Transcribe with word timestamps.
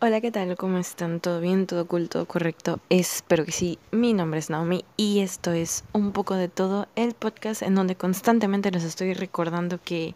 Hola, 0.00 0.20
¿qué 0.20 0.30
tal? 0.30 0.56
¿Cómo 0.56 0.78
están? 0.78 1.18
¿Todo 1.18 1.40
bien? 1.40 1.66
¿Todo 1.66 1.88
cool? 1.88 2.08
¿Todo 2.08 2.24
correcto? 2.24 2.78
Espero 2.88 3.44
que 3.44 3.50
sí. 3.50 3.80
Mi 3.90 4.12
nombre 4.12 4.38
es 4.38 4.48
Naomi 4.48 4.84
y 4.96 5.18
esto 5.18 5.50
es 5.50 5.82
un 5.92 6.12
poco 6.12 6.36
de 6.36 6.46
todo 6.46 6.86
el 6.94 7.14
podcast 7.14 7.62
en 7.62 7.74
donde 7.74 7.96
constantemente 7.96 8.70
nos 8.70 8.84
estoy 8.84 9.12
recordando 9.12 9.80
que 9.82 10.14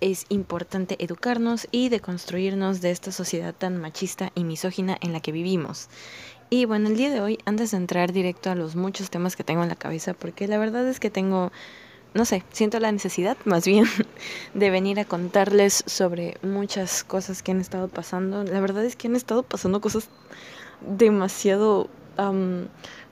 es 0.00 0.24
importante 0.28 0.96
educarnos 1.02 1.66
y 1.72 1.88
deconstruirnos 1.88 2.80
de 2.80 2.92
esta 2.92 3.10
sociedad 3.10 3.52
tan 3.52 3.80
machista 3.80 4.30
y 4.36 4.44
misógina 4.44 4.96
en 5.00 5.12
la 5.12 5.18
que 5.18 5.32
vivimos. 5.32 5.88
Y 6.48 6.66
bueno, 6.66 6.88
el 6.88 6.96
día 6.96 7.10
de 7.10 7.20
hoy, 7.20 7.40
antes 7.44 7.72
de 7.72 7.78
entrar 7.78 8.12
directo 8.12 8.52
a 8.52 8.54
los 8.54 8.76
muchos 8.76 9.10
temas 9.10 9.34
que 9.34 9.42
tengo 9.42 9.64
en 9.64 9.68
la 9.68 9.74
cabeza, 9.74 10.14
porque 10.14 10.46
la 10.46 10.58
verdad 10.58 10.86
es 10.86 11.00
que 11.00 11.10
tengo 11.10 11.50
no 12.14 12.24
sé, 12.24 12.42
siento 12.52 12.80
la 12.80 12.90
necesidad 12.92 13.36
más 13.44 13.66
bien 13.66 13.84
de 14.54 14.70
venir 14.70 15.00
a 15.00 15.04
contarles 15.04 15.84
sobre 15.86 16.36
muchas 16.42 17.04
cosas 17.04 17.42
que 17.42 17.52
han 17.52 17.60
estado 17.60 17.88
pasando. 17.88 18.44
La 18.44 18.60
verdad 18.60 18.84
es 18.84 18.96
que 18.96 19.08
han 19.08 19.16
estado 19.16 19.42
pasando 19.42 19.80
cosas 19.80 20.08
demasiado 20.80 21.88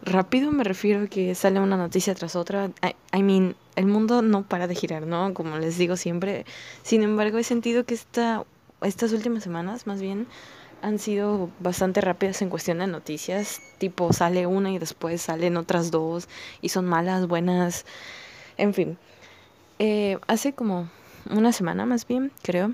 rápido, 0.03 0.51
me 0.51 0.65
refiero 0.65 1.05
a 1.05 1.07
que 1.07 1.35
sale 1.35 1.61
una 1.61 1.77
noticia 1.77 2.15
tras 2.15 2.35
otra. 2.35 2.71
I, 3.13 3.23
mean, 3.23 3.55
el 3.77 3.87
mundo 3.87 4.23
no 4.23 4.43
para 4.43 4.67
de 4.67 4.75
girar, 4.75 5.07
¿no? 5.07 5.33
Como 5.33 5.59
les 5.59 5.79
digo 5.79 5.97
siempre. 5.97 6.45
Sin 6.83 7.03
embargo, 7.03 7.39
he 7.39 7.45
sentido 7.45 7.85
que 7.85 7.95
esta, 7.95 8.45
estas 8.83 9.13
últimas 9.13 9.45
semanas, 9.45 9.87
más 9.87 10.01
bien, 10.01 10.27
han 10.83 10.99
sido 10.99 11.51
bastante 11.61 12.01
rápidas 12.01 12.43
en 12.43 12.51
cuestión 12.51 12.79
de 12.79 12.89
noticias. 12.89 13.61
Tipo, 13.79 14.13
sale 14.13 14.47
una 14.47 14.73
y 14.73 14.79
después 14.79 15.23
salen 15.23 15.57
otras 15.57 15.91
dos 15.91 16.29
y 16.61 16.71
son 16.71 16.87
malas, 16.87 17.29
buenas. 17.29 17.87
En 18.59 18.75
fin, 18.75 18.99
eh, 19.79 20.19
hace 20.27 20.53
como 20.53 20.89
una 21.31 21.53
semana 21.53 21.87
más 21.87 22.07
bien, 22.07 22.33
creo. 22.43 22.73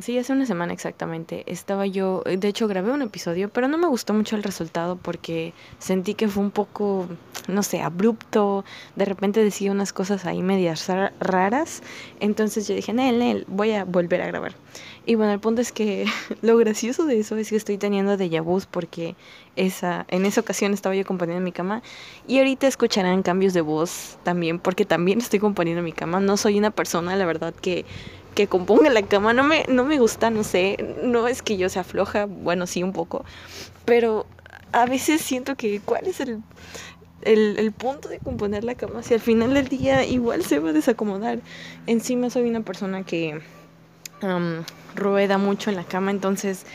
Sí, 0.00 0.18
hace 0.18 0.32
una 0.32 0.44
semana 0.44 0.72
exactamente. 0.72 1.44
Estaba 1.46 1.86
yo, 1.86 2.24
de 2.24 2.48
hecho 2.48 2.66
grabé 2.66 2.90
un 2.90 3.02
episodio, 3.02 3.48
pero 3.48 3.68
no 3.68 3.78
me 3.78 3.86
gustó 3.86 4.12
mucho 4.12 4.34
el 4.34 4.42
resultado 4.42 4.96
porque 4.96 5.52
sentí 5.78 6.14
que 6.14 6.26
fue 6.26 6.42
un 6.42 6.50
poco, 6.50 7.06
no 7.46 7.62
sé, 7.62 7.80
abrupto. 7.80 8.64
De 8.96 9.04
repente 9.04 9.42
decía 9.44 9.70
unas 9.70 9.92
cosas 9.92 10.26
ahí 10.26 10.42
medias 10.42 10.90
raras. 11.20 11.82
Entonces 12.18 12.66
yo 12.66 12.74
dije, 12.74 12.92
Nel, 12.92 13.20
Nel, 13.20 13.44
voy 13.46 13.72
a 13.72 13.84
volver 13.84 14.20
a 14.22 14.26
grabar. 14.26 14.54
Y 15.06 15.16
bueno, 15.16 15.32
el 15.32 15.40
punto 15.40 15.60
es 15.60 15.70
que 15.70 16.06
lo 16.42 16.56
gracioso 16.56 17.04
de 17.04 17.20
eso 17.20 17.36
es 17.36 17.50
que 17.50 17.56
estoy 17.56 17.76
teniendo 17.78 18.16
de 18.16 18.40
vus 18.40 18.66
porque 18.66 19.16
esa, 19.56 20.06
en 20.08 20.24
esa 20.24 20.40
ocasión 20.40 20.72
estaba 20.72 20.94
yo 20.94 21.04
componiendo 21.04 21.38
en 21.38 21.44
mi 21.44 21.52
cama 21.52 21.82
y 22.26 22.38
ahorita 22.38 22.66
escucharán 22.66 23.22
cambios 23.22 23.52
de 23.52 23.60
voz 23.60 24.18
también 24.22 24.58
porque 24.58 24.84
también 24.84 25.18
estoy 25.18 25.40
componiendo 25.40 25.80
en 25.80 25.84
mi 25.84 25.92
cama. 25.92 26.20
No 26.20 26.36
soy 26.36 26.58
una 26.58 26.70
persona, 26.70 27.16
la 27.16 27.26
verdad, 27.26 27.54
que, 27.54 27.84
que 28.34 28.46
componga 28.46 28.88
la 28.90 29.02
cama. 29.02 29.34
No 29.34 29.44
me, 29.44 29.64
no 29.68 29.84
me 29.84 29.98
gusta, 29.98 30.30
no 30.30 30.42
sé. 30.42 30.96
No 31.02 31.28
es 31.28 31.42
que 31.42 31.56
yo 31.58 31.68
sea 31.68 31.84
floja, 31.84 32.26
bueno, 32.26 32.66
sí 32.66 32.82
un 32.82 32.92
poco. 32.92 33.24
Pero 33.84 34.26
a 34.72 34.86
veces 34.86 35.20
siento 35.20 35.54
que 35.54 35.80
cuál 35.84 36.06
es 36.06 36.20
el, 36.20 36.42
el, 37.22 37.58
el, 37.58 37.72
punto 37.72 38.08
de 38.08 38.18
componer 38.18 38.64
la 38.64 38.74
cama 38.74 39.02
si 39.02 39.14
al 39.14 39.20
final 39.20 39.54
del 39.54 39.68
día 39.68 40.04
igual 40.04 40.42
se 40.44 40.58
va 40.60 40.70
a 40.70 40.72
desacomodar. 40.72 41.40
Encima 41.86 42.30
soy 42.30 42.48
una 42.48 42.62
persona 42.62 43.04
que 43.04 43.40
rueda 44.94 45.38
mucho 45.38 45.70
en 45.70 45.76
la 45.76 45.84
cama, 45.84 46.10
entonces 46.10 46.66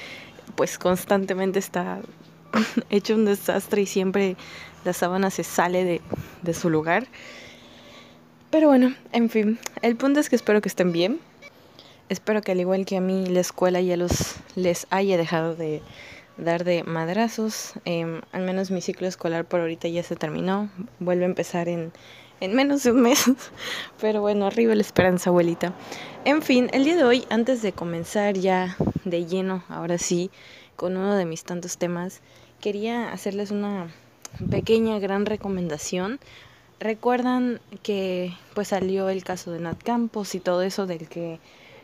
pues 0.55 0.77
constantemente 0.77 1.59
está 1.59 1.99
hecho 2.89 3.15
un 3.15 3.25
desastre 3.25 3.81
y 3.81 3.85
siempre 3.85 4.35
la 4.85 4.93
sábana 4.93 5.29
se 5.29 5.43
sale 5.43 5.83
de, 5.83 6.01
de 6.41 6.53
su 6.53 6.69
lugar. 6.69 7.07
Pero 8.49 8.67
bueno, 8.67 8.95
en 9.11 9.29
fin, 9.29 9.59
el 9.81 9.95
punto 9.95 10.19
es 10.19 10.29
que 10.29 10.35
espero 10.35 10.61
que 10.61 10.69
estén 10.69 10.91
bien. 10.91 11.19
Espero 12.09 12.41
que 12.41 12.51
al 12.51 12.59
igual 12.59 12.85
que 12.85 12.97
a 12.97 13.01
mí 13.01 13.27
la 13.27 13.39
escuela 13.39 13.81
ya 13.81 13.95
los 13.95 14.37
les 14.55 14.87
haya 14.89 15.17
dejado 15.17 15.55
de 15.55 15.83
dar 16.37 16.63
de 16.63 16.83
madrazos. 16.83 17.73
Em, 17.85 18.21
al 18.31 18.41
menos 18.43 18.71
mi 18.71 18.81
ciclo 18.81 19.07
escolar 19.07 19.45
por 19.45 19.59
ahorita 19.59 19.87
ya 19.87 20.01
se 20.01 20.15
terminó. 20.15 20.69
Vuelve 20.99 21.25
a 21.25 21.27
empezar 21.27 21.67
en 21.69 21.91
en 22.39 22.55
menos 22.55 22.83
de 22.83 22.91
un 22.91 23.01
mes. 23.01 23.25
Pero 24.01 24.21
bueno, 24.21 24.45
arriba 24.45 24.75
la 24.75 24.81
esperanza, 24.81 25.29
abuelita. 25.29 25.73
En 26.25 26.41
fin, 26.41 26.69
el 26.73 26.83
día 26.83 26.95
de 26.95 27.03
hoy, 27.03 27.25
antes 27.29 27.61
de 27.61 27.71
comenzar 27.71 28.37
ya 28.37 28.75
de 29.05 29.25
lleno, 29.25 29.63
ahora 29.69 29.97
sí, 29.97 30.31
con 30.75 30.97
uno 30.97 31.15
de 31.15 31.25
mis 31.25 31.43
tantos 31.43 31.77
temas, 31.77 32.21
quería 32.59 33.11
hacerles 33.11 33.51
una 33.51 33.89
pequeña, 34.49 34.99
gran 34.99 35.25
recomendación. 35.25 36.19
Recuerdan 36.79 37.59
que 37.83 38.33
pues 38.53 38.69
salió 38.69 39.09
el 39.09 39.23
caso 39.23 39.51
de 39.51 39.59
Nat 39.59 39.81
Campos 39.83 40.35
y 40.35 40.39
todo 40.39 40.61
eso 40.61 40.85
del 40.87 41.09
que 41.09 41.39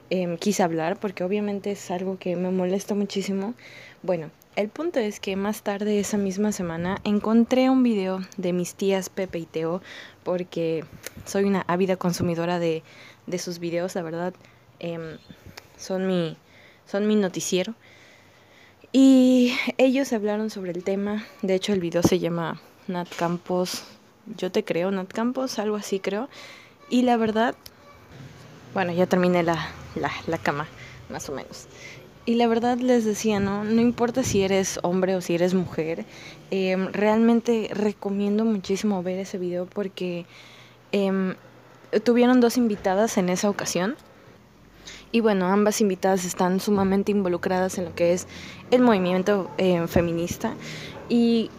em, 0.09 0.37
quise 0.37 0.63
hablar, 0.63 0.97
porque 0.97 1.23
obviamente 1.23 1.71
es 1.71 1.91
algo 1.91 2.17
que 2.17 2.35
me 2.35 2.51
molesta 2.51 2.95
muchísimo. 2.95 3.53
Bueno, 4.03 4.29
el 4.55 4.69
punto 4.69 4.99
es 4.99 5.19
que 5.19 5.35
más 5.35 5.63
tarde 5.63 5.99
esa 5.99 6.17
misma 6.17 6.51
semana 6.51 6.99
encontré 7.03 7.69
un 7.69 7.83
video 7.83 8.21
de 8.37 8.53
mis 8.53 8.75
tías 8.75 9.09
Pepe 9.09 9.39
y 9.39 9.45
Teo 9.45 9.81
porque 10.23 10.85
soy 11.25 11.43
una 11.43 11.65
ávida 11.67 11.97
consumidora 11.97 12.59
de, 12.59 12.83
sus 13.37 13.59
videos, 13.59 13.95
la 13.95 14.01
verdad. 14.01 14.33
Em, 14.79 15.17
son, 15.77 16.07
mi, 16.07 16.37
son 16.85 17.07
mi 17.07 17.15
noticiero. 17.15 17.73
Y 18.91 19.53
ellos 19.77 20.13
hablaron 20.13 20.49
sobre 20.49 20.71
el 20.71 20.83
tema. 20.83 21.25
De 21.41 21.55
hecho, 21.55 21.73
el 21.73 21.81
video 21.81 22.01
se 22.01 22.19
llama 22.19 22.61
Nat 22.87 23.09
Campos. 23.13 23.83
Yo 24.37 24.51
te 24.51 24.63
creo, 24.63 24.89
Nat 24.89 25.11
Campos, 25.11 25.59
algo 25.59 25.75
así 25.75 25.99
creo. 25.99 26.29
Y 26.89 27.01
la 27.01 27.17
verdad, 27.17 27.55
bueno, 28.73 28.93
ya 28.93 29.05
terminé 29.05 29.43
la, 29.43 29.69
la, 29.95 30.11
la 30.27 30.37
cama, 30.37 30.67
más 31.09 31.27
o 31.27 31.33
menos. 31.33 31.67
Y 32.25 32.35
la 32.35 32.47
verdad 32.47 32.79
les 32.79 33.05
decía, 33.05 33.39
¿no? 33.39 33.63
No 33.63 33.81
importa 33.81 34.23
si 34.23 34.41
eres 34.41 34.79
hombre 34.81 35.15
o 35.15 35.21
si 35.21 35.35
eres 35.35 35.53
mujer, 35.53 36.05
em, 36.49 36.91
realmente 36.91 37.69
recomiendo 37.71 38.45
muchísimo 38.45 39.03
ver 39.03 39.19
ese 39.19 39.37
video 39.37 39.67
porque 39.67 40.25
em, 40.91 41.35
tuvieron 42.03 42.41
dos 42.41 42.57
invitadas 42.57 43.17
en 43.17 43.29
esa 43.29 43.49
ocasión. 43.49 43.95
Y 45.11 45.19
bueno, 45.21 45.47
ambas 45.47 45.81
invitadas 45.81 46.25
están 46.25 46.59
sumamente 46.59 47.11
involucradas 47.11 47.77
en 47.77 47.85
lo 47.85 47.95
que 47.95 48.13
es 48.13 48.27
el 48.71 48.81
movimiento 48.81 49.51
eh, 49.57 49.85
feminista. 49.87 50.55
Y 51.09 51.51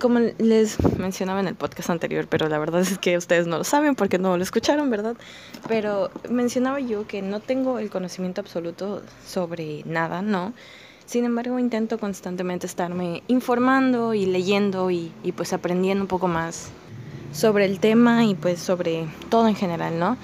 como 0.00 0.20
les 0.38 0.76
mencionaba 0.98 1.40
en 1.40 1.48
el 1.48 1.54
podcast 1.54 1.90
anterior, 1.90 2.26
pero 2.28 2.48
la 2.48 2.58
verdad 2.58 2.80
es 2.80 2.98
que 2.98 3.16
ustedes 3.16 3.46
no 3.46 3.58
lo 3.58 3.64
saben 3.64 3.94
porque 3.94 4.18
no 4.18 4.36
lo 4.36 4.42
escucharon, 4.42 4.90
¿verdad? 4.90 5.16
Pero 5.68 6.10
mencionaba 6.30 6.80
yo 6.80 7.06
que 7.06 7.22
no 7.22 7.40
tengo 7.40 7.78
el 7.78 7.90
conocimiento 7.90 8.40
absoluto 8.40 9.02
sobre 9.26 9.82
nada, 9.84 10.22
¿no? 10.22 10.52
Sin 11.06 11.24
embargo, 11.24 11.58
intento 11.58 11.98
constantemente 11.98 12.66
estarme 12.66 13.22
informando 13.28 14.14
y 14.14 14.26
leyendo 14.26 14.90
y, 14.90 15.12
y 15.22 15.32
pues 15.32 15.52
aprendiendo 15.52 16.04
un 16.04 16.08
poco 16.08 16.28
más 16.28 16.70
sobre 17.32 17.66
el 17.66 17.80
tema 17.80 18.24
y 18.24 18.34
pues 18.34 18.60
sobre 18.60 19.06
todo 19.28 19.48
en 19.48 19.56
general, 19.56 19.98
¿no? 19.98 20.16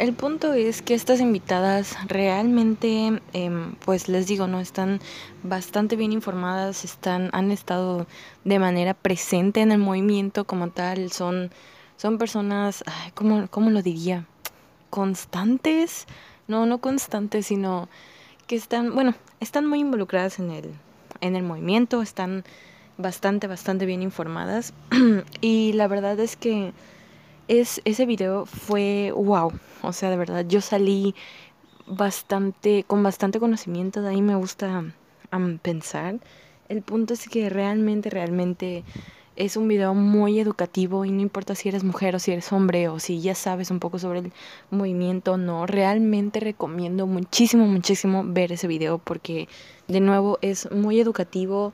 El 0.00 0.14
punto 0.14 0.54
es 0.54 0.80
que 0.80 0.94
estas 0.94 1.20
invitadas 1.20 1.94
realmente, 2.08 3.20
em, 3.34 3.74
pues 3.84 4.08
les 4.08 4.26
digo, 4.26 4.46
no 4.46 4.58
están 4.58 4.98
bastante 5.42 5.94
bien 5.94 6.12
informadas, 6.12 6.86
están, 6.86 7.28
han 7.34 7.50
estado 7.50 8.06
de 8.44 8.58
manera 8.58 8.94
presente 8.94 9.60
en 9.60 9.72
el 9.72 9.78
movimiento 9.78 10.46
como 10.46 10.70
tal, 10.70 11.12
son, 11.12 11.50
son 11.98 12.16
personas, 12.16 12.82
¿cómo, 13.12 13.46
¿cómo 13.50 13.68
lo 13.68 13.82
diría? 13.82 14.24
Constantes, 14.88 16.06
no, 16.48 16.64
no 16.64 16.78
constantes, 16.78 17.44
sino 17.44 17.90
que 18.46 18.56
están, 18.56 18.94
bueno, 18.94 19.14
están 19.38 19.66
muy 19.66 19.80
involucradas 19.80 20.38
en 20.38 20.50
el, 20.50 20.70
en 21.20 21.36
el 21.36 21.42
movimiento, 21.42 22.00
están 22.00 22.44
bastante, 22.96 23.48
bastante 23.48 23.84
bien 23.84 24.00
informadas 24.00 24.72
y 25.42 25.74
la 25.74 25.88
verdad 25.88 26.18
es 26.20 26.36
que 26.36 26.72
es, 27.50 27.82
ese 27.84 28.06
video 28.06 28.46
fue 28.46 29.12
wow. 29.14 29.52
O 29.82 29.92
sea, 29.92 30.08
de 30.08 30.16
verdad, 30.16 30.46
yo 30.46 30.60
salí 30.60 31.16
bastante, 31.86 32.84
con 32.86 33.02
bastante 33.02 33.40
conocimiento, 33.40 34.00
de 34.02 34.10
ahí 34.10 34.22
me 34.22 34.36
gusta 34.36 34.84
pensar. 35.60 36.20
El 36.68 36.82
punto 36.82 37.12
es 37.14 37.28
que 37.28 37.50
realmente, 37.50 38.08
realmente 38.08 38.84
es 39.34 39.56
un 39.56 39.66
video 39.66 39.94
muy 39.94 40.38
educativo 40.38 41.04
y 41.04 41.10
no 41.10 41.22
importa 41.22 41.56
si 41.56 41.68
eres 41.68 41.82
mujer 41.82 42.14
o 42.14 42.20
si 42.20 42.30
eres 42.30 42.52
hombre 42.52 42.88
o 42.88 43.00
si 43.00 43.20
ya 43.20 43.34
sabes 43.34 43.72
un 43.72 43.80
poco 43.80 43.98
sobre 43.98 44.20
el 44.20 44.32
movimiento 44.70 45.32
o 45.32 45.36
no, 45.36 45.66
realmente 45.66 46.38
recomiendo 46.38 47.08
muchísimo, 47.08 47.66
muchísimo 47.66 48.22
ver 48.24 48.52
ese 48.52 48.68
video 48.68 48.98
porque 48.98 49.48
de 49.88 50.00
nuevo 50.00 50.38
es 50.42 50.70
muy 50.70 51.00
educativo 51.00 51.72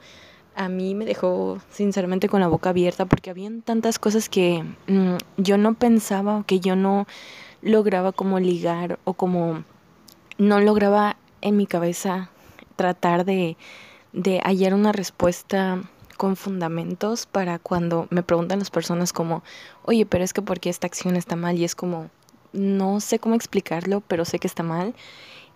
a 0.57 0.69
mí 0.69 0.95
me 0.95 1.05
dejó 1.05 1.59
sinceramente 1.71 2.29
con 2.29 2.41
la 2.41 2.49
boca 2.49 2.71
abierta 2.71 3.05
porque 3.05 3.31
habían 3.31 3.61
tantas 3.63 3.99
cosas 3.99 4.29
que 4.29 4.65
mm, 4.89 5.17
yo 5.37 5.59
no 5.59 5.75
pensaba 5.75 6.39
o 6.39 6.45
que 6.45 6.61
yo 6.61 6.75
no 6.77 7.07
lograba 7.63 8.13
como 8.13 8.41
ligar 8.41 8.99
o 9.05 9.13
como 9.13 9.65
no 10.39 10.61
lograba 10.61 11.17
en 11.43 11.57
mi 11.57 11.67
cabeza 11.67 12.31
tratar 12.75 13.25
de, 13.25 13.57
de 14.13 14.41
hallar 14.41 14.75
una 14.75 14.93
respuesta 14.93 15.83
con 16.17 16.37
fundamentos 16.37 17.27
para 17.27 17.59
cuando 17.59 18.07
me 18.11 18.23
preguntan 18.23 18.59
las 18.59 18.71
personas 18.71 19.13
como, 19.13 19.43
oye, 19.85 20.07
pero 20.07 20.25
es 20.25 20.33
que 20.33 20.41
¿por 20.41 20.61
qué 20.61 20.71
esta 20.71 20.87
acción 20.87 21.17
está 21.17 21.37
mal? 21.37 21.59
Y 21.59 21.65
es 21.65 21.75
como, 21.75 22.09
no 22.55 23.01
sé 23.01 23.19
cómo 23.19 23.35
explicarlo, 23.35 24.03
pero 24.09 24.25
sé 24.25 24.39
que 24.39 24.47
está 24.47 24.63
mal. 24.63 24.95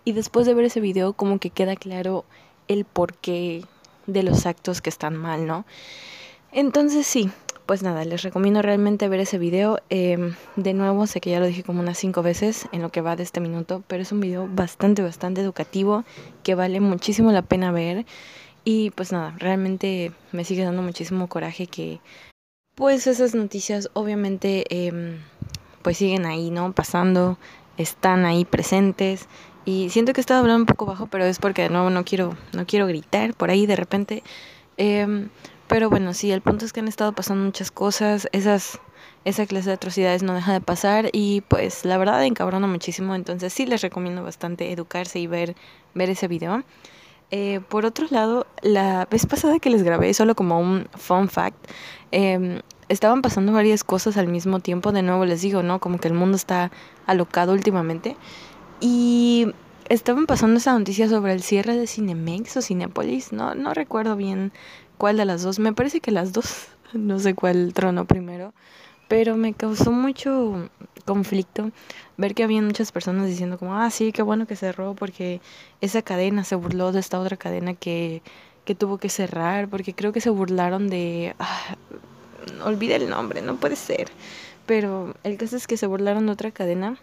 Y 0.05 0.13
después 0.13 0.45
de 0.45 0.53
ver 0.53 0.65
ese 0.65 0.79
video 0.79 1.13
como 1.13 1.39
que 1.39 1.49
queda 1.49 1.75
claro 1.75 2.25
el 2.67 2.85
por 2.85 3.15
qué 3.15 3.63
de 4.11 4.23
los 4.23 4.45
actos 4.45 4.81
que 4.81 4.89
están 4.89 5.15
mal, 5.15 5.47
¿no? 5.47 5.65
Entonces 6.51 7.07
sí, 7.07 7.31
pues 7.65 7.83
nada, 7.83 8.03
les 8.03 8.21
recomiendo 8.21 8.61
realmente 8.61 9.07
ver 9.07 9.21
ese 9.21 9.37
video. 9.37 9.79
Em, 9.89 10.35
de 10.57 10.73
nuevo, 10.73 11.07
sé 11.07 11.21
que 11.21 11.29
ya 11.29 11.39
lo 11.39 11.45
dije 11.45 11.63
como 11.63 11.79
unas 11.79 11.97
cinco 11.97 12.21
veces 12.21 12.67
en 12.71 12.81
lo 12.81 12.89
que 12.89 13.01
va 13.01 13.15
de 13.15 13.23
este 13.23 13.39
minuto, 13.39 13.83
pero 13.87 14.01
es 14.01 14.11
un 14.11 14.19
video 14.19 14.49
bastante, 14.51 15.01
bastante 15.01 15.41
educativo 15.41 16.03
que 16.43 16.55
vale 16.55 16.79
muchísimo 16.81 17.31
la 17.31 17.41
pena 17.41 17.71
ver. 17.71 18.05
Y 18.63 18.91
pues 18.91 19.11
nada, 19.11 19.35
realmente 19.39 20.11
me 20.31 20.43
sigue 20.43 20.63
dando 20.63 20.81
muchísimo 20.81 21.27
coraje 21.27 21.67
que 21.67 21.99
pues 22.75 23.07
esas 23.07 23.35
noticias 23.35 23.89
obviamente 23.93 24.65
em, 24.69 25.19
pues 25.81 25.97
siguen 25.97 26.25
ahí, 26.25 26.51
¿no? 26.51 26.73
Pasando, 26.73 27.37
están 27.77 28.25
ahí 28.25 28.45
presentes. 28.45 29.27
Y 29.65 29.89
siento 29.89 30.13
que 30.13 30.19
he 30.19 30.23
estado 30.23 30.41
hablando 30.41 30.63
un 30.63 30.65
poco 30.65 30.85
bajo, 30.85 31.07
pero 31.07 31.25
es 31.25 31.39
porque 31.39 31.63
de 31.63 31.69
nuevo 31.69 31.89
no 31.89 32.03
quiero, 32.03 32.35
no 32.53 32.65
quiero 32.65 32.87
gritar 32.87 33.33
por 33.33 33.49
ahí 33.49 33.65
de 33.65 33.75
repente. 33.75 34.23
Eh, 34.77 35.27
pero 35.71 35.89
bueno, 35.89 36.13
sí, 36.13 36.29
el 36.31 36.41
punto 36.41 36.65
es 36.65 36.73
que 36.73 36.81
han 36.81 36.89
estado 36.89 37.13
pasando 37.13 37.45
muchas 37.45 37.71
cosas, 37.71 38.27
esas, 38.33 38.81
esa 39.23 39.45
clase 39.45 39.69
de 39.69 39.75
atrocidades 39.75 40.21
no 40.21 40.33
deja 40.33 40.51
de 40.51 40.59
pasar 40.59 41.09
y 41.13 41.41
pues 41.47 41.85
la 41.85 41.97
verdad 41.97 42.25
encabrona 42.25 42.67
muchísimo, 42.67 43.15
entonces 43.15 43.53
sí 43.53 43.65
les 43.65 43.81
recomiendo 43.81 44.21
bastante 44.21 44.73
educarse 44.73 45.19
y 45.19 45.27
ver, 45.27 45.55
ver 45.93 46.09
ese 46.09 46.27
video. 46.27 46.65
Eh, 47.31 47.61
por 47.69 47.85
otro 47.85 48.05
lado, 48.09 48.47
la 48.61 49.07
vez 49.09 49.25
pasada 49.25 49.59
que 49.59 49.69
les 49.69 49.83
grabé, 49.83 50.13
solo 50.13 50.35
como 50.35 50.59
un 50.59 50.89
fun 50.97 51.29
fact, 51.29 51.71
em, 52.11 52.59
estaban 52.89 53.21
pasando 53.21 53.53
varias 53.53 53.85
cosas 53.85 54.17
al 54.17 54.27
mismo 54.27 54.59
tiempo, 54.59 54.91
de 54.91 55.03
nuevo 55.03 55.23
les 55.23 55.41
digo, 55.41 55.63
¿no? 55.63 55.79
Como 55.79 55.99
que 55.99 56.09
el 56.09 56.13
mundo 56.15 56.35
está 56.35 56.69
alocado 57.07 57.53
últimamente. 57.53 58.17
Y 58.81 59.53
estaban 59.89 60.25
pasando 60.25 60.57
esa 60.57 60.77
noticia 60.77 61.07
sobre 61.07 61.33
el 61.33 61.43
cierre 61.43 61.77
de 61.77 61.85
Cinemex 61.85 62.57
o 62.57 62.61
Cinepolis, 62.63 63.31
no, 63.31 63.53
no 63.53 63.75
recuerdo 63.75 64.15
bien 64.15 64.51
cuál 64.97 65.17
de 65.17 65.25
las 65.25 65.43
dos. 65.43 65.59
Me 65.59 65.71
parece 65.71 66.01
que 66.01 66.09
las 66.09 66.33
dos, 66.33 66.67
no 66.93 67.19
sé 67.19 67.35
cuál 67.35 67.73
trono 67.73 68.05
primero, 68.05 68.53
pero 69.07 69.37
me 69.37 69.53
causó 69.53 69.91
mucho 69.91 70.69
conflicto 71.05 71.71
ver 72.17 72.33
que 72.33 72.43
había 72.43 72.61
muchas 72.61 72.91
personas 72.91 73.27
diciendo 73.27 73.59
como, 73.59 73.75
ah, 73.75 73.89
sí, 73.91 74.11
qué 74.11 74.23
bueno 74.23 74.47
que 74.47 74.55
cerró 74.55 74.95
porque 74.95 75.41
esa 75.79 76.01
cadena 76.01 76.43
se 76.43 76.55
burló 76.55 76.91
de 76.91 76.99
esta 76.99 77.19
otra 77.19 77.37
cadena 77.37 77.75
que, 77.75 78.23
que 78.65 78.73
tuvo 78.73 78.97
que 78.97 79.09
cerrar, 79.09 79.67
porque 79.67 79.93
creo 79.93 80.11
que 80.11 80.21
se 80.21 80.29
burlaron 80.31 80.89
de... 80.89 81.35
Ah, 81.39 81.75
el 82.65 83.09
nombre, 83.09 83.41
no 83.41 83.57
puede 83.57 83.75
ser. 83.75 84.07
Pero 84.65 85.15
el 85.23 85.37
caso 85.37 85.57
es 85.57 85.67
que 85.67 85.77
se 85.77 85.87
burlaron 85.87 86.25
de 86.25 86.31
otra 86.31 86.51
cadena 86.51 86.97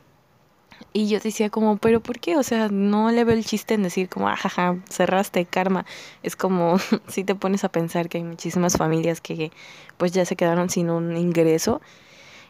y 0.93 1.09
yo 1.09 1.21
decía 1.21 1.51
como, 1.51 1.77
pero 1.77 2.01
¿por 2.01 2.19
qué? 2.19 2.37
O 2.37 2.43
sea, 2.43 2.69
no 2.69 3.11
le 3.11 3.25
veo 3.25 3.37
el 3.37 3.45
chiste 3.45 3.75
en 3.75 3.83
decir 3.83 4.09
como, 4.09 4.29
ajaja, 4.29 4.69
ah, 4.69 4.77
cerraste 4.89 5.45
karma. 5.45 5.85
Es 6.23 6.37
como 6.37 6.79
si 7.09 7.25
te 7.25 7.35
pones 7.35 7.65
a 7.65 7.69
pensar 7.69 8.09
que 8.09 8.19
hay 8.19 8.25
muchísimas 8.25 8.77
familias 8.77 9.21
que 9.21 9.53
pues 9.97 10.13
ya 10.13 10.25
se 10.25 10.37
quedaron 10.37 10.71
sin 10.71 10.91
un 10.91 11.17
ingreso. 11.17 11.81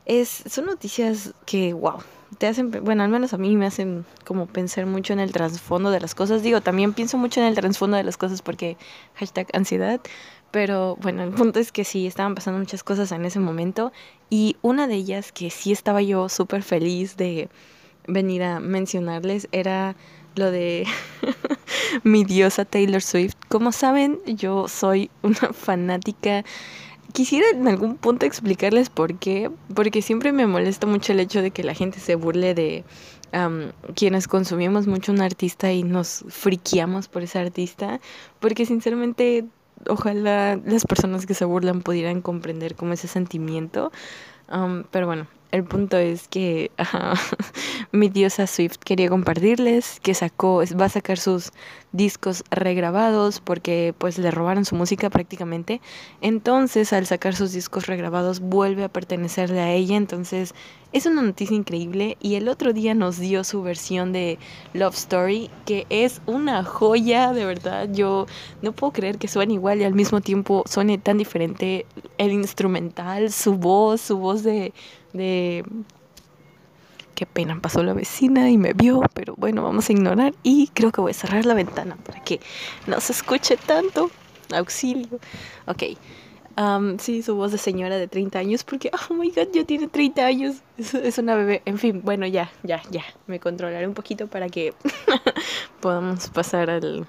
Es, 0.07 0.45
son 0.49 0.67
noticias 0.67 1.35
que, 1.45 1.75
wow, 1.75 1.99
te 2.39 2.47
hacen, 2.47 2.71
bueno, 2.71 3.03
al 3.03 3.11
menos 3.11 3.33
a 3.35 3.39
mí 3.39 3.57
me 3.57 3.67
hacen 3.67 4.07
como 4.25 4.47
pensar 4.47 4.87
mucho 4.87 5.13
en 5.13 5.21
el 5.21 5.33
trasfondo 5.33 5.91
de 5.91 6.01
las 6.01 6.15
cosas. 6.15 6.43
Digo, 6.43 6.61
también 6.61 6.93
pienso 6.93 7.19
mucho 7.19 7.41
en 7.41 7.47
el 7.47 7.55
trasfondo 7.55 7.97
de 7.97 8.05
las 8.05 8.17
cosas 8.17 8.43
porque 8.43 8.77
hashtag 9.15 9.49
ansiedad. 9.53 10.01
Pero 10.51 10.97
bueno, 11.01 11.23
el 11.23 11.31
punto 11.31 11.61
es 11.61 11.73
que 11.73 11.85
sí, 11.85 12.07
estaban 12.07 12.35
pasando 12.35 12.59
muchas 12.59 12.83
cosas 12.83 13.13
en 13.13 13.25
ese 13.25 13.39
momento. 13.39 13.93
Y 14.31 14.57
una 14.63 14.87
de 14.87 14.95
ellas 14.95 15.33
que 15.33 15.51
sí 15.51 15.73
estaba 15.73 16.01
yo 16.03 16.29
súper 16.29 16.63
feliz 16.63 17.17
de 17.17 17.49
venir 18.09 18.43
a 18.43 18.59
mencionarles 18.59 19.49
era 19.53 19.95
lo 20.35 20.51
de 20.51 20.87
mi 22.03 22.25
diosa 22.25 22.65
Taylor 22.65 23.03
Swift. 23.03 23.35
Como 23.49 23.73
saben, 23.73 24.19
yo 24.27 24.67
soy 24.69 25.11
una 25.23 25.53
fanática. 25.53 26.45
Quisiera 27.13 27.47
en 27.51 27.69
algún 27.69 27.97
punto 27.97 28.27
explicarles 28.27 28.91
por 28.91 29.15
qué, 29.15 29.51
porque 29.75 30.03
siempre 30.03 30.33
me 30.33 30.47
molesta 30.47 30.87
mucho 30.87 31.13
el 31.13 31.21
hecho 31.21 31.43
de 31.43 31.51
que 31.51 31.65
la 31.65 31.75
gente 31.75 32.01
se 32.01 32.15
burle 32.15 32.55
de 32.55 32.85
quienes 33.95 34.27
consumimos 34.27 34.87
mucho 34.87 35.13
un 35.13 35.21
artista 35.21 35.71
y 35.71 35.83
nos 35.83 36.25
friqueamos 36.29 37.09
por 37.09 37.23
ese 37.23 37.39
artista, 37.39 38.01
porque 38.41 38.65
sinceramente 38.65 39.45
ojalá 39.87 40.57
las 40.57 40.85
personas 40.87 41.27
que 41.27 41.35
se 41.35 41.45
burlan 41.45 41.83
pudieran 41.83 42.23
comprender 42.23 42.75
como 42.75 42.95
ese 42.95 43.09
sentimiento. 43.09 43.93
pero 44.91 45.07
bueno, 45.07 45.27
el 45.51 45.65
punto 45.65 45.97
es 45.97 46.29
que 46.29 46.71
mi 47.93 48.09
diosa 48.09 48.47
Swift 48.47 48.77
quería 48.85 49.09
compartirles 49.09 49.99
que 50.01 50.15
sacó, 50.15 50.63
va 50.79 50.87
a 50.87 50.91
sacar 50.91 51.19
sus 51.19 51.53
discos 51.93 52.45
regrabados 52.51 53.41
porque 53.41 53.95
pues 53.97 54.19
le 54.19 54.31
robaron 54.31 54.65
su 54.65 54.75
música 54.75 55.09
prácticamente. 55.09 55.81
Entonces 56.21 56.93
al 56.93 57.07
sacar 57.07 57.35
sus 57.35 57.53
discos 57.53 57.87
regrabados 57.87 58.41
vuelve 58.41 58.85
a 58.85 58.89
pertenecerle 58.89 59.61
a 59.61 59.73
ella. 59.73 59.97
Entonces 59.97 60.55
es 60.93 61.07
una 61.07 61.23
noticia 61.23 61.57
increíble 61.57 62.17
y 62.21 62.35
el 62.35 62.49
otro 62.49 62.73
día 62.73 62.95
nos 62.95 63.19
dio 63.19 63.45
su 63.45 63.63
versión 63.63 64.13
de 64.13 64.39
Love 64.75 64.95
Story 64.95 65.51
que 65.65 65.87
es 65.89 66.21
una 66.27 66.63
joya 66.65 67.33
de 67.33 67.47
verdad. 67.47 67.89
Yo 67.91 68.27
no 68.63 68.73
puedo 68.73 68.93
creer 68.93 69.19
que 69.19 69.29
suene 69.29 69.55
igual 69.55 69.81
y 69.81 69.85
al 69.85 69.95
mismo 69.95 70.21
tiempo 70.21 70.65
suene 70.67 70.99
tan 70.99 71.19
diferente 71.19 71.87
el 72.19 72.33
instrumental, 72.33 73.33
su 73.33 73.55
voz, 73.55 74.01
su 74.01 74.19
voz 74.19 74.43
de... 74.43 74.73
de 75.13 75.65
Qué 77.19 77.27
pena, 77.27 77.59
pasó 77.61 77.83
la 77.83 77.95
vecina 77.95 78.49
y 78.49 78.59
me 78.59 78.75
vio, 78.75 79.03
pero 79.13 79.35
bueno, 79.37 79.65
vamos 79.65 79.89
a 79.89 79.93
ignorar 79.93 80.37
y 80.45 80.69
creo 80.69 80.93
que 80.93 81.01
voy 81.01 81.11
a 81.11 81.15
cerrar 81.15 81.45
la 81.47 81.55
ventana 81.55 81.97
para 82.07 82.23
que 82.23 82.39
no 82.87 83.01
se 83.01 83.11
escuche 83.11 83.57
tanto. 83.57 84.09
Auxilio. 84.55 85.19
Ok. 85.67 85.83
sí, 87.01 87.23
su 87.25 87.35
voz 87.35 87.51
de 87.51 87.59
señora 87.59 87.97
de 87.97 88.07
30 88.07 88.39
años, 88.39 88.63
porque, 88.63 88.93
oh 88.93 89.15
my 89.15 89.31
god, 89.31 89.49
ya 89.53 89.65
tiene 89.65 89.89
30 89.89 90.25
años. 90.25 90.57
Es, 90.77 91.19
una 91.19 91.35
bebé. 91.35 91.61
En 91.65 91.79
fin, 91.79 92.03
bueno, 92.05 92.25
ya, 92.25 92.53
ya, 92.63 92.83
ya. 92.89 93.03
Me 93.27 93.41
controlaré 93.41 93.89
un 93.89 93.95
poquito 93.95 94.29
para 94.29 94.49
que 94.49 94.73
podamos 95.81 96.29
pasar 96.29 96.71
al, 96.71 97.05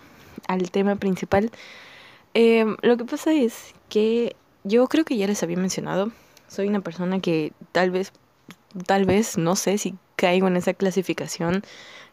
al 0.48 0.72
tema 0.72 0.96
principal. 0.96 1.52
Em, 2.34 2.78
lo 2.82 2.98
que 2.98 3.06
pasa 3.06 3.32
es 3.32 3.76
que 3.90 4.36
yo 4.64 4.88
creo 4.88 5.06
que 5.06 5.18
ya 5.18 5.28
les 5.28 5.44
había 5.44 5.58
mencionado. 5.58 6.12
Soy 6.50 6.68
una 6.68 6.82
persona 6.82 7.22
que 7.22 7.54
tal 7.72 7.92
vez 7.92 8.12
tal 8.86 9.06
vez, 9.06 9.38
no 9.38 9.56
sé 9.56 9.78
si 9.78 9.96
caigo 10.16 10.48
en 10.48 10.58
esa 10.58 10.74
clasificación 10.74 11.64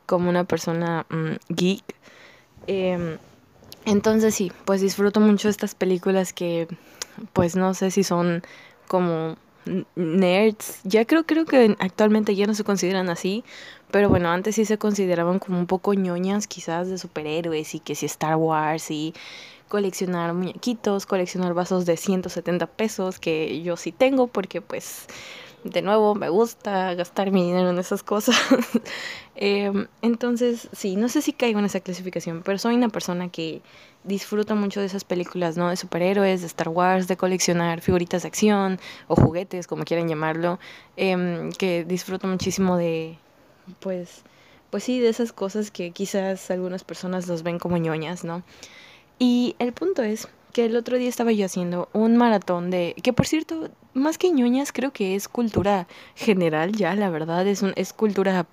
como 0.07 0.29
una 0.31 0.45
persona 0.45 1.07
mm, 1.11 1.55
geek. 1.55 1.85
Em, 2.67 3.19
entonces 3.85 4.35
sí, 4.35 4.53
pues 4.65 4.81
disfruto 4.81 5.21
mucho 5.21 5.49
estas 5.49 5.75
películas 5.75 6.33
que 6.33 6.69
pues 7.33 7.57
no 7.57 7.75
sé 7.75 7.91
si 7.91 8.05
son 8.05 8.43
como 8.89 9.37
nerds. 9.97 10.81
Ya 10.85 11.05
creo, 11.05 11.25
creo 11.25 11.45
que 11.45 11.77
actualmente 11.79 12.35
ya 12.35 12.47
no 12.47 12.55
se 12.55 12.65
consideran 12.65 13.11
así, 13.11 13.45
pero 13.91 14.09
bueno, 14.09 14.31
antes 14.31 14.57
sí 14.57 14.65
se 14.65 14.79
consideraban 14.79 15.39
como 15.39 15.59
un 15.59 15.67
poco 15.67 15.95
ñoñas 15.95 16.47
quizás 16.47 16.89
de 16.89 16.99
superhéroes 16.99 17.75
y 17.75 17.81
que 17.81 17.95
si 17.95 18.07
Star 18.07 18.37
Wars 18.37 18.91
y 18.91 19.15
coleccionar 19.69 20.35
muñequitos, 20.35 21.07
coleccionar 21.07 21.55
vasos 21.55 21.87
de 21.87 21.97
170 21.97 22.67
pesos 22.67 23.19
que 23.19 23.63
yo 23.63 23.77
sí 23.77 23.93
tengo 23.93 24.27
porque 24.29 24.61
pues 24.61 25.07
de 25.71 25.83
nuevo, 25.83 26.15
me 26.15 26.29
gusta 26.29 26.95
gastar 26.95 27.31
mi 27.31 27.43
dinero 27.45 27.71
en 27.71 27.79
esas 27.79 28.03
cosas. 28.03 28.37
Em, 29.39 29.87
entonces, 30.01 30.67
sí, 30.73 30.97
no 30.97 31.11
sé 31.11 31.21
si 31.21 31.35
caigo 31.35 31.59
en 31.59 31.67
esa 31.67 31.81
clasificación, 31.81 32.43
pero 32.43 32.57
soy 32.57 32.75
una 32.75 32.89
persona 32.89 33.29
que 33.29 33.61
disfruta 34.03 34.55
mucho 34.55 34.81
de 34.81 34.87
esas 34.87 35.05
películas, 35.05 35.59
¿no? 35.59 35.69
De 35.69 35.77
superhéroes, 35.77 36.41
de 36.41 36.47
Star 36.47 36.71
Wars, 36.71 37.07
de 37.07 37.19
coleccionar 37.19 37.83
figuritas 37.83 38.23
de 38.23 38.29
acción 38.29 38.81
o 39.09 39.15
juguetes, 39.15 39.67
como 39.67 39.85
quieran 39.85 40.09
llamarlo, 40.09 40.59
em, 40.97 41.53
que 41.53 41.85
disfruto 41.85 42.27
muchísimo 42.27 42.79
de, 42.79 43.19
pues, 43.81 44.23
pues 44.71 44.85
sí, 44.85 45.01
de 45.01 45.09
esas 45.09 45.33
cosas 45.33 45.71
que 45.71 45.91
quizás 45.91 46.51
algunas 46.51 46.85
personas 46.85 47.27
los 47.27 47.43
ven 47.43 47.59
como 47.59 47.77
ñoñas, 47.77 48.25
¿no? 48.25 48.43
Y 49.19 49.57
el 49.59 49.73
punto 49.73 50.03
es 50.03 50.29
que 50.53 50.65
el 50.65 50.77
otro 50.77 50.97
día 50.97 51.09
estaba 51.09 51.33
yo 51.33 51.47
haciendo 51.47 51.89
un 51.93 52.17
maratón 52.17 52.71
de, 52.71 52.95
que 53.03 53.13
por 53.13 53.27
cierto, 53.27 53.71
más 53.95 54.19
que 54.19 54.31
ñoñas, 54.31 54.73
creo 54.73 54.91
que 54.93 55.15
es 55.15 55.29
cultura 55.29 55.87
general 56.15 56.73
ya, 56.73 56.95
la 56.95 57.11
verdad, 57.11 57.47
es, 57.47 57.63
un, 57.63 57.73
es 57.77 57.93
cultura 57.93 58.47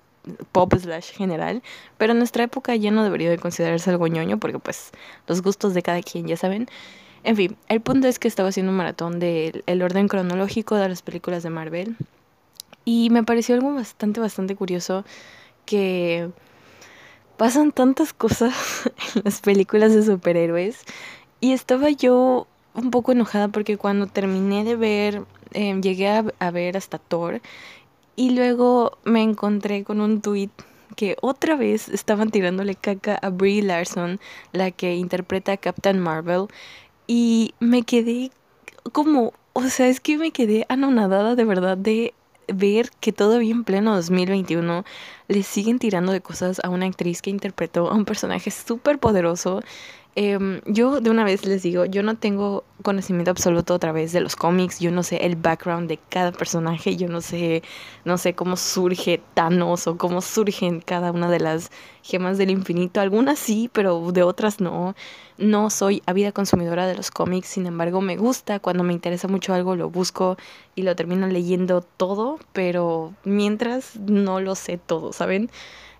pop 0.52 0.74
slash 0.74 1.12
general, 1.12 1.62
pero 1.98 2.12
en 2.12 2.18
nuestra 2.18 2.44
época 2.44 2.74
ya 2.76 2.90
no 2.90 3.04
debería 3.04 3.30
de 3.30 3.38
considerarse 3.38 3.90
algo 3.90 4.06
ñoño 4.06 4.38
porque 4.38 4.58
pues 4.58 4.90
los 5.26 5.42
gustos 5.42 5.74
de 5.74 5.82
cada 5.82 6.02
quien 6.02 6.26
ya 6.26 6.36
saben. 6.36 6.68
En 7.24 7.36
fin, 7.36 7.56
el 7.68 7.80
punto 7.80 8.06
es 8.06 8.18
que 8.18 8.28
estaba 8.28 8.50
haciendo 8.50 8.70
un 8.70 8.76
maratón 8.76 9.18
del 9.18 9.64
el 9.66 9.82
orden 9.82 10.08
cronológico 10.08 10.76
de 10.76 10.88
las 10.88 11.02
películas 11.02 11.42
de 11.42 11.50
Marvel 11.50 11.96
y 12.84 13.10
me 13.10 13.22
pareció 13.22 13.54
algo 13.54 13.74
bastante, 13.74 14.20
bastante 14.20 14.56
curioso 14.56 15.04
que 15.64 16.30
pasan 17.36 17.72
tantas 17.72 18.12
cosas 18.12 18.54
en 19.14 19.22
las 19.24 19.40
películas 19.40 19.94
de 19.94 20.04
superhéroes. 20.04 20.84
Y 21.40 21.52
estaba 21.52 21.90
yo 21.90 22.46
un 22.74 22.90
poco 22.90 23.12
enojada 23.12 23.48
porque 23.48 23.76
cuando 23.76 24.06
terminé 24.06 24.64
de 24.64 24.76
ver, 24.76 25.24
em, 25.52 25.80
llegué 25.80 26.08
a, 26.08 26.50
ver 26.50 26.76
hasta 26.76 26.98
Thor 26.98 27.40
y 28.16 28.30
luego 28.30 28.98
me 29.04 29.22
encontré 29.22 29.84
con 29.84 30.00
un 30.00 30.20
tweet 30.20 30.50
que 30.96 31.16
otra 31.22 31.56
vez 31.56 31.88
estaban 31.88 32.30
tirándole 32.30 32.74
caca 32.76 33.16
a 33.16 33.30
Brie 33.30 33.62
Larson, 33.62 34.20
la 34.52 34.70
que 34.70 34.94
interpreta 34.94 35.52
a 35.52 35.56
Captain 35.56 35.98
Marvel, 35.98 36.46
y 37.06 37.54
me 37.58 37.82
quedé 37.82 38.30
como, 38.92 39.32
o 39.54 39.62
sea, 39.64 39.88
es 39.88 40.00
que 40.00 40.18
me 40.18 40.30
quedé 40.30 40.66
anonadada 40.68 41.34
de 41.34 41.44
verdad 41.44 41.76
de 41.76 42.14
ver 42.52 42.90
que 43.00 43.12
todavía 43.12 43.52
en 43.52 43.64
pleno 43.64 43.94
2021 43.94 44.84
le 45.28 45.42
siguen 45.42 45.78
tirando 45.78 46.12
de 46.12 46.20
cosas 46.20 46.60
a 46.64 46.68
una 46.68 46.86
actriz 46.86 47.22
que 47.22 47.30
interpretó 47.30 47.88
a 47.88 47.94
un 47.94 48.04
personaje 48.04 48.50
súper 48.50 48.98
poderoso 48.98 49.62
Em, 50.16 50.60
yo 50.64 51.00
de 51.00 51.10
una 51.10 51.24
vez 51.24 51.44
les 51.44 51.64
digo, 51.64 51.86
yo 51.86 52.04
no 52.04 52.16
tengo 52.16 52.62
conocimiento 52.82 53.32
absoluto 53.32 53.74
a 53.74 53.80
través 53.80 54.12
de 54.12 54.20
los 54.20 54.36
cómics, 54.36 54.78
yo 54.78 54.92
no 54.92 55.02
sé 55.02 55.16
el 55.26 55.34
background 55.34 55.88
de 55.88 55.98
cada 56.08 56.30
personaje, 56.30 56.96
yo 56.96 57.08
no 57.08 57.20
sé, 57.20 57.64
no 58.04 58.16
sé 58.16 58.34
cómo 58.34 58.56
surge 58.56 59.20
Thanos 59.34 59.88
o 59.88 59.98
cómo 59.98 60.20
surgen 60.20 60.80
cada 60.80 61.10
una 61.10 61.28
de 61.30 61.40
las 61.40 61.72
gemas 62.02 62.38
del 62.38 62.50
infinito, 62.50 63.00
algunas 63.00 63.40
sí, 63.40 63.68
pero 63.72 64.12
de 64.12 64.22
otras 64.22 64.60
no. 64.60 64.94
No 65.36 65.68
soy 65.68 66.00
ávida 66.06 66.30
consumidora 66.30 66.86
de 66.86 66.94
los 66.94 67.10
cómics, 67.10 67.48
sin 67.48 67.66
embargo 67.66 68.00
me 68.00 68.16
gusta, 68.16 68.60
cuando 68.60 68.84
me 68.84 68.92
interesa 68.92 69.26
mucho 69.26 69.52
algo 69.52 69.74
lo 69.74 69.90
busco 69.90 70.36
y 70.76 70.82
lo 70.82 70.94
termino 70.94 71.26
leyendo 71.26 71.80
todo, 71.80 72.38
pero 72.52 73.14
mientras 73.24 73.98
no 73.98 74.40
lo 74.40 74.54
sé 74.54 74.78
todo, 74.78 75.12
¿saben? 75.12 75.50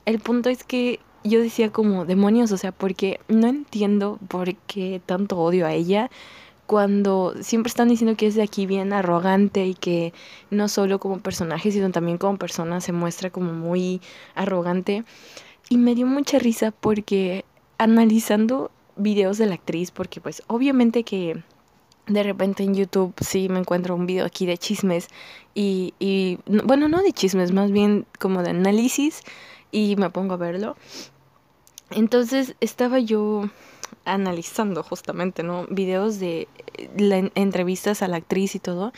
El 0.07 0.21
punto 0.21 0.51
es 0.51 0.63
que 0.63 1.01
yo 1.25 1.41
decía 1.41 1.73
como 1.73 2.05
demonios, 2.05 2.53
o 2.53 2.59
sea, 2.59 2.71
porque 2.71 3.19
no 3.29 3.47
entiendo 3.49 4.19
por 4.29 4.55
qué 4.55 5.01
tanto 5.05 5.39
odio 5.39 5.67
a 5.67 5.73
ella 5.73 6.11
cuando 6.67 7.35
siempre 7.41 7.69
están 7.69 7.89
diciendo 7.89 8.17
que 8.17 8.27
es 8.27 8.35
de 8.35 8.43
aquí 8.43 8.67
bien 8.67 8.93
arrogante 8.93 9.67
y 9.67 9.75
que 9.75 10.13
no 10.51 10.69
solo 10.69 10.99
como 10.99 11.19
personaje, 11.21 11.71
sino 11.73 11.91
también 11.91 12.19
como 12.19 12.39
persona 12.39 12.81
se 12.81 12.93
muestra 12.93 13.31
como 13.31 13.53
muy 13.53 14.01
arrogante. 14.35 15.05
Y 15.69 15.79
me 15.79 15.95
dio 15.95 16.07
mucha 16.07 16.39
risa 16.39 16.71
porque 16.73 17.45
analizando 17.79 18.71
videos 18.97 19.39
de 19.39 19.47
la 19.47 19.55
actriz, 19.55 19.91
porque 19.91 20.21
pues 20.21 20.43
obviamente 20.47 21.05
que 21.05 21.43
de 22.07 22.23
repente 22.23 22.63
en 22.63 22.75
YouTube 22.75 23.15
sí 23.21 23.49
me 23.49 23.59
encuentro 23.59 23.95
un 23.95 24.07
video 24.07 24.27
aquí 24.27 24.47
de 24.47 24.59
chismes 24.59 25.09
y, 25.55 25.95
y 25.99 26.39
bueno, 26.47 26.89
no 26.89 27.03
de 27.03 27.13
chismes, 27.13 27.53
más 27.53 27.71
bien 27.71 28.07
como 28.19 28.43
de 28.43 28.51
análisis 28.51 29.23
y 29.73 29.97
me 29.97 30.11
pongo 30.11 30.35
a 30.35 30.37
verlo 30.37 30.77
entonces 31.95 32.55
estaba 32.61 32.99
yo 32.99 33.49
analizando 34.05 34.83
justamente, 34.83 35.43
¿no? 35.43 35.67
Videos 35.69 36.19
de 36.19 36.49
eh, 36.77 37.31
entrevistas 37.35 38.03
a 38.03 38.09
la 38.09 38.17
actriz 38.17 38.55
y 38.55 38.59
todo. 38.59 38.93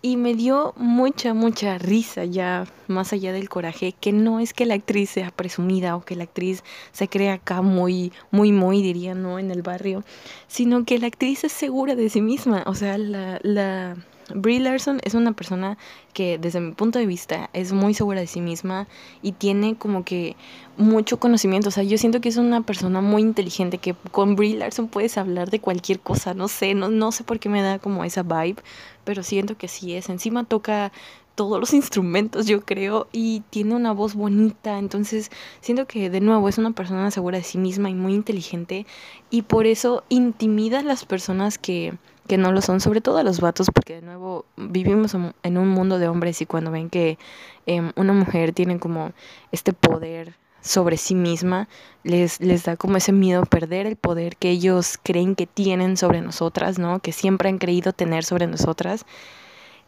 Y 0.00 0.16
me 0.16 0.34
dio 0.34 0.74
mucha, 0.76 1.34
mucha 1.34 1.76
risa 1.76 2.24
ya, 2.24 2.66
más 2.86 3.12
allá 3.12 3.32
del 3.32 3.48
coraje, 3.48 3.94
que 3.98 4.12
no 4.12 4.38
es 4.38 4.54
que 4.54 4.64
la 4.64 4.74
actriz 4.74 5.10
sea 5.10 5.32
presumida 5.32 5.96
o 5.96 6.04
que 6.04 6.14
la 6.14 6.22
actriz 6.22 6.62
se 6.92 7.08
crea 7.08 7.34
acá 7.34 7.62
muy, 7.62 8.12
muy, 8.30 8.52
muy, 8.52 8.80
diría, 8.80 9.14
¿no? 9.16 9.40
En 9.40 9.50
el 9.50 9.62
barrio, 9.62 10.04
sino 10.46 10.84
que 10.84 11.00
la 11.00 11.08
actriz 11.08 11.42
es 11.42 11.52
segura 11.52 11.96
de 11.96 12.10
sí 12.10 12.20
misma. 12.20 12.62
O 12.66 12.76
sea, 12.76 12.96
la, 12.96 13.40
la, 13.42 13.96
Brie 14.34 14.60
Larson 14.60 15.00
es 15.04 15.14
una 15.14 15.32
persona 15.32 15.78
que 16.12 16.38
desde 16.38 16.60
mi 16.60 16.72
punto 16.72 16.98
de 16.98 17.06
vista 17.06 17.50
es 17.52 17.72
muy 17.72 17.94
segura 17.94 18.20
de 18.20 18.26
sí 18.26 18.40
misma 18.40 18.86
y 19.22 19.32
tiene 19.32 19.76
como 19.76 20.04
que 20.04 20.36
mucho 20.76 21.18
conocimiento. 21.18 21.68
O 21.68 21.72
sea, 21.72 21.84
yo 21.84 21.98
siento 21.98 22.20
que 22.20 22.28
es 22.28 22.36
una 22.36 22.62
persona 22.62 23.00
muy 23.00 23.22
inteligente, 23.22 23.78
que 23.78 23.94
con 24.10 24.36
Brie 24.36 24.56
Larson 24.56 24.88
puedes 24.88 25.18
hablar 25.18 25.50
de 25.50 25.60
cualquier 25.60 26.00
cosa, 26.00 26.34
no 26.34 26.48
sé, 26.48 26.74
no, 26.74 26.88
no 26.88 27.12
sé 27.12 27.24
por 27.24 27.38
qué 27.38 27.48
me 27.48 27.62
da 27.62 27.78
como 27.78 28.04
esa 28.04 28.22
vibe, 28.22 28.62
pero 29.04 29.22
siento 29.22 29.56
que 29.56 29.68
sí 29.68 29.94
es. 29.94 30.08
Encima 30.08 30.44
toca 30.44 30.92
todos 31.38 31.60
los 31.60 31.72
instrumentos, 31.72 32.46
yo 32.46 32.62
creo, 32.62 33.06
y 33.12 33.44
tiene 33.50 33.76
una 33.76 33.92
voz 33.92 34.14
bonita, 34.14 34.76
entonces 34.76 35.30
siento 35.60 35.86
que 35.86 36.10
de 36.10 36.20
nuevo 36.20 36.48
es 36.48 36.58
una 36.58 36.72
persona 36.72 37.12
segura 37.12 37.38
de 37.38 37.44
sí 37.44 37.58
misma 37.58 37.90
y 37.90 37.94
muy 37.94 38.12
inteligente 38.12 38.86
y 39.30 39.42
por 39.42 39.66
eso 39.66 40.02
intimida 40.08 40.80
a 40.80 40.82
las 40.82 41.04
personas 41.04 41.56
que 41.56 41.94
que 42.28 42.38
no 42.38 42.52
lo 42.52 42.62
son, 42.62 42.80
sobre 42.80 43.00
todo 43.00 43.18
a 43.18 43.24
los 43.24 43.40
vatos, 43.40 43.68
porque 43.74 43.96
de 43.96 44.02
nuevo 44.02 44.44
vivimos 44.56 45.14
en 45.14 45.58
un 45.58 45.68
mundo 45.68 45.98
de 45.98 46.06
hombres 46.06 46.40
y 46.40 46.46
cuando 46.46 46.70
ven 46.70 46.90
que 46.90 47.18
em, 47.66 47.92
una 47.96 48.12
mujer 48.12 48.52
tiene 48.52 48.78
como 48.78 49.12
este 49.50 49.72
poder 49.72 50.34
sobre 50.60 50.96
sí 50.96 51.14
misma, 51.14 51.68
les, 52.04 52.40
les 52.40 52.64
da 52.64 52.76
como 52.76 52.96
ese 52.96 53.12
miedo 53.12 53.44
perder 53.46 53.86
el 53.86 53.96
poder 53.96 54.36
que 54.36 54.50
ellos 54.50 54.98
creen 55.02 55.34
que 55.34 55.46
tienen 55.46 55.96
sobre 55.96 56.20
nosotras, 56.20 56.78
¿no? 56.78 57.00
Que 57.00 57.12
siempre 57.12 57.48
han 57.48 57.58
creído 57.58 57.92
tener 57.92 58.24
sobre 58.24 58.46
nosotras. 58.46 59.06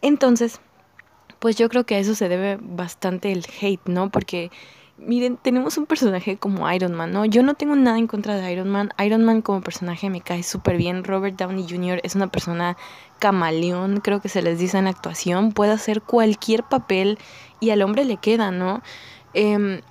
Entonces, 0.02 0.60
pues 1.38 1.56
yo 1.56 1.68
creo 1.68 1.84
que 1.84 1.96
a 1.96 1.98
eso 1.98 2.14
se 2.14 2.28
debe 2.28 2.58
bastante 2.60 3.32
el 3.32 3.44
hate, 3.60 3.86
¿no? 3.86 4.10
Porque 4.10 4.50
miren, 5.06 5.36
tenemos 5.36 5.76
un 5.78 5.86
personaje 5.86 6.36
como 6.36 6.70
Iron 6.72 6.94
Man, 6.94 7.12
¿no? 7.12 7.24
Yo 7.24 7.42
no 7.42 7.54
tengo 7.54 7.76
nada 7.76 7.98
en 7.98 8.06
contra 8.06 8.36
de 8.36 8.52
Iron 8.52 8.68
Man. 8.68 8.90
Iron 9.04 9.24
Man 9.24 9.42
como 9.42 9.60
personaje 9.60 10.10
me 10.10 10.20
cae 10.20 10.42
súper 10.42 10.76
bien. 10.76 11.04
Robert 11.04 11.36
Downey 11.36 11.66
Jr. 11.68 12.00
es 12.02 12.14
una 12.14 12.28
persona 12.28 12.76
camaleón, 13.18 14.00
creo 14.00 14.20
que 14.20 14.28
se 14.28 14.42
les 14.42 14.58
dice 14.58 14.78
en 14.78 14.86
actuación. 14.86 15.52
Puede 15.52 15.72
hacer 15.72 16.02
cualquier 16.02 16.64
papel 16.64 17.18
y 17.60 17.70
al 17.70 17.82
hombre 17.82 18.04
le 18.04 18.16
queda, 18.16 18.50
¿no? 18.50 18.82
Eh, 19.34 19.82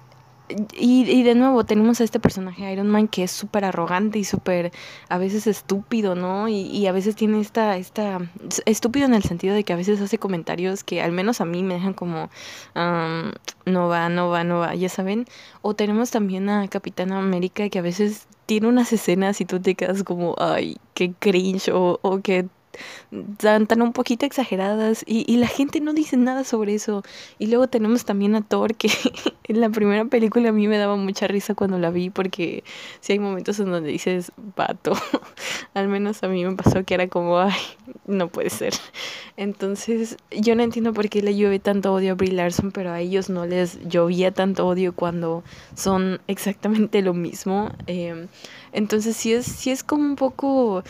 y, 0.73 1.09
y, 1.09 1.23
de 1.23 1.35
nuevo 1.35 1.63
tenemos 1.63 2.01
a 2.01 2.03
este 2.03 2.19
personaje 2.19 2.71
Iron 2.71 2.89
Man 2.89 3.07
que 3.07 3.23
es 3.23 3.31
súper 3.31 3.65
arrogante 3.65 4.19
y 4.19 4.23
súper 4.23 4.71
a 5.07 5.17
veces 5.17 5.47
estúpido, 5.47 6.15
¿no? 6.15 6.47
Y, 6.47 6.61
y, 6.61 6.87
a 6.87 6.91
veces 6.91 7.15
tiene 7.15 7.39
esta, 7.39 7.77
esta, 7.77 8.19
estúpido 8.65 9.05
en 9.05 9.13
el 9.13 9.23
sentido 9.23 9.53
de 9.53 9.63
que 9.63 9.73
a 9.73 9.75
veces 9.75 10.01
hace 10.01 10.17
comentarios 10.17 10.83
que 10.83 11.01
al 11.01 11.11
menos 11.11 11.41
a 11.41 11.45
mí 11.45 11.63
me 11.63 11.75
dejan 11.75 11.93
como, 11.93 12.29
no 12.75 13.87
va, 13.87 14.09
no 14.09 14.29
va, 14.29 14.43
no 14.43 14.59
va, 14.59 14.75
ya 14.75 14.89
saben. 14.89 15.25
O 15.61 15.75
tenemos 15.75 16.11
también 16.11 16.49
a 16.49 16.67
Capitana 16.67 17.19
América 17.19 17.69
que 17.69 17.79
a 17.79 17.83
veces 17.83 18.27
tiene 18.45 18.67
unas 18.67 18.91
escenas 18.93 19.41
y 19.41 19.45
tú 19.45 19.59
te 19.59 19.75
quedas 19.75 20.03
como, 20.03 20.35
ay, 20.39 20.77
qué 20.95 21.13
cringe 21.19 21.69
o, 21.69 21.99
o 22.01 22.21
que 22.21 22.47
tan, 23.37 23.67
tan 23.67 23.81
un 23.81 23.93
poquito 23.93 24.25
exageradas 24.25 25.03
y, 25.05 25.31
y, 25.31 25.37
la 25.37 25.47
gente 25.47 25.79
no 25.79 25.93
dice 25.93 26.17
nada 26.17 26.43
sobre 26.43 26.75
eso. 26.75 27.03
Y 27.37 27.47
luego 27.47 27.67
tenemos 27.67 28.05
también 28.05 28.35
a 28.35 28.41
Thor 28.41 28.75
que 28.75 28.89
en 29.43 29.61
la 29.61 29.69
primera 29.69 30.05
película 30.05 30.49
a 30.49 30.51
mí 30.51 30.67
me 30.67 30.77
daba 30.77 30.95
mucha 30.95 31.27
risa 31.27 31.55
cuando 31.55 31.79
la 31.79 31.89
vi 31.89 32.09
porque 32.09 32.63
si 32.99 33.13
hay 33.13 33.19
momentos 33.19 33.59
en 33.59 33.71
donde 33.71 33.89
dices 33.89 34.31
vato, 34.55 34.93
al 35.73 35.87
menos 35.87 36.23
a 36.23 36.27
mí 36.27 36.45
me 36.45 36.55
pasó 36.55 36.83
que 36.83 36.93
era 36.93 37.07
como, 37.07 37.39
ay, 37.39 37.53
no 38.05 38.27
puede 38.27 38.49
ser. 38.49 38.73
Entonces 39.37 40.17
yo 40.31 40.55
no 40.55 40.63
entiendo 40.63 40.93
por 40.93 41.09
qué 41.09 41.21
le 41.21 41.35
llueve 41.35 41.59
tanto 41.59 41.93
odio 41.93 42.11
a 42.11 42.15
Brie 42.15 42.33
Larson, 42.33 42.71
pero 42.71 42.91
a 42.91 42.99
ellos 42.99 43.29
no 43.29 43.45
les 43.45 43.79
llovía 43.87 44.31
tanto 44.31 44.67
odio 44.67 44.93
cuando 44.93 45.43
son 45.75 46.19
exactamente 46.27 47.01
lo 47.01 47.13
mismo. 47.13 47.71
Eh, 47.87 48.27
entonces 48.71 49.15
sí 49.15 49.33
es, 49.33 49.45
sí 49.45 49.71
es 49.71 49.83
como 49.83 50.03
un 50.03 50.15
poco 50.15 50.83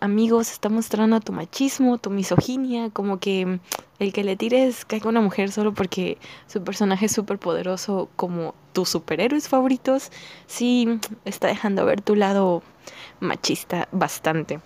amigos, 0.00 0.52
está 0.52 0.68
mostrando 0.68 1.20
tu 1.20 1.32
machismo, 1.32 1.98
tu 1.98 2.10
misoginia, 2.10 2.90
como 2.90 3.18
que 3.18 3.58
el 3.98 4.12
que 4.12 4.24
le 4.24 4.36
tires 4.36 4.84
caiga 4.84 5.08
una 5.08 5.20
mujer 5.20 5.50
solo 5.50 5.74
porque 5.74 6.18
su 6.46 6.62
personaje 6.62 7.06
es 7.06 7.12
súper 7.12 7.38
poderoso 7.38 8.08
como 8.16 8.54
tus 8.72 8.90
superhéroes 8.90 9.48
favoritos, 9.48 10.12
sí 10.46 11.00
está 11.24 11.48
dejando 11.48 11.84
ver 11.84 12.00
tu 12.00 12.14
lado 12.14 12.62
machista 13.20 13.88
bastante. 13.90 14.60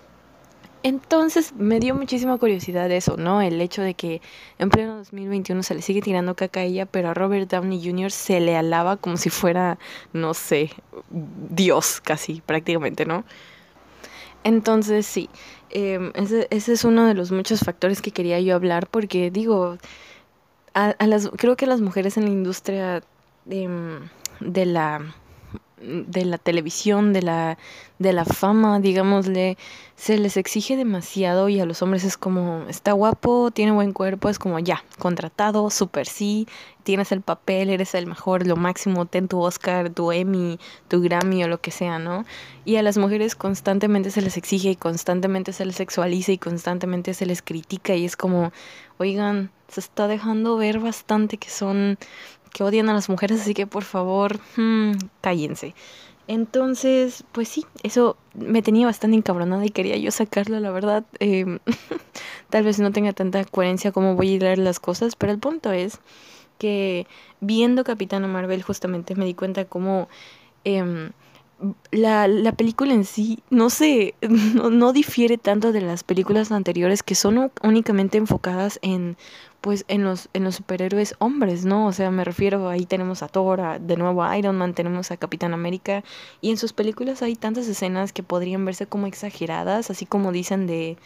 Entonces 0.82 1.52
me 1.54 1.78
dio 1.78 1.94
muchísima 1.94 2.38
curiosidad 2.38 2.90
eso, 2.90 3.18
¿no? 3.18 3.42
El 3.42 3.60
hecho 3.60 3.82
de 3.82 3.92
que 3.92 4.22
en 4.58 4.70
pleno 4.70 4.96
2021 4.96 5.62
se 5.62 5.74
le 5.74 5.82
sigue 5.82 6.00
tirando 6.00 6.34
caca 6.34 6.60
a 6.60 6.62
ella, 6.62 6.86
pero 6.86 7.10
a 7.10 7.14
Robert 7.14 7.50
Downey 7.50 7.84
Jr. 7.84 8.10
se 8.10 8.40
le 8.40 8.56
alaba 8.56 8.96
como 8.96 9.18
si 9.18 9.28
fuera, 9.28 9.78
no 10.14 10.32
sé, 10.32 10.70
Dios 11.10 12.00
casi 12.00 12.40
prácticamente, 12.40 13.04
¿no? 13.04 13.24
Entonces 14.44 15.06
sí, 15.06 15.28
em, 15.70 16.12
ese, 16.14 16.46
ese, 16.50 16.72
es 16.72 16.84
uno 16.84 17.06
de 17.06 17.14
los 17.14 17.30
muchos 17.30 17.60
factores 17.60 18.00
que 18.00 18.10
quería 18.10 18.40
yo 18.40 18.54
hablar 18.54 18.86
porque 18.88 19.30
digo, 19.30 19.76
a, 20.74 20.90
a 20.90 21.06
las, 21.06 21.30
creo 21.36 21.56
que 21.56 21.66
las 21.66 21.80
mujeres 21.80 22.16
en 22.16 22.24
la 22.24 22.30
industria 22.30 23.02
de, 23.44 24.00
de 24.40 24.66
la 24.66 25.14
de 25.80 26.24
la 26.24 26.38
televisión, 26.38 27.12
de 27.12 27.22
la, 27.22 27.58
de 27.98 28.12
la 28.12 28.24
fama, 28.24 28.80
digámosle, 28.80 29.56
se 29.96 30.18
les 30.18 30.36
exige 30.36 30.76
demasiado 30.76 31.48
y 31.48 31.60
a 31.60 31.66
los 31.66 31.82
hombres 31.82 32.04
es 32.04 32.16
como, 32.16 32.64
está 32.68 32.92
guapo, 32.92 33.50
tiene 33.50 33.72
buen 33.72 33.92
cuerpo, 33.92 34.28
es 34.28 34.38
como 34.38 34.58
ya, 34.58 34.84
contratado, 34.98 35.70
super 35.70 36.06
sí, 36.06 36.46
tienes 36.82 37.12
el 37.12 37.22
papel, 37.22 37.70
eres 37.70 37.94
el 37.94 38.06
mejor, 38.06 38.46
lo 38.46 38.56
máximo, 38.56 39.06
ten 39.06 39.28
tu 39.28 39.40
Oscar, 39.40 39.90
tu 39.90 40.12
Emmy, 40.12 40.58
tu 40.88 41.00
Grammy 41.00 41.44
o 41.44 41.48
lo 41.48 41.60
que 41.60 41.70
sea, 41.70 41.98
¿no? 41.98 42.24
Y 42.64 42.76
a 42.76 42.82
las 42.82 42.98
mujeres 42.98 43.34
constantemente 43.34 44.10
se 44.10 44.22
les 44.22 44.36
exige 44.36 44.70
y 44.70 44.76
constantemente 44.76 45.52
se 45.52 45.64
les 45.64 45.76
sexualiza 45.76 46.32
y 46.32 46.38
constantemente 46.38 47.14
se 47.14 47.26
les 47.26 47.42
critica 47.42 47.94
y 47.94 48.04
es 48.04 48.16
como, 48.16 48.52
oigan, 48.98 49.50
se 49.68 49.80
está 49.80 50.08
dejando 50.08 50.56
ver 50.56 50.80
bastante 50.80 51.38
que 51.38 51.48
son 51.48 51.96
que 52.52 52.64
odian 52.64 52.88
a 52.88 52.94
las 52.94 53.08
mujeres, 53.08 53.40
así 53.40 53.54
que 53.54 53.66
por 53.66 53.84
favor, 53.84 54.40
hmm, 54.56 54.92
cállense. 55.20 55.74
Entonces, 56.26 57.24
pues 57.32 57.48
sí, 57.48 57.66
eso 57.82 58.16
me 58.34 58.62
tenía 58.62 58.86
bastante 58.86 59.16
encabronada 59.16 59.66
y 59.66 59.70
quería 59.70 59.96
yo 59.96 60.12
sacarlo, 60.12 60.60
la 60.60 60.70
verdad. 60.70 61.04
Eh, 61.18 61.58
tal 62.50 62.62
vez 62.62 62.78
no 62.78 62.92
tenga 62.92 63.12
tanta 63.12 63.44
coherencia 63.44 63.90
como 63.90 64.14
voy 64.14 64.36
a 64.36 64.38
leer 64.38 64.58
las 64.58 64.78
cosas, 64.78 65.16
pero 65.16 65.32
el 65.32 65.40
punto 65.40 65.72
es 65.72 65.98
que 66.58 67.06
viendo 67.40 67.82
Capitana 67.82 68.28
Marvel 68.28 68.62
justamente 68.62 69.16
me 69.16 69.24
di 69.24 69.34
cuenta 69.34 69.64
cómo 69.64 70.08
em, 70.64 71.10
la, 71.90 72.26
la, 72.28 72.52
película 72.52 72.94
en 72.94 73.04
sí, 73.04 73.42
no 73.50 73.70
sé, 73.70 74.14
no, 74.54 74.70
no, 74.70 74.92
difiere 74.92 75.38
tanto 75.38 75.72
de 75.72 75.80
las 75.80 76.04
películas 76.04 76.50
anteriores 76.52 77.02
que 77.02 77.14
son 77.14 77.50
únicamente 77.62 78.18
enfocadas 78.18 78.78
en, 78.82 79.16
pues, 79.60 79.84
en 79.88 80.04
los, 80.04 80.28
en 80.32 80.44
los 80.44 80.56
superhéroes 80.56 81.14
hombres, 81.18 81.64
¿no? 81.64 81.86
O 81.86 81.92
sea, 81.92 82.10
me 82.10 82.24
refiero, 82.24 82.68
ahí 82.68 82.86
tenemos 82.86 83.22
a 83.22 83.28
Thor, 83.28 83.80
de 83.80 83.96
nuevo 83.96 84.22
a 84.22 84.36
Iron 84.38 84.56
Man, 84.56 84.74
tenemos 84.74 85.10
a 85.10 85.16
Capitán 85.16 85.52
América, 85.52 86.02
y 86.40 86.50
en 86.50 86.56
sus 86.56 86.72
películas 86.72 87.22
hay 87.22 87.36
tantas 87.36 87.68
escenas 87.68 88.12
que 88.12 88.22
podrían 88.22 88.64
verse 88.64 88.86
como 88.86 89.06
exageradas, 89.06 89.90
así 89.90 90.06
como 90.06 90.32
dicen 90.32 90.66
de, 90.66 90.96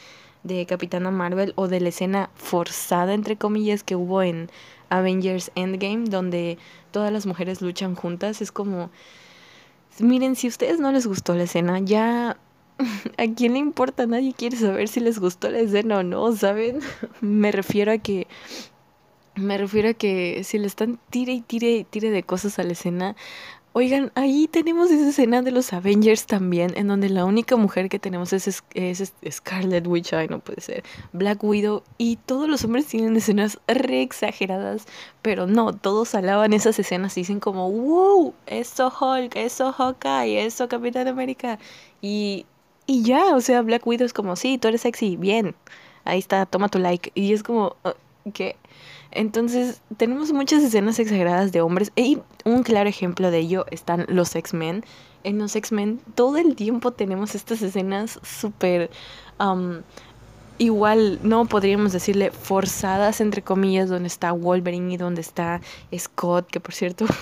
de 0.44 0.66
Capitana 0.66 1.10
Marvel, 1.10 1.52
o 1.56 1.66
de 1.66 1.80
la 1.80 1.88
escena 1.88 2.30
forzada, 2.34 3.14
entre 3.14 3.36
comillas, 3.36 3.82
que 3.82 3.96
hubo 3.96 4.22
en 4.22 4.50
Avengers 4.88 5.50
Endgame, 5.56 6.04
donde 6.04 6.58
todas 6.92 7.12
las 7.12 7.26
mujeres 7.26 7.60
luchan 7.60 7.96
juntas, 7.96 8.40
es 8.40 8.52
como 8.52 8.90
Miren, 10.00 10.36
si 10.36 10.48
a 10.48 10.50
ustedes 10.50 10.80
no 10.80 10.92
les 10.92 11.06
gustó 11.06 11.34
la 11.34 11.44
escena, 11.44 11.78
ya 11.80 12.36
¿A 13.18 13.26
quién 13.34 13.52
le 13.54 13.58
importa? 13.58 14.06
Nadie 14.06 14.34
quiere 14.34 14.56
saber 14.56 14.88
si 14.88 15.00
les 15.00 15.18
gustó 15.18 15.50
la 15.50 15.60
escena 15.60 15.98
o 15.98 16.02
no, 16.02 16.32
¿saben? 16.34 16.80
Me 17.20 17.52
refiero 17.52 17.92
a 17.92 17.98
que. 17.98 18.26
Me 19.36 19.58
refiero 19.58 19.88
a 19.90 19.94
que 19.94 20.42
si 20.44 20.58
le 20.58 20.66
están 20.66 21.00
tire 21.10 21.32
y 21.32 21.40
tire 21.40 21.72
y 21.76 21.84
tire 21.84 22.10
de 22.10 22.22
cosas 22.22 22.58
a 22.60 22.62
la 22.62 22.72
escena, 22.72 23.16
Oigan, 23.76 24.12
ahí 24.14 24.46
tenemos 24.46 24.88
esa 24.92 25.08
escena 25.08 25.42
de 25.42 25.50
los 25.50 25.72
Avengers 25.72 26.26
también, 26.26 26.74
en 26.76 26.86
donde 26.86 27.08
la 27.08 27.24
única 27.24 27.56
mujer 27.56 27.88
que 27.88 27.98
tenemos 27.98 28.32
es, 28.32 28.62
es, 28.72 29.12
Scarlet 29.28 29.84
Witch, 29.88 30.12
ay, 30.12 30.28
no 30.28 30.38
puede 30.38 30.60
ser, 30.60 30.84
Black 31.12 31.42
Widow, 31.42 31.82
y 31.98 32.14
todos 32.14 32.48
los 32.48 32.62
hombres 32.64 32.86
tienen 32.86 33.16
escenas 33.16 33.58
re 33.66 34.00
exageradas, 34.00 34.86
pero 35.22 35.48
no, 35.48 35.72
todos 35.72 36.14
alaban 36.14 36.52
esas 36.52 36.78
escenas 36.78 37.16
y 37.16 37.22
dicen 37.22 37.40
como, 37.40 37.68
wow, 37.68 38.32
eso 38.46 38.92
Hulk, 38.96 39.34
eso 39.34 39.72
Hawkeye, 39.72 40.46
eso 40.46 40.68
Capitán 40.68 41.08
América, 41.08 41.58
y, 42.00 42.46
y 42.86 43.02
ya, 43.02 43.34
o 43.34 43.40
sea, 43.40 43.60
Black 43.62 43.84
Widow 43.84 44.06
es 44.06 44.12
como, 44.12 44.36
sí, 44.36 44.56
tú 44.56 44.68
eres 44.68 44.82
sexy, 44.82 45.16
bien, 45.16 45.56
ahí 46.04 46.20
está, 46.20 46.46
toma 46.46 46.68
tu 46.68 46.78
like, 46.78 47.10
y 47.16 47.32
es 47.32 47.42
como, 47.42 47.74
uh, 47.84 48.30
¿qué? 48.32 48.54
Entonces, 49.14 49.80
tenemos 49.96 50.32
muchas 50.32 50.62
escenas 50.62 50.98
exageradas 50.98 51.52
de 51.52 51.60
hombres. 51.60 51.92
Y 51.96 52.18
un 52.44 52.62
claro 52.62 52.88
ejemplo 52.88 53.30
de 53.30 53.38
ello 53.38 53.64
están 53.70 54.06
los 54.08 54.34
X-Men. 54.34 54.84
En 55.22 55.38
los 55.38 55.56
X-Men 55.56 56.00
todo 56.14 56.36
el 56.36 56.56
tiempo 56.56 56.90
tenemos 56.90 57.34
estas 57.34 57.62
escenas 57.62 58.18
súper... 58.22 58.90
igual, 60.58 61.20
no 61.22 61.46
podríamos 61.46 61.92
decirle 61.92 62.30
forzadas, 62.30 63.20
entre 63.20 63.42
comillas, 63.42 63.88
donde 63.88 64.08
está 64.08 64.32
Wolverine 64.32 64.92
y 64.92 64.96
donde 64.96 65.20
está 65.20 65.60
Scott, 65.96 66.48
que 66.48 66.60
por 66.60 66.74
cierto... 66.74 67.06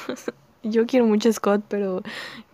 Yo 0.64 0.86
quiero 0.86 1.06
mucho 1.06 1.28
a 1.28 1.32
Scott, 1.32 1.64
pero 1.66 2.02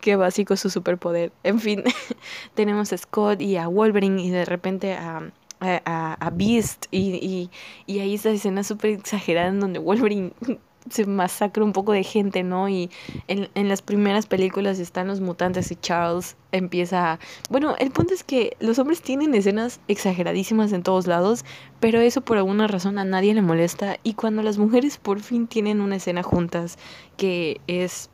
qué 0.01 0.17
básico 0.17 0.57
su 0.57 0.71
superpoder. 0.71 1.31
En 1.43 1.61
fin, 1.61 1.85
tenemos 2.55 2.91
a 2.95 2.97
Scott 2.97 3.43
y 3.43 3.59
a 3.59 3.69
Wolverine 3.69 4.23
y 4.23 4.31
de 4.31 4.47
repente 4.47 4.95
a, 4.95 5.31
a, 5.61 6.15
a 6.15 6.31
Beast 6.31 6.87
y, 6.91 7.17
y, 7.17 7.51
y 7.87 8.01
hay 8.01 8.15
esa 8.15 8.31
escena 8.31 8.63
súper 8.63 8.91
exagerada 8.91 9.49
en 9.49 9.61
donde 9.61 9.79
Wolverine 9.79 10.33
se 10.91 11.07
masacra 11.07 11.65
un 11.65 11.73
poco 11.73 11.93
de 11.93 12.03
gente, 12.03 12.43
¿no? 12.43 12.69
Y 12.69 12.91
en, 13.27 13.49
en, 13.55 13.69
las 13.69 13.83
primeras 13.83 14.27
películas 14.27 14.79
están 14.79 15.09
los 15.09 15.21
mutantes 15.21 15.71
y 15.71 15.77
Charles 15.77 16.37
empieza... 16.53 17.19
Bueno, 17.51 17.75
el 17.79 17.91
punto 17.91 18.15
es 18.15 18.25
que 18.25 18.57
los 18.61 18.79
hombres 18.79 19.03
tienen 19.03 19.35
escenas 19.35 19.81
exageradísimas 19.89 20.73
en 20.73 20.83
todos 20.83 21.07
lados, 21.07 21.45
pero 21.81 22.01
eso 22.01 22.21
por 22.23 22.39
alguna 22.39 22.67
razón 22.67 22.99
a 22.99 23.05
nadie 23.05 23.35
le 23.35 23.43
molesta 23.43 23.99
y 24.03 24.15
cuando 24.15 24.43
las 24.43 24.59
mujeres 24.59 24.99
por 24.99 25.21
fin 25.21 25.47
tienen 25.47 25.81
una 25.81 25.97
escena 25.97 26.23
juntas 26.23 26.79
que 27.17 27.61
es 27.67 28.11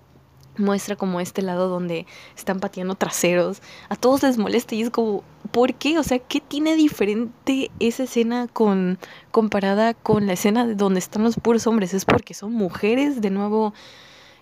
muestra 0.57 0.95
como 0.95 1.21
este 1.21 1.43
lado 1.43 1.69
donde 1.69 2.07
están 2.37 2.61
pateando 2.61 2.95
traseros, 2.95 3.61
a 3.89 3.97
todos 3.97 4.23
les 4.23 4.39
molesta 4.39 4.75
y 4.77 4.83
es 4.83 4.91
como, 4.91 5.25
¿por 5.55 5.75
qué? 5.75 6.01
O 6.01 6.03
sea, 6.03 6.19
¿qué 6.19 6.41
tiene 6.41 6.75
diferente 6.75 7.71
esa 7.79 8.03
escena 8.03 8.49
con 8.49 8.99
comparada 9.31 9.95
con 9.95 10.27
la 10.27 10.33
escena 10.33 10.67
de 10.67 10.75
donde 10.75 10.99
están 10.99 11.23
los 11.23 11.37
puros 11.37 11.69
hombres? 11.69 11.95
Es 11.95 12.05
porque 12.05 12.35
son 12.35 12.53
mujeres, 12.53 13.21
de 13.21 13.31
nuevo, 13.31 13.73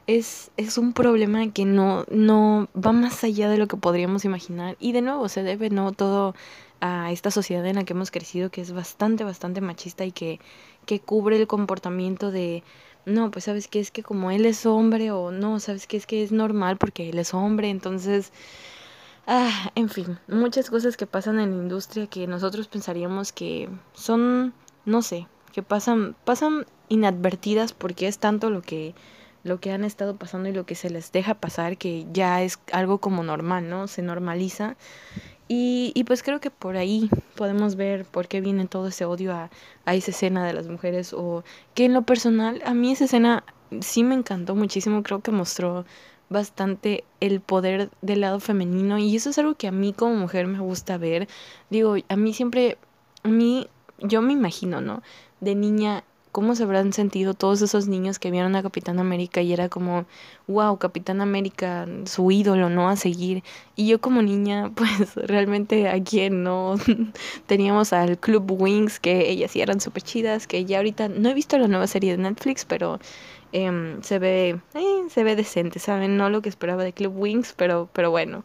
es, 0.07 0.51
es 0.57 0.79
un 0.79 0.95
problema 0.95 1.53
que 1.53 1.67
no, 1.67 2.07
no 2.11 2.69
va 2.75 2.93
más 2.93 3.23
allá 3.25 3.51
de 3.51 3.59
lo 3.59 3.69
que 3.69 3.77
podríamos 3.77 4.25
imaginar. 4.25 4.79
Y 4.81 4.93
de 4.93 5.03
nuevo 5.03 5.29
se 5.29 5.43
debe 5.43 5.69
no 5.69 5.93
todo 5.93 6.35
a 6.81 7.13
esta 7.13 7.31
sociedad 7.31 7.67
en 7.67 7.77
la 7.77 7.85
que 7.85 7.93
hemos 7.93 8.11
crecido 8.11 8.51
que 8.51 8.63
es 8.63 8.73
bastante, 8.73 9.23
bastante 9.23 9.61
machista 9.61 10.07
y 10.07 10.13
que, 10.13 10.41
que 10.87 10.99
cubre 11.01 11.37
el 11.37 11.47
comportamiento 11.47 12.31
de 12.31 12.63
no, 13.05 13.31
pues 13.31 13.45
sabes 13.45 13.69
que 13.69 13.81
es 13.81 13.91
que 13.91 14.03
como 14.03 14.31
él 14.31 14.47
es 14.47 14.65
hombre 14.65 15.11
o 15.11 15.31
no, 15.31 15.61
sabes 15.61 15.87
que 15.87 15.99
es 15.99 16.07
que 16.07 16.23
es 16.23 16.33
normal 16.33 16.79
porque 16.79 17.11
él 17.11 17.19
es 17.19 17.35
hombre, 17.35 17.69
entonces, 17.69 18.33
ah, 19.27 19.71
en 19.75 19.89
fin, 19.89 20.19
muchas 20.29 20.71
cosas 20.71 20.97
que 20.97 21.07
pasan 21.07 21.41
en 21.41 21.51
la 21.51 21.57
industria 21.57 22.07
que 22.07 22.27
nosotros 22.27 22.69
pensaríamos 22.69 23.33
que 23.33 23.69
son, 23.93 24.53
no 24.85 25.03
sé, 25.03 25.27
que 25.53 25.63
pasan, 25.63 26.17
pasan 26.25 26.67
inadvertidas 26.89 27.73
porque 27.73 28.09
es 28.09 28.19
tanto 28.19 28.51
lo 28.51 28.63
que 28.63 28.95
lo 29.45 29.59
que 29.59 29.73
han 29.73 29.85
estado 29.85 30.17
pasando 30.17 30.49
y 30.49 30.53
lo 30.53 30.67
que 30.67 30.77
se 30.77 30.89
les 30.89 31.11
deja 31.11 31.35
pasar 31.35 31.77
que 31.77 32.07
ya 32.13 32.43
es 32.43 32.61
algo 32.73 32.99
como 32.99 33.25
normal, 33.25 33.69
¿no? 33.69 33.89
Se 33.89 34.01
normaliza 34.01 34.77
y, 35.49 35.93
y, 35.95 36.05
pues 36.05 36.23
creo 36.23 36.41
que 36.41 36.51
por 36.51 36.77
ahí 36.77 37.11
podemos 37.37 37.77
ver 37.77 38.05
por 38.07 38.29
qué 38.29 38.41
viene 38.41 38.67
todo 38.67 38.89
ese 38.89 39.05
odio 39.05 39.35
a, 39.35 39.51
a, 39.85 39.95
esa 39.95 40.13
escena 40.13 40.47
de 40.47 40.53
las 40.53 40.69
mujeres 40.69 41.13
o 41.13 41.45
que 41.75 41.85
en 41.85 41.93
lo 41.93 42.03
personal 42.03 42.63
a 42.65 42.73
mí 42.73 42.93
esa 42.93 43.05
escena 43.05 43.45
sí 43.81 44.05
me 44.05 44.15
encantó 44.15 44.55
muchísimo, 44.55 45.03
creo 45.03 45.21
que 45.21 45.31
mostró 45.31 45.85
bastante 46.33 47.05
el 47.21 47.41
poder 47.41 47.91
del 48.01 48.23
lado 48.23 48.41
femenino 48.41 48.99
y 48.99 49.15
eso 49.15 49.31
es 49.31 49.39
algo 49.39 49.55
que 49.55 49.69
a 49.69 49.73
mí 49.73 49.93
como 49.93 50.15
mujer 50.17 50.47
me 50.47 50.59
gusta 50.59 50.99
ver. 50.99 51.29
Digo, 51.71 51.97
a 52.09 52.17
mí 52.17 52.33
siempre, 52.35 52.79
a 53.23 53.29
mí, 53.29 53.69
yo 53.99 54.23
me 54.23 54.33
imagino, 54.33 54.81
¿no? 54.81 55.03
De 55.41 55.55
niña 55.55 56.05
cómo 56.33 56.57
se 56.57 56.65
habrán 56.65 56.93
sentido 56.95 57.35
todos 57.35 57.61
esos 57.63 57.89
niños 57.89 58.19
que 58.19 58.31
vieron 58.31 58.57
a 58.57 58.63
Capitán 58.63 58.99
América 58.99 59.43
y 59.43 59.53
era 59.53 59.69
como, 59.69 60.07
wow, 60.49 60.79
Capitán 60.79 61.21
América, 61.21 61.87
su 62.07 62.31
ídolo, 62.31 62.71
¿no? 62.71 62.89
A 62.89 62.97
seguir. 62.97 63.45
Y 63.77 63.89
yo 63.89 64.01
como 64.01 64.23
niña, 64.23 64.73
pues 64.75 65.15
realmente 65.15 65.89
a 65.89 66.03
quién, 66.03 66.43
¿no? 66.43 66.75
Teníamos 67.47 67.93
al 67.93 68.19
Club 68.19 68.51
Wings, 68.61 68.99
que 68.99 69.31
ellas 69.31 69.51
sí 69.53 69.61
eran 69.61 69.81
súper 69.81 70.03
chidas, 70.03 70.47
que 70.47 70.65
ya 70.65 70.79
ahorita 70.79 71.09
no 71.09 71.29
he 71.29 71.35
visto 71.35 71.59
la 71.59 71.69
nueva 71.69 71.87
serie 71.87 72.17
de 72.17 72.23
Netflix, 72.23 72.65
pero 72.65 72.99
eh, 73.53 73.99
se 74.03 74.19
ve, 74.19 74.61
eh, 74.75 75.05
se 75.09 75.25
ve 75.25 75.37
decente, 75.37 75.79
¿saben? 75.79 76.17
No 76.17 76.31
lo 76.31 76.41
que 76.43 76.49
esperaba 76.49 76.83
de 76.83 76.95
Club 76.95 77.15
Wings, 77.17 77.55
pero, 77.57 77.89
pero 77.93 78.11
bueno. 78.11 78.45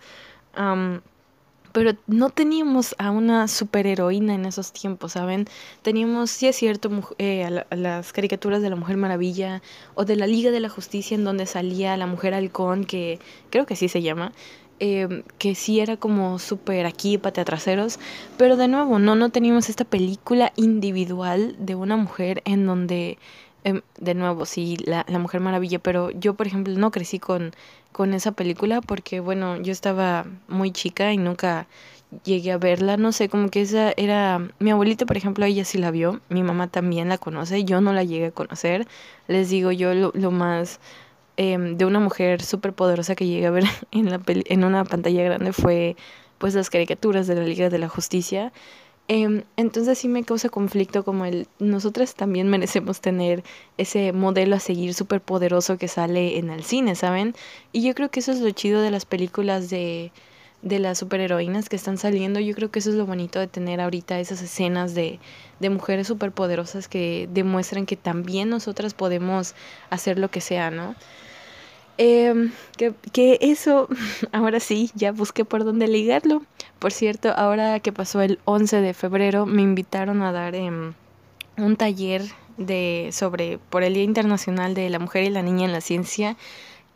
Pero 1.72 1.94
no 2.08 2.30
teníamos 2.30 2.96
a 2.98 3.12
una 3.12 3.48
superheroína 3.48 4.36
en 4.36 4.46
esos 4.46 4.72
tiempos, 4.72 5.14
¿saben? 5.14 5.46
Teníamos, 5.82 6.32
sí 6.32 6.48
es 6.48 6.56
cierto, 6.56 6.90
eh, 7.18 7.44
a, 7.44 7.76
las 7.76 8.14
caricaturas 8.14 8.62
de 8.62 8.70
la 8.70 8.76
Mujer 8.76 8.98
Maravilla 8.98 9.62
o 9.96 10.06
de 10.06 10.16
la 10.16 10.28
Liga 10.28 10.52
de 10.52 10.60
la 10.60 10.70
Justicia 10.70 11.16
en 11.16 11.24
donde 11.24 11.46
salía 11.46 11.98
la 11.98 12.08
Mujer 12.08 12.34
Halcón, 12.34 12.86
que 12.86 13.20
creo 13.50 13.66
que 13.66 13.74
así 13.76 13.88
se 13.88 14.02
llama, 14.02 14.32
eh, 14.80 15.24
que 15.40 15.56
sí 15.56 15.80
era 15.80 15.98
como 15.98 16.38
súper 16.38 16.86
aquí, 16.86 17.18
patea 17.18 17.46
traseros, 17.46 18.00
pero 18.38 18.58
de 18.58 18.68
nuevo, 18.68 19.00
no, 19.00 19.16
no 19.16 19.32
teníamos 19.32 19.70
esta 19.70 19.86
película 19.86 20.54
individual 20.56 21.56
de 21.58 21.74
una 21.74 21.98
mujer 21.98 22.44
en 22.46 22.68
donde 22.68 23.18
Em, 23.68 23.82
de 24.00 24.14
nuevo, 24.14 24.46
sí, 24.46 24.78
la, 24.86 25.06
la, 25.10 25.20
Mujer 25.20 25.42
Maravilla, 25.42 25.78
pero 25.80 26.10
yo, 26.12 26.36
por 26.36 26.48
ejemplo, 26.48 26.74
no 26.78 26.90
crecí 26.90 27.20
con, 27.20 27.52
con 27.92 28.14
esa 28.14 28.32
película 28.32 28.80
porque, 28.80 29.20
bueno, 29.20 29.58
yo 29.58 29.74
estaba 29.74 30.26
muy 30.48 30.72
chica 30.72 31.12
y 31.12 31.18
nunca 31.18 31.68
llegué 32.24 32.54
a 32.54 32.58
verla, 32.58 32.96
no 32.96 33.12
sé, 33.12 33.28
como 33.28 33.50
que 33.50 33.60
esa 33.62 33.92
era, 33.98 34.40
mi 34.60 34.72
abuelita, 34.72 35.06
por 35.06 35.18
ejemplo, 35.18 35.44
ella 35.44 35.66
sí 35.66 35.80
la 35.80 35.92
vio, 35.92 36.22
mi 36.30 36.44
mamá 36.44 36.70
también 36.70 37.10
la 37.10 37.18
conoce, 37.18 37.66
yo 37.66 37.82
no 37.82 37.92
la 37.92 38.06
llegué 38.06 38.28
a 38.28 38.32
conocer, 38.32 38.88
les 39.28 39.50
digo 39.50 39.74
yo 39.74 39.94
lo, 39.94 40.14
lo 40.16 40.32
más 40.32 40.80
eh, 41.36 41.58
de 41.60 41.86
una 41.86 42.00
mujer 42.00 42.42
súper 42.44 42.72
poderosa 42.72 43.16
que 43.16 43.28
llegué 43.28 43.48
a 43.48 43.52
ver 43.52 43.66
en, 43.92 44.10
la 44.10 44.22
en 44.26 44.64
una 44.64 44.86
pantalla 44.86 45.24
grande 45.24 45.52
fue 45.52 45.98
pues 46.38 46.56
las 46.56 46.70
caricaturas 46.70 47.28
de 47.28 47.36
la 47.36 47.44
Liga 47.44 47.70
de 47.70 47.80
la 47.80 47.90
Justicia, 47.90 48.54
Em, 49.10 49.44
entonces 49.56 49.98
sí 49.98 50.10
me 50.10 50.24
causa 50.26 50.50
conflicto 50.50 51.06
como 51.06 51.24
el, 51.26 51.48
nosotras 51.60 52.14
también 52.16 52.50
merecemos 52.50 53.00
tener 53.00 53.42
ese 53.78 54.12
modelo 54.12 54.56
a 54.58 54.60
seguir 54.60 54.94
súper 54.94 55.22
poderoso 55.22 55.78
que 55.78 55.88
sale 55.88 56.38
en 56.38 56.50
el 56.50 56.64
cine, 56.66 56.94
¿saben? 56.96 57.34
Y 57.72 57.84
yo 57.84 57.96
creo 57.96 58.12
que 58.12 58.20
eso 58.20 58.34
es 58.34 58.42
lo 58.42 58.50
chido 58.52 58.82
de 58.82 58.92
las 58.92 59.06
películas 59.06 59.70
de, 59.70 60.12
de 60.62 60.80
las 60.80 60.98
superheroínas 60.98 61.70
que 61.70 61.78
están 61.78 61.98
saliendo. 61.98 62.42
Yo 62.42 62.54
creo 62.54 62.70
que 62.70 62.80
eso 62.80 62.90
es 62.90 62.98
lo 62.98 63.06
bonito 63.06 63.40
de 63.40 63.48
tener 63.48 63.80
ahorita 63.80 64.20
esas 64.20 64.42
escenas 64.42 64.94
de, 64.94 65.20
de 65.62 65.70
mujeres 65.70 66.08
superpoderosas 66.08 66.90
que 66.90 67.30
demuestran 67.32 67.86
que 67.86 67.96
también 67.96 68.50
nosotras 68.50 68.94
podemos 68.94 69.56
hacer 69.90 70.20
lo 70.20 70.30
que 70.30 70.42
sea, 70.42 70.70
¿no? 70.70 70.96
Eh, 71.98 72.52
que, 72.78 72.94
que, 73.12 73.40
eso, 73.42 73.88
ahora 74.32 74.60
sí, 74.60 74.92
ya 74.96 75.12
busqué 75.12 75.46
por 75.46 75.64
dónde 75.64 75.88
ligarlo. 75.88 76.44
Por 76.80 76.92
cierto, 76.92 77.32
ahora 77.36 77.80
que 77.80 77.92
pasó 77.92 78.22
el 78.22 78.40
11 78.46 78.82
de 78.82 78.94
febrero, 78.94 79.46
me 79.46 79.62
invitaron 79.64 80.22
a 80.22 80.32
dar 80.32 80.56
eh, 80.56 80.70
un 81.58 81.76
taller 81.76 82.24
de 82.58 83.10
sobre 83.12 83.60
por 83.70 83.84
el 83.84 83.94
Día 83.94 84.04
Internacional 84.04 84.74
de 84.74 84.90
la 84.90 85.00
Mujer 85.00 85.24
y 85.24 85.30
la 85.30 85.42
Niña 85.42 85.66
en 85.66 85.72
la 85.72 85.82
Ciencia 85.82 86.38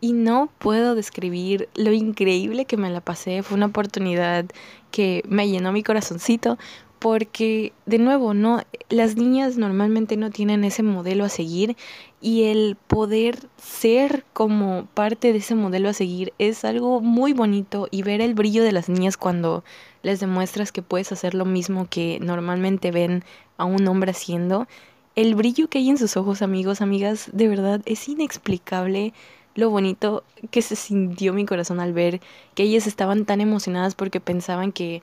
y 0.01 0.13
no 0.13 0.49
puedo 0.57 0.95
describir 0.95 1.69
lo 1.75 1.93
increíble 1.93 2.65
que 2.65 2.77
me 2.77 2.89
la 2.89 3.01
pasé. 3.01 3.43
Fue 3.43 3.55
una 3.55 3.67
oportunidad 3.67 4.45
que 4.89 5.23
me 5.27 5.47
llenó 5.47 5.71
mi 5.71 5.83
corazoncito 5.83 6.57
porque 7.01 7.73
de 7.87 7.97
nuevo, 7.97 8.35
no 8.35 8.61
las 8.89 9.15
niñas 9.15 9.57
normalmente 9.57 10.17
no 10.17 10.29
tienen 10.29 10.63
ese 10.63 10.83
modelo 10.83 11.25
a 11.25 11.29
seguir 11.29 11.75
y 12.21 12.43
el 12.43 12.77
poder 12.87 13.39
ser 13.57 14.23
como 14.33 14.85
parte 14.93 15.31
de 15.31 15.39
ese 15.39 15.55
modelo 15.55 15.89
a 15.89 15.93
seguir 15.93 16.31
es 16.37 16.63
algo 16.63 17.01
muy 17.01 17.33
bonito 17.33 17.87
y 17.89 18.03
ver 18.03 18.21
el 18.21 18.35
brillo 18.35 18.63
de 18.63 18.71
las 18.71 18.87
niñas 18.87 19.17
cuando 19.17 19.63
les 20.03 20.19
demuestras 20.19 20.71
que 20.71 20.83
puedes 20.83 21.11
hacer 21.11 21.33
lo 21.33 21.43
mismo 21.43 21.87
que 21.89 22.19
normalmente 22.21 22.91
ven 22.91 23.23
a 23.57 23.65
un 23.65 23.87
hombre 23.87 24.11
haciendo. 24.11 24.67
El 25.15 25.33
brillo 25.33 25.69
que 25.69 25.79
hay 25.79 25.89
en 25.89 25.97
sus 25.97 26.15
ojos, 26.17 26.43
amigos, 26.43 26.81
amigas, 26.81 27.31
de 27.33 27.47
verdad 27.47 27.81
es 27.85 28.07
inexplicable 28.07 29.11
lo 29.55 29.71
bonito 29.71 30.23
que 30.51 30.61
se 30.61 30.75
sintió 30.75 31.33
mi 31.33 31.47
corazón 31.47 31.79
al 31.79 31.93
ver 31.93 32.21
que 32.53 32.61
ellas 32.61 32.85
estaban 32.85 33.25
tan 33.25 33.41
emocionadas 33.41 33.95
porque 33.95 34.19
pensaban 34.19 34.71
que 34.71 35.01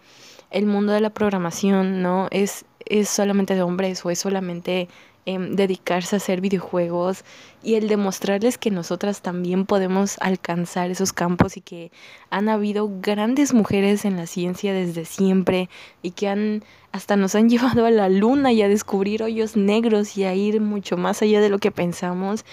el 0.50 0.66
mundo 0.66 0.92
de 0.92 1.00
la 1.00 1.10
programación 1.10 2.02
no 2.02 2.28
es, 2.30 2.64
es 2.86 3.08
solamente 3.08 3.54
de 3.54 3.62
hombres 3.62 4.04
o 4.04 4.10
es 4.10 4.18
solamente 4.18 4.88
em, 5.26 5.56
dedicarse 5.56 6.16
a 6.16 6.18
hacer 6.18 6.40
videojuegos 6.40 7.24
y 7.62 7.74
el 7.74 7.88
demostrarles 7.88 8.56
que 8.56 8.70
nosotras 8.70 9.20
también 9.20 9.66
podemos 9.66 10.16
alcanzar 10.20 10.90
esos 10.90 11.12
campos 11.12 11.56
y 11.56 11.60
que 11.60 11.90
han 12.30 12.48
habido 12.48 12.90
grandes 13.00 13.52
mujeres 13.52 14.04
en 14.04 14.16
la 14.16 14.26
ciencia 14.26 14.72
desde 14.72 15.04
siempre 15.04 15.68
y 16.02 16.12
que 16.12 16.28
han 16.28 16.64
hasta 16.92 17.16
nos 17.16 17.34
han 17.34 17.48
llevado 17.50 17.84
a 17.84 17.90
la 17.90 18.08
luna 18.08 18.52
y 18.52 18.62
a 18.62 18.68
descubrir 18.68 19.22
hoyos 19.22 19.56
negros 19.56 20.16
y 20.16 20.24
a 20.24 20.34
ir 20.34 20.60
mucho 20.60 20.96
más 20.96 21.20
allá 21.20 21.40
de 21.40 21.50
lo 21.50 21.58
que 21.58 21.70
pensamos 21.70 22.44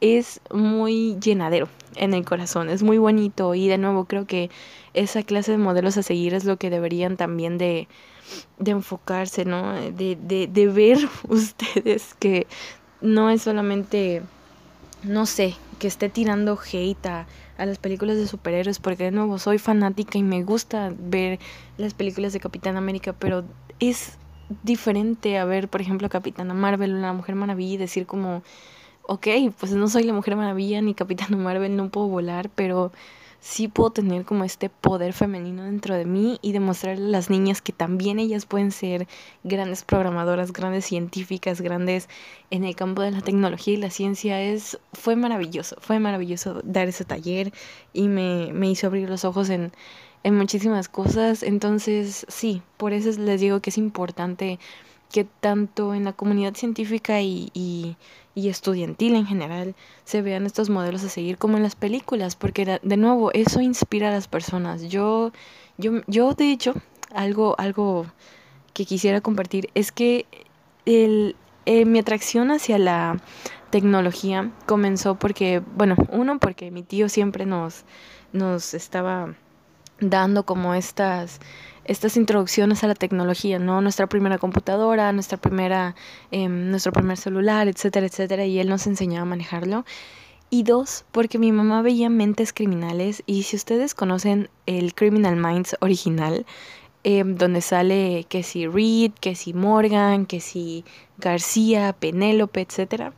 es 0.00 0.40
muy 0.52 1.16
llenadero 1.20 1.68
en 1.94 2.14
el 2.14 2.24
corazón, 2.24 2.68
es 2.68 2.82
muy 2.82 2.98
bonito 2.98 3.54
y 3.54 3.68
de 3.68 3.78
nuevo 3.78 4.04
creo 4.04 4.26
que 4.26 4.50
esa 4.94 5.22
clase 5.22 5.52
de 5.52 5.58
modelos 5.58 5.96
a 5.96 6.02
seguir 6.02 6.34
es 6.34 6.44
lo 6.44 6.56
que 6.56 6.70
deberían 6.70 7.16
también 7.16 7.58
de, 7.58 7.88
de 8.58 8.70
enfocarse, 8.70 9.44
¿no? 9.44 9.74
De, 9.74 10.16
de, 10.16 10.46
de 10.46 10.66
ver 10.68 10.98
ustedes 11.28 12.14
que 12.18 12.46
no 13.00 13.30
es 13.30 13.42
solamente, 13.42 14.22
no 15.02 15.26
sé, 15.26 15.54
que 15.78 15.86
esté 15.86 16.08
tirando 16.08 16.58
hate 16.58 17.06
a, 17.06 17.26
las 17.58 17.78
películas 17.78 18.16
de 18.16 18.26
superhéroes, 18.26 18.78
porque 18.78 19.04
de 19.04 19.10
nuevo 19.10 19.38
soy 19.38 19.58
fanática 19.58 20.18
y 20.18 20.22
me 20.22 20.42
gusta 20.42 20.92
ver 20.98 21.38
las 21.78 21.94
películas 21.94 22.34
de 22.34 22.40
Capitán 22.40 22.76
América, 22.76 23.14
pero 23.14 23.44
es 23.80 24.18
diferente 24.62 25.38
a 25.38 25.46
ver, 25.46 25.68
por 25.68 25.80
ejemplo, 25.80 26.08
Capitana 26.10 26.52
Marvel 26.52 26.94
o 26.94 26.98
la 26.98 27.14
Mujer 27.14 27.34
Maravilla 27.34 27.74
y 27.74 27.76
decir 27.78 28.06
como 28.06 28.42
ok, 29.06 29.26
pues 29.58 29.72
no 29.72 29.88
soy 29.88 30.04
la 30.04 30.12
Mujer 30.12 30.36
Maravilla 30.36 30.80
ni 30.80 30.94
Capitán 30.94 31.42
Marvel, 31.42 31.76
no 31.76 31.88
puedo 31.90 32.08
volar, 32.08 32.50
pero 32.54 32.92
sí 33.40 33.68
puedo 33.68 33.90
tener 33.90 34.24
como 34.24 34.44
este 34.44 34.68
poder 34.68 35.12
femenino 35.12 35.62
dentro 35.64 35.94
de 35.94 36.04
mí 36.04 36.38
y 36.42 36.52
demostrarle 36.52 37.06
a 37.06 37.10
las 37.10 37.30
niñas 37.30 37.62
que 37.62 37.72
también 37.72 38.18
ellas 38.18 38.44
pueden 38.44 38.72
ser 38.72 39.06
grandes 39.44 39.84
programadoras, 39.84 40.52
grandes 40.52 40.84
científicas, 40.86 41.60
grandes 41.60 42.08
en 42.50 42.64
el 42.64 42.74
campo 42.74 43.02
de 43.02 43.12
la 43.12 43.20
tecnología 43.20 43.74
y 43.74 43.76
la 43.76 43.90
ciencia. 43.90 44.42
Es, 44.42 44.78
fue 44.92 45.14
maravilloso, 45.14 45.76
fue 45.80 46.00
maravilloso 46.00 46.60
dar 46.64 46.88
ese 46.88 47.04
taller 47.04 47.52
y 47.92 48.08
me, 48.08 48.52
me 48.52 48.68
hizo 48.68 48.88
abrir 48.88 49.08
los 49.08 49.24
ojos 49.24 49.48
en, 49.50 49.70
en 50.24 50.34
muchísimas 50.34 50.88
cosas. 50.88 51.44
Entonces, 51.44 52.26
sí, 52.28 52.62
por 52.76 52.92
eso 52.92 53.20
les 53.20 53.40
digo 53.40 53.60
que 53.60 53.70
es 53.70 53.78
importante 53.78 54.58
que 55.10 55.24
tanto 55.24 55.94
en 55.94 56.04
la 56.04 56.12
comunidad 56.12 56.54
científica 56.54 57.20
y, 57.20 57.50
y, 57.54 57.96
y, 58.34 58.48
estudiantil 58.48 59.14
en 59.14 59.26
general 59.26 59.74
se 60.04 60.22
vean 60.22 60.46
estos 60.46 60.68
modelos 60.68 61.04
a 61.04 61.08
seguir 61.08 61.38
como 61.38 61.56
en 61.56 61.62
las 61.62 61.76
películas, 61.76 62.36
porque 62.36 62.80
de 62.82 62.96
nuevo 62.96 63.32
eso 63.32 63.60
inspira 63.60 64.08
a 64.08 64.12
las 64.12 64.28
personas. 64.28 64.82
Yo, 64.88 65.32
yo, 65.78 66.02
yo 66.06 66.34
de 66.34 66.50
hecho, 66.50 66.74
algo, 67.14 67.54
algo 67.58 68.06
que 68.74 68.84
quisiera 68.84 69.20
compartir 69.20 69.70
es 69.74 69.92
que 69.92 70.26
el, 70.84 71.36
eh, 71.66 71.84
mi 71.84 71.98
atracción 71.98 72.50
hacia 72.50 72.78
la 72.78 73.20
tecnología 73.70 74.52
comenzó 74.66 75.16
porque, 75.16 75.62
bueno, 75.76 75.96
uno, 76.10 76.38
porque 76.38 76.70
mi 76.70 76.82
tío 76.82 77.08
siempre 77.08 77.46
nos, 77.46 77.84
nos 78.32 78.74
estaba 78.74 79.34
dando 80.00 80.44
como 80.44 80.74
estas 80.74 81.40
estas 81.88 82.16
introducciones 82.16 82.84
a 82.84 82.88
la 82.88 82.94
tecnología, 82.94 83.58
¿no? 83.58 83.80
Nuestra 83.80 84.06
primera 84.06 84.38
computadora, 84.38 85.12
nuestra 85.12 85.38
primera, 85.38 85.94
eh, 86.30 86.48
nuestro 86.48 86.92
primer 86.92 87.16
celular, 87.16 87.68
etcétera, 87.68 88.06
etcétera, 88.06 88.44
y 88.44 88.58
él 88.58 88.68
nos 88.68 88.86
enseñaba 88.86 89.22
a 89.22 89.26
manejarlo. 89.26 89.84
Y 90.48 90.62
dos, 90.62 91.04
porque 91.10 91.38
mi 91.38 91.50
mamá 91.50 91.82
veía 91.82 92.08
mentes 92.08 92.52
criminales 92.52 93.22
y 93.26 93.42
si 93.42 93.56
ustedes 93.56 93.94
conocen 93.94 94.48
el 94.66 94.94
Criminal 94.94 95.36
Minds 95.36 95.76
original, 95.80 96.46
eh, 97.02 97.24
donde 97.24 97.60
sale 97.60 98.26
que 98.28 98.42
si 98.42 98.66
Reed, 98.66 99.12
que 99.20 99.34
si 99.34 99.54
Morgan, 99.54 100.26
que 100.26 100.40
si 100.40 100.84
García, 101.18 101.94
Penélope, 101.98 102.60
etcétera. 102.60 103.12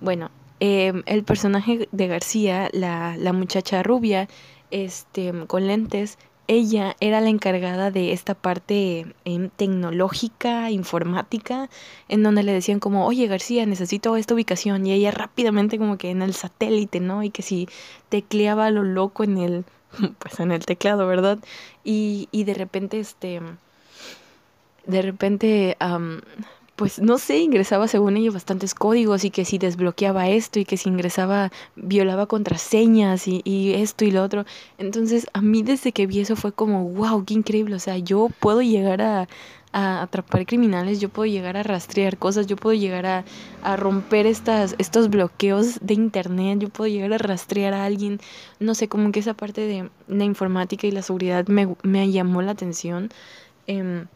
Bueno, 0.00 0.30
eh, 0.60 0.92
el 1.06 1.24
personaje 1.24 1.88
de 1.90 2.06
García, 2.06 2.68
la, 2.72 3.16
la 3.16 3.32
muchacha 3.32 3.82
rubia, 3.82 4.28
este, 4.70 5.32
con 5.46 5.66
lentes, 5.66 6.18
ella 6.46 6.96
era 7.00 7.20
la 7.20 7.28
encargada 7.28 7.90
de 7.90 8.12
esta 8.12 8.34
parte 8.34 9.06
em, 9.24 9.50
tecnológica, 9.50 10.70
informática, 10.70 11.70
en 12.08 12.22
donde 12.22 12.42
le 12.42 12.52
decían 12.52 12.80
como, 12.80 13.06
oye 13.06 13.26
García, 13.26 13.66
necesito 13.66 14.16
esta 14.16 14.34
ubicación, 14.34 14.86
y 14.86 14.92
ella 14.92 15.10
rápidamente 15.10 15.78
como 15.78 15.96
que 15.98 16.10
en 16.10 16.22
el 16.22 16.34
satélite, 16.34 17.00
¿no? 17.00 17.22
Y 17.22 17.30
que 17.30 17.42
si 17.42 17.68
tecleaba 18.08 18.70
lo 18.70 18.82
loco 18.82 19.24
en 19.24 19.38
el, 19.38 19.64
pues 20.18 20.40
en 20.40 20.52
el 20.52 20.64
teclado, 20.66 21.06
¿verdad? 21.06 21.38
Y, 21.82 22.28
y 22.30 22.44
de 22.44 22.54
repente, 22.54 23.00
este, 23.00 23.40
de 24.86 25.02
repente, 25.02 25.76
pues 26.76 27.00
no 27.00 27.18
sé, 27.18 27.38
ingresaba 27.38 27.86
según 27.88 28.16
ellos 28.16 28.34
bastantes 28.34 28.74
códigos 28.74 29.24
y 29.24 29.30
que 29.30 29.44
si 29.44 29.58
desbloqueaba 29.58 30.28
esto 30.28 30.58
y 30.58 30.64
que 30.64 30.76
si 30.76 30.88
ingresaba 30.88 31.52
violaba 31.76 32.26
contraseñas 32.26 33.28
y, 33.28 33.42
y, 33.44 33.74
esto 33.74 34.04
y 34.04 34.10
lo 34.10 34.22
otro. 34.22 34.44
Entonces 34.78 35.26
a 35.32 35.40
mí 35.40 35.62
desde 35.62 35.92
que 35.92 36.06
vi 36.06 36.20
eso 36.20 36.36
fue 36.36 36.52
como, 36.52 36.88
wow, 36.90 37.24
qué 37.24 37.34
increíble. 37.34 37.76
O 37.76 37.78
sea, 37.78 37.98
yo 37.98 38.28
puedo 38.40 38.60
llegar 38.62 39.02
a, 39.02 39.28
a 39.72 40.02
atrapar 40.02 40.46
criminales, 40.46 41.00
yo 41.00 41.08
puedo 41.08 41.26
llegar 41.26 41.56
a 41.56 41.62
rastrear 41.62 42.18
cosas, 42.18 42.46
yo 42.46 42.56
puedo 42.56 42.74
llegar 42.74 43.06
a, 43.06 43.24
a 43.62 43.76
romper 43.76 44.26
estas, 44.26 44.74
estos 44.78 45.10
bloqueos 45.10 45.78
de 45.80 45.94
internet, 45.94 46.58
yo 46.60 46.68
puedo 46.70 46.88
llegar 46.88 47.12
a 47.12 47.18
rastrear 47.18 47.74
a 47.74 47.84
alguien. 47.84 48.20
No 48.58 48.74
sé, 48.74 48.88
como 48.88 49.12
que 49.12 49.20
esa 49.20 49.34
parte 49.34 49.60
de 49.62 49.90
la 50.08 50.24
informática 50.24 50.86
y 50.86 50.90
la 50.90 51.02
seguridad 51.02 51.46
me, 51.46 51.76
me 51.82 52.10
llamó 52.10 52.42
la 52.42 52.52
atención. 52.52 53.10
Eh, 53.68 54.06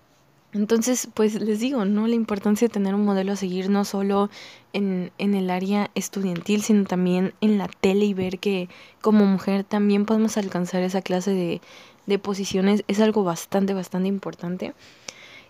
entonces, 0.53 1.09
pues 1.13 1.35
les 1.35 1.61
digo, 1.61 1.85
¿no? 1.85 2.07
La 2.07 2.15
importancia 2.15 2.69
de 2.69 2.73
tener 2.73 2.95
un 2.95 3.05
modelo 3.05 3.33
a 3.33 3.37
seguir 3.37 3.69
no 3.69 3.85
solo 3.85 4.31
en, 4.73 5.13
en 5.19 5.35
el 5.35 5.51
área 5.51 5.91
estudiantil, 5.95 6.63
sino 6.63 6.85
también 6.85 7.35
en 7.41 7.59
la 7.59 7.69
tele 7.69 8.07
y 8.07 8.15
ver 8.15 8.39
que 8.39 8.69
como 9.03 9.27
mujer 9.27 9.65
también 9.65 10.07
podemos 10.07 10.39
alcanzar 10.39 10.83
esa 10.83 11.03
clase 11.03 11.33
de, 11.33 11.61
de 12.07 12.19
posiciones 12.19 12.83
es 12.89 13.01
algo 13.01 13.25
bastante, 13.25 13.75
bastante 13.75 14.09
importante. 14.09 14.75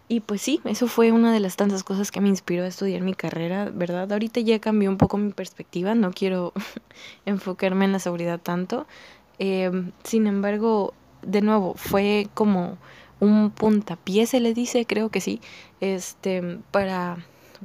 Y 0.09 0.21
pues 0.21 0.41
sí, 0.43 0.61
eso 0.65 0.89
fue 0.89 1.13
una 1.13 1.33
de 1.33 1.41
las 1.41 1.57
tantas 1.57 1.85
cosas 1.85 2.11
que 2.11 2.21
me 2.21 2.29
inspiró 2.29 2.65
a 2.65 2.69
estudiar 2.69 3.03
mi 3.03 3.15
carrera, 3.15 3.71
¿verdad? 3.73 4.11
Ahorita 4.11 4.41
ya 4.41 4.59
cambió 4.59 4.91
un 4.91 4.97
poco 4.97 5.19
mi 5.19 5.33
perspectiva, 5.33 5.95
no 5.95 6.13
quiero 6.13 6.53
enfocarme 7.27 7.85
en 7.85 7.93
la 7.93 7.99
seguridad 8.01 8.41
tanto. 8.41 8.87
Eh, 9.39 9.71
sin 10.03 10.27
embargo, 10.27 10.95
de 11.23 11.43
nuevo, 11.43 11.75
fue 11.75 12.29
como 12.35 12.79
un 13.21 13.51
puntapié 13.51 14.27
se 14.27 14.41
le 14.41 14.55
dice, 14.55 14.87
creo 14.87 15.09
que 15.09 15.21
sí, 15.21 15.41
este, 15.81 16.59
para, 16.71 17.19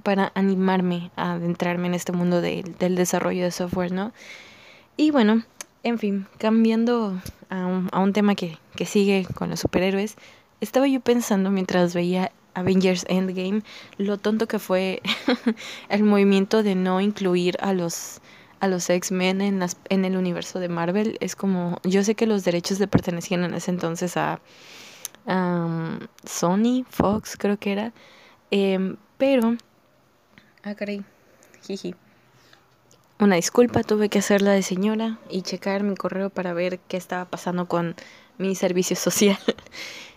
para 0.04 0.32
animarme 0.36 1.12
a 1.16 1.34
adentrarme 1.34 1.88
en 1.88 1.94
este 1.94 2.12
mundo 2.12 2.42
de, 2.42 2.64
del 2.80 2.96
desarrollo 2.96 3.44
de 3.44 3.52
software, 3.52 3.92
¿no? 3.92 4.14
Y 4.98 5.12
bueno, 5.12 5.44
en 5.84 6.00
fin, 6.00 6.28
cambiando 6.38 7.20
a 7.50 7.66
un, 7.66 7.90
a 7.92 8.00
un 8.00 8.14
tema 8.14 8.36
que, 8.36 8.58
que 8.76 8.86
sigue 8.86 9.28
con 9.36 9.50
los 9.50 9.60
superhéroes, 9.60 10.16
estaba 10.62 10.88
yo 10.88 11.02
pensando 11.02 11.52
mientras 11.52 11.94
veía 11.94 12.32
Avengers 12.54 13.06
Endgame 13.10 13.64
lo 13.98 14.18
tonto 14.18 14.48
que 14.48 14.60
fue 14.60 15.02
el 15.90 16.04
movimiento 16.04 16.64
de 16.64 16.76
no 16.76 17.02
incluir 17.02 17.58
a 17.60 17.74
los 17.74 18.22
a 18.60 18.70
los 18.70 18.90
X-Men 18.90 19.42
en, 19.42 19.66
en 19.90 20.06
el 20.06 20.16
universo 20.16 20.58
de 20.58 20.70
Marvel. 20.70 21.18
Es 21.20 21.36
como, 21.36 21.82
yo 21.84 22.02
sé 22.02 22.16
que 22.16 22.26
los 22.26 22.46
derechos 22.46 22.80
le 22.80 22.88
pertenecían 22.88 23.44
en 23.44 23.54
ese 23.56 23.72
entonces 23.72 24.16
a, 24.16 24.40
Sony, 25.26 26.86
Fox 26.90 27.38
creo 27.38 27.58
que 27.58 27.72
era, 27.72 27.94
em, 28.52 28.98
pero, 29.18 29.56
ah 30.64 30.76
caray, 30.76 31.04
jiji. 31.66 31.96
Una 33.20 33.36
disculpa, 33.36 33.84
tuve 33.84 34.10
que 34.10 34.20
hacerla 34.20 34.52
de 34.52 34.64
señora 34.64 35.18
y 35.30 35.44
checar 35.44 35.84
mi 35.84 35.96
correo 35.96 36.30
para 36.30 36.54
ver 36.54 36.80
qué 36.80 36.98
estaba 36.98 37.26
pasando 37.26 37.68
con 37.68 37.96
mi 38.38 38.56
servicio 38.56 38.96
social. 39.08 39.40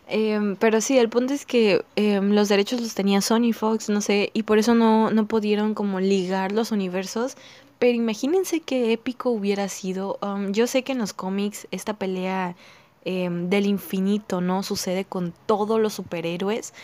Em, 0.08 0.56
pero 0.56 0.80
sí, 0.80 0.98
el 0.98 1.08
punto 1.08 1.34
es 1.34 1.46
que 1.46 1.84
em, 1.96 2.32
los 2.32 2.48
derechos 2.48 2.80
los 2.80 2.94
tenía 2.94 3.20
Sony 3.20 3.52
Fox, 3.52 3.88
no 3.88 4.00
sé, 4.00 4.30
y 4.34 4.44
por 4.44 4.58
eso 4.58 4.74
no, 4.74 5.10
no 5.10 5.26
pudieron 5.26 5.74
como 5.74 6.00
ligar 6.00 6.52
los 6.52 6.70
universos. 6.72 7.36
Pero 7.78 7.94
imagínense 7.96 8.60
qué 8.60 8.92
épico 8.92 9.30
hubiera 9.30 9.68
sido. 9.68 10.18
Um, 10.22 10.52
yo 10.52 10.66
sé 10.66 10.82
que 10.82 10.92
en 10.92 10.98
los 10.98 11.12
cómics 11.12 11.68
esta 11.70 11.94
pelea 11.94 12.56
em, 13.06 13.48
del 13.48 13.66
infinito, 13.66 14.42
¿no? 14.42 14.62
Sucede 14.62 15.06
con 15.06 15.32
todos 15.46 15.80
los 15.80 15.94
superhéroes. 15.94 16.74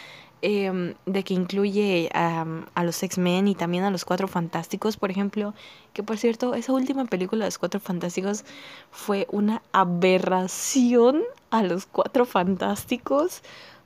Em, 0.45 0.95
de 1.07 1.23
que 1.23 1.35
incluye 1.35 2.11
a, 2.15 2.45
a 2.75 2.83
los 2.83 3.01
X-Men 3.01 3.47
y 3.47 3.55
también 3.55 3.85
a 3.85 3.93
los 3.93 4.05
Cuatro 4.05 4.27
Fantásticos, 4.27 4.97
por 4.97 5.09
ejemplo, 5.13 5.55
que 5.93 6.03
por 6.03 6.19
cierto, 6.19 6.55
esa 6.55 6.73
última 6.73 7.05
película 7.05 7.45
de 7.45 7.49
los 7.49 7.59
Cuatro 7.59 7.79
Fantásticos 7.79 8.45
fue 8.91 9.29
una 9.31 9.63
aberración 9.71 11.23
a 11.51 11.63
los 11.63 11.87
Cuatro 11.87 12.25
Fantásticos, 12.25 13.43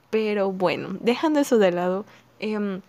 pero 0.09 0.51
bueno, 0.51 0.97
dejando 1.01 1.41
eso 1.41 1.59
de 1.59 1.73
lado, 1.73 2.07
eh, 2.41 2.81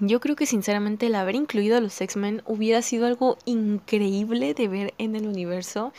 yo 0.00 0.20
creo 0.20 0.36
que 0.36 0.46
sinceramente 0.46 1.06
el 1.06 1.14
haber 1.14 1.36
incluido 1.36 1.76
a 1.76 1.80
los 1.80 2.00
X-Men 2.00 2.42
hubiera 2.44 2.82
sido 2.82 3.06
algo 3.06 3.38
increíble 3.44 4.52
de 4.52 4.68
ver 4.68 4.94
en 4.98 5.16
el 5.16 5.26
universo. 5.26 5.92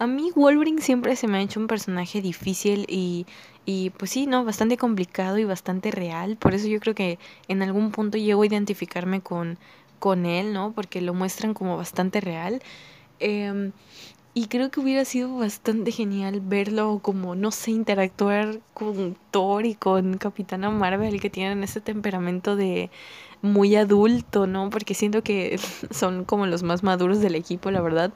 A 0.00 0.06
mí 0.06 0.32
Wolverine 0.34 0.80
siempre 0.80 1.14
se 1.14 1.28
me 1.28 1.38
ha 1.38 1.42
hecho 1.42 1.60
un 1.60 1.66
personaje 1.66 2.22
difícil 2.22 2.86
y, 2.88 3.26
y 3.66 3.90
pues 3.90 4.10
sí, 4.10 4.26
¿no? 4.26 4.44
Bastante 4.44 4.76
complicado 4.78 5.38
y 5.38 5.44
bastante 5.44 5.90
real. 5.90 6.36
Por 6.36 6.54
eso 6.54 6.66
yo 6.68 6.80
creo 6.80 6.94
que 6.94 7.18
en 7.48 7.62
algún 7.62 7.92
punto 7.92 8.18
llego 8.18 8.42
a 8.42 8.46
identificarme 8.46 9.20
con, 9.20 9.58
con 9.98 10.26
él, 10.26 10.52
¿no? 10.54 10.72
Porque 10.72 11.02
lo 11.02 11.14
muestran 11.14 11.54
como 11.54 11.76
bastante 11.76 12.20
real. 12.20 12.62
Eh, 13.20 13.72
y 14.32 14.46
creo 14.46 14.70
que 14.70 14.80
hubiera 14.80 15.04
sido 15.04 15.36
bastante 15.36 15.90
genial 15.90 16.40
verlo 16.40 17.00
como, 17.02 17.34
no 17.34 17.50
sé, 17.50 17.72
interactuar 17.72 18.60
con 18.74 19.16
Thor 19.32 19.66
y 19.66 19.74
con 19.74 20.18
Capitana 20.18 20.70
Marvel, 20.70 21.20
que 21.20 21.30
tienen 21.30 21.64
ese 21.64 21.80
temperamento 21.80 22.54
de 22.56 22.90
muy 23.42 23.76
adulto, 23.76 24.46
¿no? 24.46 24.70
Porque 24.70 24.94
siento 24.94 25.22
que 25.22 25.58
son 25.90 26.24
como 26.24 26.46
los 26.46 26.62
más 26.62 26.82
maduros 26.82 27.20
del 27.20 27.34
equipo, 27.34 27.70
la 27.70 27.80
verdad. 27.80 28.12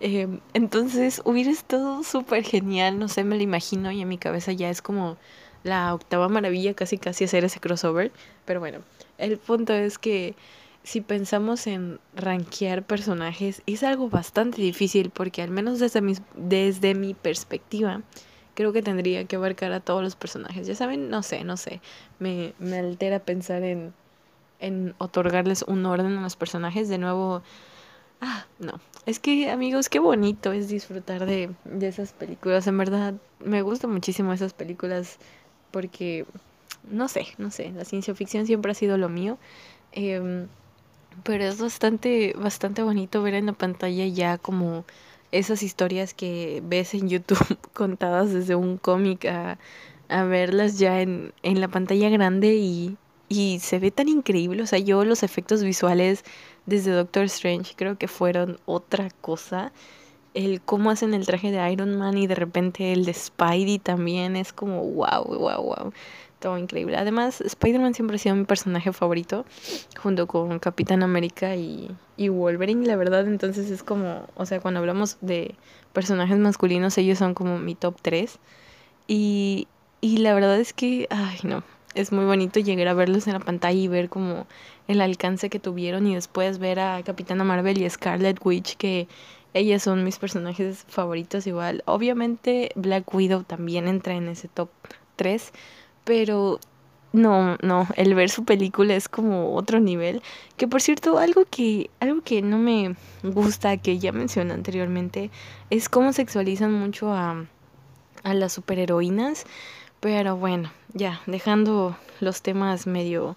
Em, 0.00 0.40
entonces 0.54 1.22
hubiera 1.24 1.50
estado 1.50 2.02
súper 2.02 2.44
genial, 2.44 2.98
no 2.98 3.08
sé, 3.08 3.24
me 3.24 3.36
lo 3.36 3.42
imagino 3.42 3.90
y 3.90 4.02
en 4.02 4.08
mi 4.08 4.18
cabeza 4.18 4.52
ya 4.52 4.70
es 4.70 4.82
como 4.82 5.16
la 5.64 5.94
octava 5.94 6.28
maravilla 6.28 6.74
casi 6.74 6.98
casi 6.98 7.24
hacer 7.24 7.44
ese 7.44 7.60
crossover. 7.60 8.12
Pero 8.44 8.60
bueno, 8.60 8.80
el 9.18 9.38
punto 9.38 9.72
es 9.72 9.98
que 9.98 10.34
si 10.82 11.00
pensamos 11.00 11.66
en 11.66 11.98
rankear 12.14 12.84
personajes, 12.84 13.62
es 13.66 13.82
algo 13.82 14.08
bastante 14.08 14.62
difícil 14.62 15.10
porque 15.10 15.42
al 15.42 15.50
menos 15.50 15.80
desde 15.80 16.00
mi, 16.00 16.14
desde 16.36 16.94
mi 16.94 17.14
perspectiva, 17.14 18.02
creo 18.54 18.72
que 18.72 18.82
tendría 18.82 19.24
que 19.24 19.36
abarcar 19.36 19.72
a 19.72 19.80
todos 19.80 20.02
los 20.02 20.14
personajes. 20.14 20.66
Ya 20.66 20.74
saben, 20.76 21.10
no 21.10 21.22
sé, 21.22 21.42
no 21.44 21.56
sé. 21.56 21.80
Me, 22.20 22.54
me 22.60 22.78
altera 22.78 23.18
pensar 23.18 23.64
en, 23.64 23.92
en 24.60 24.94
otorgarles 24.98 25.62
un 25.62 25.84
orden 25.86 26.16
a 26.18 26.22
los 26.22 26.36
personajes. 26.36 26.88
De 26.88 26.98
nuevo, 26.98 27.42
ah, 28.20 28.46
no. 28.58 28.80
Es 29.06 29.18
que, 29.18 29.50
amigos, 29.50 29.88
qué 29.88 29.98
bonito 29.98 30.52
es 30.52 30.68
disfrutar 30.68 31.26
de, 31.26 31.50
de 31.64 31.88
esas 31.88 32.12
películas. 32.12 32.66
En 32.66 32.78
verdad, 32.78 33.14
me 33.40 33.62
gustan 33.62 33.92
muchísimo 33.92 34.32
esas 34.32 34.52
películas 34.54 35.18
porque, 35.70 36.26
no 36.90 37.08
sé, 37.08 37.26
no 37.38 37.50
sé, 37.50 37.70
la 37.72 37.84
ciencia 37.84 38.14
ficción 38.14 38.46
siempre 38.46 38.72
ha 38.72 38.74
sido 38.74 38.98
lo 38.98 39.08
mío. 39.08 39.38
Eh, 39.92 40.46
pero 41.22 41.44
es 41.44 41.60
bastante, 41.60 42.34
bastante 42.36 42.82
bonito 42.82 43.22
ver 43.22 43.34
en 43.34 43.46
la 43.46 43.52
pantalla 43.52 44.06
ya 44.06 44.38
como 44.38 44.84
esas 45.32 45.62
historias 45.62 46.14
que 46.14 46.62
ves 46.64 46.94
en 46.94 47.08
YouTube 47.08 47.58
contadas 47.74 48.32
desde 48.32 48.54
un 48.54 48.78
cómic 48.78 49.24
a, 49.26 49.58
a 50.08 50.24
verlas 50.24 50.78
ya 50.78 51.00
en, 51.00 51.32
en 51.42 51.60
la 51.60 51.68
pantalla 51.68 52.08
grande 52.08 52.54
y, 52.56 52.96
y 53.28 53.58
se 53.60 53.78
ve 53.78 53.90
tan 53.90 54.08
increíble. 54.08 54.62
O 54.62 54.66
sea, 54.66 54.78
yo 54.78 55.04
los 55.04 55.22
efectos 55.22 55.62
visuales 55.62 56.24
desde 56.66 56.92
Doctor 56.92 57.24
Strange 57.24 57.74
creo 57.76 57.98
que 57.98 58.08
fueron 58.08 58.58
otra 58.66 59.08
cosa. 59.20 59.72
El 60.34 60.60
cómo 60.60 60.90
hacen 60.90 61.14
el 61.14 61.26
traje 61.26 61.50
de 61.50 61.72
Iron 61.72 61.96
Man 61.96 62.18
y 62.18 62.26
de 62.26 62.34
repente 62.34 62.92
el 62.92 63.04
de 63.06 63.14
Spidey 63.14 63.78
también 63.78 64.36
es 64.36 64.52
como 64.52 64.82
wow, 64.82 65.24
wow, 65.24 65.62
wow 65.62 65.92
todo 66.38 66.58
increíble. 66.58 66.96
Además, 66.96 67.40
Spider-Man 67.40 67.94
siempre 67.94 68.16
ha 68.16 68.18
sido 68.18 68.34
mi 68.34 68.44
personaje 68.44 68.92
favorito, 68.92 69.44
junto 69.98 70.26
con 70.26 70.58
Capitán 70.58 71.02
América 71.02 71.56
y, 71.56 71.90
y 72.16 72.28
Wolverine, 72.28 72.86
la 72.86 72.96
verdad. 72.96 73.26
Entonces 73.26 73.70
es 73.70 73.82
como, 73.82 74.26
o 74.34 74.46
sea, 74.46 74.60
cuando 74.60 74.80
hablamos 74.80 75.16
de 75.20 75.54
personajes 75.92 76.38
masculinos, 76.38 76.98
ellos 76.98 77.18
son 77.18 77.34
como 77.34 77.58
mi 77.58 77.74
top 77.74 77.96
3. 78.02 78.38
Y, 79.08 79.68
y 80.00 80.18
la 80.18 80.34
verdad 80.34 80.58
es 80.58 80.72
que, 80.72 81.06
ay, 81.10 81.38
no, 81.42 81.62
es 81.96 82.12
muy 82.12 82.24
bonito 82.24 82.60
llegar 82.60 82.88
a 82.88 82.94
verlos 82.94 83.26
en 83.26 83.32
la 83.32 83.40
pantalla 83.40 83.78
y 83.78 83.88
ver 83.88 84.08
como 84.08 84.46
el 84.86 85.00
alcance 85.00 85.50
que 85.50 85.58
tuvieron 85.58 86.06
y 86.06 86.14
después 86.14 86.58
ver 86.58 86.78
a 86.78 87.02
Capitana 87.02 87.42
Marvel 87.42 87.82
y 87.82 87.90
Scarlet 87.90 88.38
Witch 88.44 88.76
que 88.76 89.08
ellas 89.54 89.82
son 89.82 90.04
mis 90.04 90.18
personajes 90.18 90.84
favoritos 90.88 91.46
igual. 91.46 91.82
Obviamente 91.86 92.70
Black 92.76 93.12
Widow 93.12 93.42
también 93.42 93.88
entra 93.88 94.14
en 94.14 94.28
ese 94.28 94.48
top 94.48 94.68
3, 95.16 95.52
pero 96.04 96.60
no, 97.12 97.56
no, 97.62 97.88
el 97.96 98.14
ver 98.14 98.28
su 98.28 98.44
película 98.44 98.94
es 98.94 99.08
como 99.08 99.54
otro 99.54 99.80
nivel. 99.80 100.22
Que 100.58 100.68
por 100.68 100.82
cierto, 100.82 101.18
algo 101.18 101.46
que, 101.50 101.88
algo 102.00 102.20
que 102.20 102.42
no 102.42 102.58
me 102.58 102.94
gusta, 103.22 103.78
que 103.78 103.98
ya 103.98 104.12
mencioné 104.12 104.52
anteriormente, 104.52 105.30
es 105.70 105.88
cómo 105.88 106.12
sexualizan 106.12 106.72
mucho 106.72 107.12
a, 107.12 107.46
a 108.22 108.34
las 108.34 108.52
superheroínas. 108.52 109.46
Pero 110.00 110.36
bueno, 110.36 110.70
ya, 110.96 111.20
dejando 111.26 111.96
los 112.20 112.42
temas 112.42 112.86
medio 112.86 113.36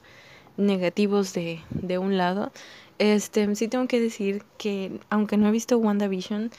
negativos 0.57 1.33
de, 1.33 1.61
de 1.69 1.97
un 1.97 2.17
lado, 2.17 2.51
este 2.97 3.55
sí 3.55 3.67
tengo 3.67 3.87
que 3.87 3.99
decir 3.99 4.43
que 4.57 4.99
aunque 5.09 5.37
no 5.37 5.47
he 5.47 5.51
visto 5.51 5.77
WandaVision, 5.77 6.51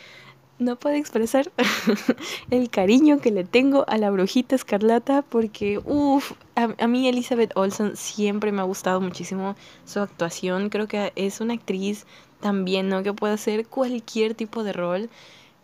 no 0.59 0.77
puedo 0.77 0.95
expresar 0.95 1.51
el 2.51 2.69
cariño 2.69 3.21
que 3.21 3.31
le 3.31 3.45
tengo 3.45 3.85
a 3.89 3.97
la 3.97 4.11
brujita 4.11 4.55
escarlata 4.55 5.23
porque, 5.23 5.81
uff, 5.85 6.33
a, 6.55 6.87
mí 6.87 7.09
Elizabeth 7.09 7.53
Olsen 7.57 7.97
siempre 7.97 8.53
me 8.53 8.61
ha 8.61 8.65
gustado 8.65 9.01
muchísimo 9.01 9.57
su 9.87 10.01
actuación. 10.01 10.69
Creo 10.69 10.87
que 10.87 11.13
es 11.17 11.41
una 11.41 11.55
actriz 11.55 12.07
también, 12.41 12.91
¿no? 12.91 13.03
Que 13.03 13.15
puede 13.15 13.35
hacer 13.35 13.67
cualquier 13.67 14.35
tipo 14.35 14.63
de 14.63 14.75
rol. 14.75 15.11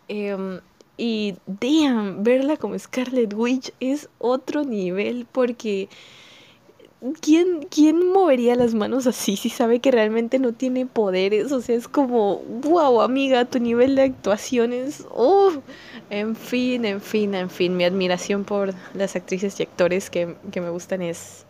Em, 0.09 0.61
y, 0.96 1.35
damn, 1.46 2.22
verla 2.22 2.56
como 2.56 2.78
Scarlet 2.78 3.35
Witch 3.35 3.72
es 3.80 4.09
otro 4.18 4.64
nivel 4.64 5.26
porque 5.30 5.88
¿Quién, 7.20 7.66
¿Quién 7.70 8.11
movería 8.11 8.56
las 8.56 8.74
manos 8.74 9.06
así 9.06 9.37
si 9.37 9.50
sabe 9.50 9.80
que 9.80 9.90
realmente 9.90 10.38
no 10.38 10.52
tiene 10.54 10.87
poderes? 10.87 11.52
O 11.52 11.61
sea, 11.61 11.76
es 11.76 11.88
como, 11.88 12.38
wow, 12.38 13.02
amiga, 13.02 13.44
tu 13.44 13.61
nivel 13.61 13.94
de 13.96 14.02
actuación 14.02 14.72
es... 14.72 15.06
Oh. 15.11 15.52
En 16.09 16.35
fin, 16.37 16.85
en 16.87 17.00
fin, 17.02 17.35
en 17.35 17.50
fin, 17.50 17.76
mi 17.76 17.85
admiración 17.85 18.44
por 18.44 18.72
las 18.94 19.14
actrices 19.14 19.61
y 19.61 19.64
actores 19.64 20.09
que, 20.09 20.37
que 20.50 20.61
me 20.62 20.70
gustan 20.70 21.02
es... 21.02 21.44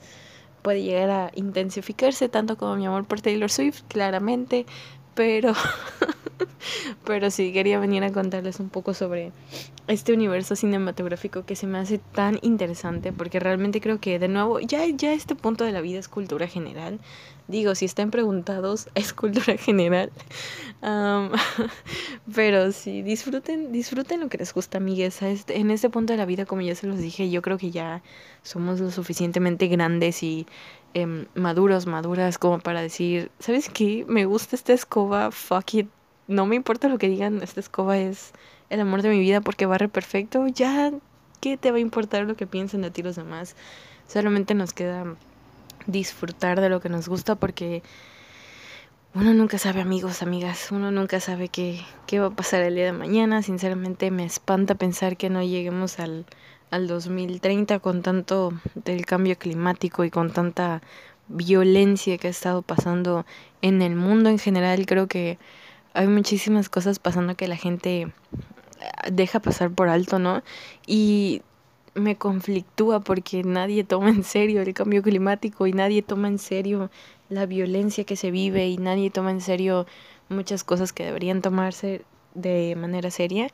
puede 0.62 0.82
llegar 0.82 1.10
a 1.10 1.30
intensificarse 1.34 2.28
tanto 2.28 2.56
como 2.56 2.74
mi 2.76 2.86
amor 2.86 3.04
por 3.04 3.20
Taylor 3.20 3.50
Swift, 3.50 3.82
claramente, 3.88 4.66
pero... 5.14 5.54
Pero 7.04 7.30
sí, 7.30 7.52
quería 7.52 7.78
venir 7.78 8.04
a 8.04 8.12
contarles 8.12 8.60
un 8.60 8.68
poco 8.68 8.94
sobre 8.94 9.32
este 9.88 10.12
universo 10.12 10.56
cinematográfico 10.56 11.44
que 11.44 11.56
se 11.56 11.66
me 11.66 11.78
hace 11.78 11.98
tan 11.98 12.38
interesante 12.42 13.12
porque 13.12 13.38
realmente 13.38 13.80
creo 13.80 14.00
que 14.00 14.18
de 14.18 14.28
nuevo 14.28 14.58
ya, 14.60 14.84
ya 14.86 15.12
este 15.12 15.34
punto 15.34 15.64
de 15.64 15.72
la 15.72 15.80
vida 15.80 15.98
es 15.98 16.08
cultura 16.08 16.48
general. 16.48 16.98
Digo, 17.48 17.76
si 17.76 17.84
están 17.84 18.10
preguntados, 18.10 18.88
es 18.94 19.12
cultura 19.12 19.56
general. 19.56 20.10
pero 22.34 22.72
sí, 22.72 23.02
disfruten, 23.02 23.72
disfruten 23.72 24.20
lo 24.20 24.28
que 24.28 24.38
les 24.38 24.52
gusta, 24.52 24.78
amigues. 24.78 25.22
Este, 25.22 25.58
en 25.58 25.70
este 25.70 25.90
punto 25.90 26.12
de 26.12 26.16
la 26.16 26.26
vida, 26.26 26.46
como 26.46 26.62
ya 26.62 26.74
se 26.74 26.86
los 26.86 26.98
dije, 26.98 27.30
yo 27.30 27.42
creo 27.42 27.58
que 27.58 27.70
ya 27.70 28.02
somos 28.42 28.80
lo 28.80 28.90
suficientemente 28.90 29.68
grandes 29.68 30.22
y 30.22 30.46
em, 30.94 31.26
maduros, 31.34 31.86
maduras 31.86 32.38
como 32.38 32.58
para 32.58 32.82
decir, 32.82 33.30
¿sabes 33.38 33.68
qué? 33.68 34.04
Me 34.08 34.24
gusta 34.26 34.56
esta 34.56 34.72
escoba, 34.72 35.30
fuck 35.30 35.74
it, 35.74 35.88
no 36.28 36.46
me 36.46 36.56
importa 36.56 36.88
lo 36.88 36.98
que 36.98 37.08
digan, 37.08 37.42
esta 37.42 37.60
escoba 37.60 37.98
es 37.98 38.32
el 38.70 38.80
amor 38.80 39.02
de 39.02 39.10
mi 39.10 39.18
vida 39.20 39.40
porque 39.40 39.66
barre 39.66 39.88
perfecto, 39.88 40.46
ya, 40.48 40.92
¿qué 41.40 41.56
te 41.56 41.70
va 41.70 41.76
a 41.78 41.80
importar 41.80 42.24
lo 42.24 42.36
que 42.36 42.46
piensen 42.46 42.82
de 42.82 42.90
ti 42.90 43.02
los 43.02 43.16
demás? 43.16 43.56
Solamente 44.08 44.54
nos 44.54 44.72
queda 44.72 45.16
disfrutar 45.86 46.60
de 46.60 46.68
lo 46.68 46.80
que 46.80 46.88
nos 46.88 47.08
gusta 47.08 47.34
porque 47.34 47.82
uno 49.14 49.32
nunca 49.32 49.58
sabe, 49.58 49.80
amigos, 49.80 50.22
amigas, 50.22 50.70
uno 50.70 50.90
nunca 50.90 51.20
sabe 51.20 51.48
qué, 51.48 51.80
qué 52.06 52.20
va 52.20 52.26
a 52.26 52.30
pasar 52.30 52.62
el 52.62 52.74
día 52.74 52.84
de 52.84 52.92
mañana. 52.92 53.40
Sinceramente 53.40 54.10
me 54.10 54.26
espanta 54.26 54.74
pensar 54.74 55.16
que 55.16 55.30
no 55.30 55.42
lleguemos 55.42 55.98
al, 56.00 56.26
al 56.70 56.86
2030 56.86 57.78
con 57.78 58.02
tanto 58.02 58.52
del 58.74 59.06
cambio 59.06 59.38
climático 59.38 60.04
y 60.04 60.10
con 60.10 60.32
tanta 60.32 60.82
violencia 61.28 62.18
que 62.18 62.26
ha 62.28 62.30
estado 62.30 62.60
pasando 62.60 63.24
en 63.62 63.80
el 63.80 63.96
mundo 63.96 64.28
en 64.28 64.38
general. 64.38 64.84
Creo 64.84 65.06
que 65.06 65.38
hay 65.96 66.08
muchísimas 66.08 66.68
cosas 66.68 66.98
pasando 66.98 67.36
que 67.36 67.48
la 67.48 67.56
gente 67.56 68.12
deja 69.10 69.40
pasar 69.40 69.70
por 69.70 69.88
alto, 69.88 70.18
¿no? 70.18 70.42
Y 70.86 71.40
me 71.94 72.16
conflictúa 72.16 73.00
porque 73.00 73.42
nadie 73.42 73.82
toma 73.82 74.10
en 74.10 74.22
serio 74.22 74.60
el 74.60 74.74
cambio 74.74 75.02
climático 75.02 75.66
y 75.66 75.72
nadie 75.72 76.02
toma 76.02 76.28
en 76.28 76.38
serio 76.38 76.90
la 77.30 77.46
violencia 77.46 78.04
que 78.04 78.16
se 78.16 78.30
vive 78.30 78.68
y 78.68 78.76
nadie 78.76 79.10
toma 79.10 79.30
en 79.30 79.40
serio 79.40 79.86
muchas 80.28 80.64
cosas 80.64 80.92
que 80.92 81.04
deberían 81.04 81.40
tomarse 81.40 82.04
de 82.34 82.76
manera 82.76 83.10
seria. 83.10 83.48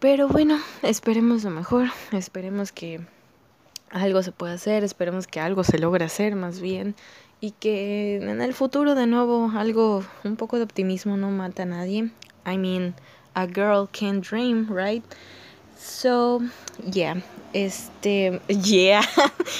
Pero 0.00 0.28
bueno, 0.28 0.58
esperemos 0.82 1.44
lo 1.44 1.50
mejor, 1.50 1.88
esperemos 2.12 2.72
que 2.72 3.00
algo 3.90 4.22
se 4.22 4.32
pueda 4.32 4.52
hacer, 4.52 4.84
esperemos 4.84 5.26
que 5.26 5.40
algo 5.40 5.64
se 5.64 5.78
logre 5.78 6.04
hacer 6.04 6.36
más 6.36 6.60
bien 6.60 6.94
y 7.42 7.50
que 7.50 8.18
en 8.22 8.40
el 8.40 8.54
futuro 8.54 8.94
de 8.94 9.08
nuevo 9.08 9.50
algo, 9.56 10.04
un 10.22 10.36
poco 10.36 10.58
de 10.58 10.62
optimismo 10.62 11.16
no 11.16 11.32
mata 11.32 11.64
a 11.64 11.66
nadie. 11.66 12.12
I 12.46 12.56
mean, 12.56 12.94
a 13.34 13.46
girl 13.46 13.88
can 13.90 14.20
dream, 14.20 14.68
right? 14.70 15.04
So, 15.82 16.40
yeah, 16.92 17.16
este, 17.52 18.40
yeah, 18.48 19.02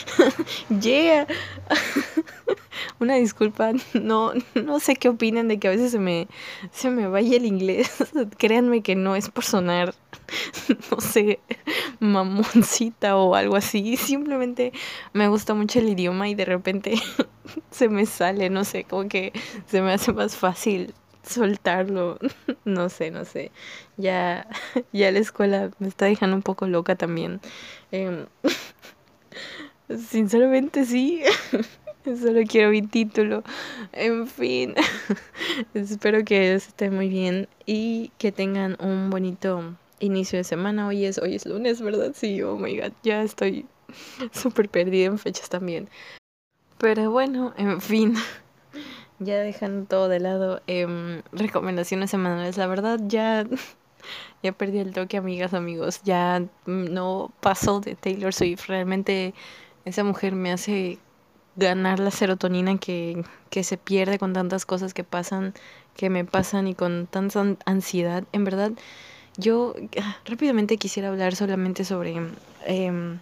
yeah. 0.80 1.26
Una 3.00 3.16
disculpa, 3.16 3.72
no, 3.94 4.32
no 4.54 4.78
sé 4.78 4.94
qué 4.94 5.08
opinan 5.08 5.48
de 5.48 5.58
que 5.58 5.66
a 5.66 5.72
veces 5.72 5.90
se 5.90 5.98
me, 5.98 6.28
se 6.70 6.90
me 6.90 7.08
vaya 7.08 7.36
el 7.36 7.44
inglés. 7.44 7.90
Créanme 8.38 8.82
que 8.82 8.94
no 8.94 9.16
es 9.16 9.30
por 9.30 9.44
sonar, 9.44 9.96
no 10.92 11.00
sé, 11.00 11.40
mamoncita 11.98 13.16
o 13.16 13.34
algo 13.34 13.56
así. 13.56 13.96
Simplemente 13.96 14.72
me 15.12 15.26
gusta 15.26 15.54
mucho 15.54 15.80
el 15.80 15.88
idioma 15.88 16.28
y 16.28 16.36
de 16.36 16.44
repente 16.44 16.94
se 17.72 17.88
me 17.88 18.06
sale, 18.06 18.48
no 18.48 18.64
sé, 18.64 18.84
como 18.84 19.08
que 19.08 19.32
se 19.66 19.82
me 19.82 19.92
hace 19.92 20.12
más 20.12 20.36
fácil 20.36 20.94
soltarlo. 21.22 22.18
No 22.64 22.88
sé, 22.88 23.10
no 23.10 23.24
sé. 23.24 23.50
Ya, 23.96 24.46
ya 24.92 25.10
la 25.10 25.18
escuela 25.18 25.70
me 25.78 25.88
está 25.88 26.06
dejando 26.06 26.36
un 26.36 26.42
poco 26.42 26.66
loca 26.66 26.94
también. 26.96 27.40
Em, 27.90 28.26
sinceramente 29.88 30.84
sí. 30.84 31.22
Solo 32.04 32.40
quiero 32.48 32.70
mi 32.70 32.82
título. 32.82 33.42
En 33.92 34.26
fin. 34.26 34.74
Espero 35.74 36.24
que 36.24 36.54
esté 36.54 36.90
muy 36.90 37.08
bien 37.08 37.48
y 37.66 38.10
que 38.18 38.32
tengan 38.32 38.76
un 38.80 39.10
bonito 39.10 39.76
inicio 40.00 40.38
de 40.38 40.44
semana. 40.44 40.86
Hoy 40.86 41.04
es, 41.04 41.18
hoy 41.18 41.36
es 41.36 41.46
lunes, 41.46 41.80
¿verdad? 41.80 42.12
Sí, 42.14 42.42
oh 42.42 42.56
my 42.56 42.76
god. 42.76 42.92
Ya 43.02 43.22
estoy 43.22 43.66
súper 44.32 44.68
perdida 44.68 45.06
en 45.06 45.18
fechas 45.18 45.48
también. 45.48 45.88
Pero 46.78 47.10
bueno, 47.10 47.54
en 47.56 47.80
fin. 47.80 48.14
Ya 49.24 49.38
dejando 49.38 49.86
todo 49.86 50.08
de 50.08 50.20
lado, 50.20 50.62
eh, 50.66 51.22
recomendaciones 51.32 52.10
semanales. 52.10 52.56
La 52.56 52.66
verdad, 52.66 52.98
ya, 53.06 53.44
ya 54.42 54.52
perdí 54.52 54.78
el 54.78 54.92
toque, 54.92 55.16
amigas, 55.16 55.54
amigos. 55.54 56.02
Ya 56.04 56.42
no 56.66 57.32
pasó 57.40 57.80
de 57.80 57.94
Taylor 57.94 58.32
Swift. 58.32 58.66
Realmente 58.66 59.34
esa 59.84 60.04
mujer 60.04 60.34
me 60.34 60.52
hace 60.52 60.98
ganar 61.56 62.00
la 62.00 62.10
serotonina 62.10 62.78
que, 62.78 63.24
que 63.50 63.64
se 63.64 63.76
pierde 63.76 64.18
con 64.18 64.32
tantas 64.32 64.64
cosas 64.64 64.94
que 64.94 65.04
pasan, 65.04 65.54
que 65.96 66.10
me 66.10 66.24
pasan 66.24 66.66
y 66.66 66.74
con 66.74 67.06
tanta 67.06 67.44
ansiedad. 67.66 68.24
En 68.32 68.44
verdad, 68.44 68.72
yo 69.36 69.74
ah, 70.00 70.16
rápidamente 70.24 70.76
quisiera 70.78 71.08
hablar 71.08 71.36
solamente 71.36 71.84
sobre 71.84 72.16
eh, 72.66 73.18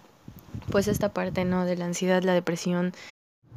pues 0.71 0.89
esta 0.89 1.13
parte, 1.13 1.45
¿no? 1.45 1.65
De 1.65 1.77
la 1.77 1.87
ansiedad, 1.87 2.23
la 2.23 2.35
depresión 2.35 2.93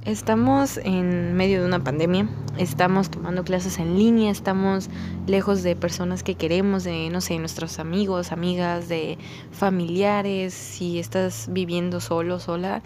Estamos 0.05 0.81
en 0.83 1.33
medio 1.33 1.61
de 1.61 1.65
una 1.65 1.81
pandemia, 1.81 2.27
estamos 2.57 3.09
tomando 3.09 3.45
clases 3.45 3.79
en 3.79 3.97
línea, 3.97 4.31
estamos 4.31 4.89
lejos 5.27 5.63
de 5.63 5.77
personas 5.77 6.23
que 6.23 6.35
queremos, 6.35 6.83
de, 6.83 7.09
no 7.09 7.21
sé, 7.21 7.39
nuestros 7.39 7.79
amigos, 7.79 8.33
amigas, 8.33 8.89
de 8.89 9.17
familiares, 9.51 10.53
si 10.53 10.99
estás 10.99 11.47
viviendo 11.49 12.01
solo, 12.01 12.41
sola. 12.41 12.83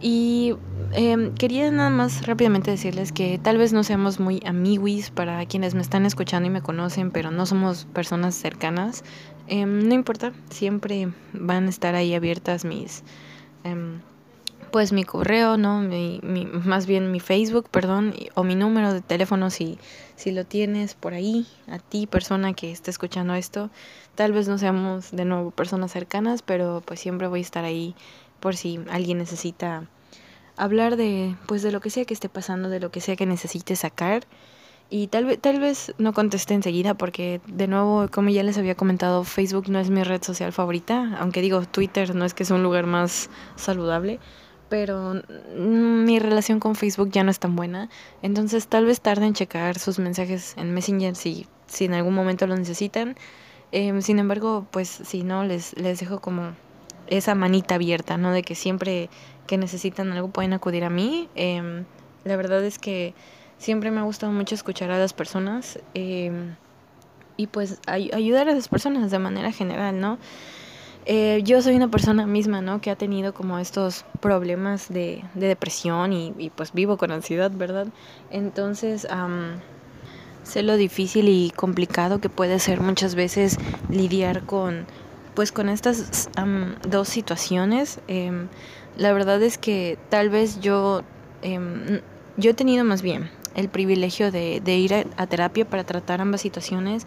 Y 0.00 0.54
em, 0.92 1.34
quería 1.34 1.70
nada 1.70 1.90
más 1.90 2.26
rápidamente 2.26 2.70
decirles 2.70 3.12
que 3.12 3.38
tal 3.38 3.58
vez 3.58 3.74
no 3.74 3.84
seamos 3.84 4.18
muy 4.18 4.40
amiguis 4.46 5.10
para 5.10 5.44
quienes 5.44 5.74
me 5.74 5.82
están 5.82 6.06
escuchando 6.06 6.46
y 6.46 6.50
me 6.50 6.62
conocen, 6.62 7.10
pero 7.10 7.32
no 7.32 7.44
somos 7.44 7.84
personas 7.92 8.34
cercanas. 8.34 9.04
Em, 9.46 9.86
no 9.88 9.94
importa, 9.94 10.32
siempre 10.48 11.08
van 11.34 11.66
a 11.66 11.68
estar 11.68 11.94
ahí 11.94 12.14
abiertas 12.14 12.64
mis... 12.64 13.04
Em, 13.62 14.00
pues 14.74 14.90
mi 14.90 15.04
correo, 15.04 15.56
¿no? 15.56 15.78
Mi, 15.78 16.18
mi, 16.24 16.46
más 16.46 16.86
bien 16.86 17.12
mi 17.12 17.20
Facebook, 17.20 17.68
perdón, 17.70 18.12
o 18.34 18.42
mi 18.42 18.56
número 18.56 18.92
de 18.92 19.02
teléfono 19.02 19.48
si, 19.48 19.78
si 20.16 20.32
lo 20.32 20.44
tienes 20.44 20.94
por 20.94 21.14
ahí, 21.14 21.46
a 21.68 21.78
ti 21.78 22.08
persona 22.08 22.54
que 22.54 22.72
esté 22.72 22.90
escuchando 22.90 23.36
esto. 23.36 23.70
Tal 24.16 24.32
vez 24.32 24.48
no 24.48 24.58
seamos 24.58 25.12
de 25.12 25.24
nuevo 25.26 25.52
personas 25.52 25.92
cercanas, 25.92 26.42
pero 26.42 26.82
pues 26.84 26.98
siempre 26.98 27.28
voy 27.28 27.38
a 27.38 27.42
estar 27.42 27.64
ahí 27.64 27.94
por 28.40 28.56
si 28.56 28.80
alguien 28.90 29.18
necesita 29.18 29.84
hablar 30.56 30.96
de 30.96 31.36
pues 31.46 31.62
de 31.62 31.70
lo 31.70 31.80
que 31.80 31.90
sea 31.90 32.04
que 32.04 32.14
esté 32.14 32.28
pasando, 32.28 32.68
de 32.68 32.80
lo 32.80 32.90
que 32.90 33.00
sea 33.00 33.14
que 33.14 33.26
necesite 33.26 33.76
sacar. 33.76 34.24
Y 34.90 35.06
tal 35.06 35.24
vez, 35.24 35.40
tal 35.40 35.60
vez 35.60 35.94
no 35.98 36.12
conteste 36.12 36.52
enseguida 36.52 36.94
porque, 36.94 37.40
de 37.46 37.68
nuevo, 37.68 38.08
como 38.10 38.30
ya 38.30 38.42
les 38.42 38.58
había 38.58 38.74
comentado, 38.74 39.22
Facebook 39.22 39.68
no 39.68 39.78
es 39.78 39.88
mi 39.88 40.02
red 40.02 40.22
social 40.24 40.52
favorita, 40.52 41.16
aunque 41.20 41.42
digo, 41.42 41.62
Twitter 41.64 42.16
no 42.16 42.24
es 42.24 42.34
que 42.34 42.42
es 42.42 42.50
un 42.50 42.64
lugar 42.64 42.86
más 42.86 43.30
saludable 43.54 44.18
pero 44.74 45.22
mi 45.56 46.18
relación 46.18 46.58
con 46.58 46.74
Facebook 46.74 47.08
ya 47.12 47.22
no 47.22 47.30
es 47.30 47.38
tan 47.38 47.54
buena. 47.54 47.88
Entonces 48.22 48.66
tal 48.66 48.86
vez 48.86 49.00
tarde 49.00 49.24
en 49.24 49.32
checar 49.32 49.78
sus 49.78 50.00
mensajes 50.00 50.54
en 50.56 50.74
Messenger 50.74 51.14
si, 51.14 51.46
si 51.68 51.84
en 51.84 51.94
algún 51.94 52.12
momento 52.12 52.48
lo 52.48 52.56
necesitan. 52.56 53.14
Em, 53.70 54.02
sin 54.02 54.18
embargo, 54.18 54.66
pues 54.72 54.88
si 54.88 55.22
no, 55.22 55.44
les, 55.44 55.78
les 55.78 56.00
dejo 56.00 56.18
como 56.18 56.56
esa 57.06 57.36
manita 57.36 57.76
abierta, 57.76 58.16
¿no? 58.16 58.32
De 58.32 58.42
que 58.42 58.56
siempre 58.56 59.10
que 59.46 59.58
necesitan 59.58 60.10
algo 60.10 60.30
pueden 60.30 60.52
acudir 60.52 60.82
a 60.82 60.90
mí. 60.90 61.28
Em, 61.36 61.84
la 62.24 62.34
verdad 62.34 62.64
es 62.64 62.80
que 62.80 63.14
siempre 63.58 63.92
me 63.92 64.00
ha 64.00 64.02
gustado 64.02 64.32
mucho 64.32 64.56
escuchar 64.56 64.90
a 64.90 64.98
las 64.98 65.12
personas 65.12 65.78
em, 65.94 66.56
y 67.36 67.46
pues 67.46 67.78
ayudar 67.86 68.48
a 68.48 68.54
las 68.56 68.66
personas 68.66 69.12
de 69.12 69.20
manera 69.20 69.52
general, 69.52 70.00
¿no? 70.00 70.18
Eh, 71.06 71.42
yo 71.44 71.60
soy 71.60 71.76
una 71.76 71.88
persona 71.88 72.26
misma, 72.26 72.62
¿no? 72.62 72.80
Que 72.80 72.90
ha 72.90 72.96
tenido 72.96 73.34
como 73.34 73.58
estos 73.58 74.04
problemas 74.20 74.88
de, 74.88 75.22
de 75.34 75.48
depresión 75.48 76.14
y, 76.14 76.32
y, 76.38 76.48
pues 76.48 76.72
vivo 76.72 76.96
con 76.96 77.10
ansiedad, 77.10 77.50
¿verdad? 77.50 77.88
Entonces, 78.30 79.06
sé 80.44 80.62
lo 80.62 80.76
difícil 80.76 81.28
y 81.28 81.50
complicado 81.50 82.20
que 82.20 82.30
puede 82.30 82.58
ser 82.58 82.80
muchas 82.80 83.14
veces 83.14 83.58
lidiar 83.90 84.44
con, 84.44 84.86
pues 85.34 85.52
con 85.52 85.68
estas 85.68 86.30
dos 86.88 87.08
situaciones. 87.08 88.00
Em, 88.08 88.48
la 88.96 89.12
verdad 89.12 89.42
es 89.42 89.58
que 89.58 89.98
tal 90.08 90.30
vez 90.30 90.60
yo, 90.60 91.02
em, 91.42 92.00
yo 92.38 92.52
he 92.52 92.54
tenido 92.54 92.82
más 92.82 93.02
bien 93.02 93.30
el 93.54 93.68
privilegio 93.68 94.32
de, 94.32 94.60
de 94.64 94.76
ir 94.76 94.94
a 94.94 95.26
terapia 95.26 95.64
para 95.64 95.84
tratar 95.84 96.20
ambas 96.20 96.40
situaciones 96.40 97.06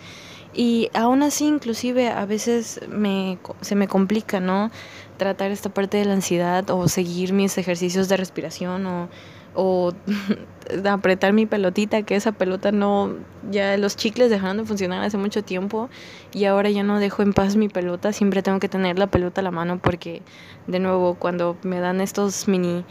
y 0.57 0.89
aún 0.95 1.21
así, 1.21 1.45
inclusive, 1.45 2.09
a 2.09 2.25
veces 2.25 2.81
me, 2.89 3.37
se 3.61 3.75
me 3.75 3.87
complica, 3.87 4.39
¿no? 4.39 4.71
Tratar 5.17 5.51
esta 5.51 5.69
parte 5.69 5.97
de 5.97 6.05
la 6.05 6.13
ansiedad 6.13 6.67
o 6.71 6.87
seguir 6.87 7.31
mis 7.31 7.59
ejercicios 7.59 8.09
de 8.09 8.17
respiración 8.17 8.87
o, 8.87 9.07
o 9.53 9.93
apretar 10.89 11.31
mi 11.33 11.45
pelotita, 11.45 12.01
que 12.01 12.15
esa 12.15 12.31
pelota 12.31 12.71
no, 12.71 13.17
ya 13.51 13.77
los 13.77 13.95
chicles 13.97 14.31
dejaron 14.31 14.57
de 14.57 14.65
funcionar 14.65 15.03
hace 15.03 15.19
mucho 15.19 15.43
tiempo 15.43 15.89
y 16.33 16.45
ahora 16.45 16.71
ya 16.71 16.81
no 16.81 16.99
dejo 16.99 17.21
en 17.21 17.33
paz 17.33 17.55
mi 17.55 17.69
pelota, 17.69 18.11
siempre 18.11 18.41
tengo 18.41 18.59
que 18.59 18.67
tener 18.67 18.97
la 18.97 19.05
pelota 19.05 19.41
a 19.41 19.43
la 19.43 19.51
mano 19.51 19.77
porque, 19.77 20.23
de 20.65 20.79
nuevo, 20.79 21.13
cuando 21.19 21.55
me 21.61 21.79
dan 21.79 22.01
estos 22.01 22.47
mini 22.47 22.83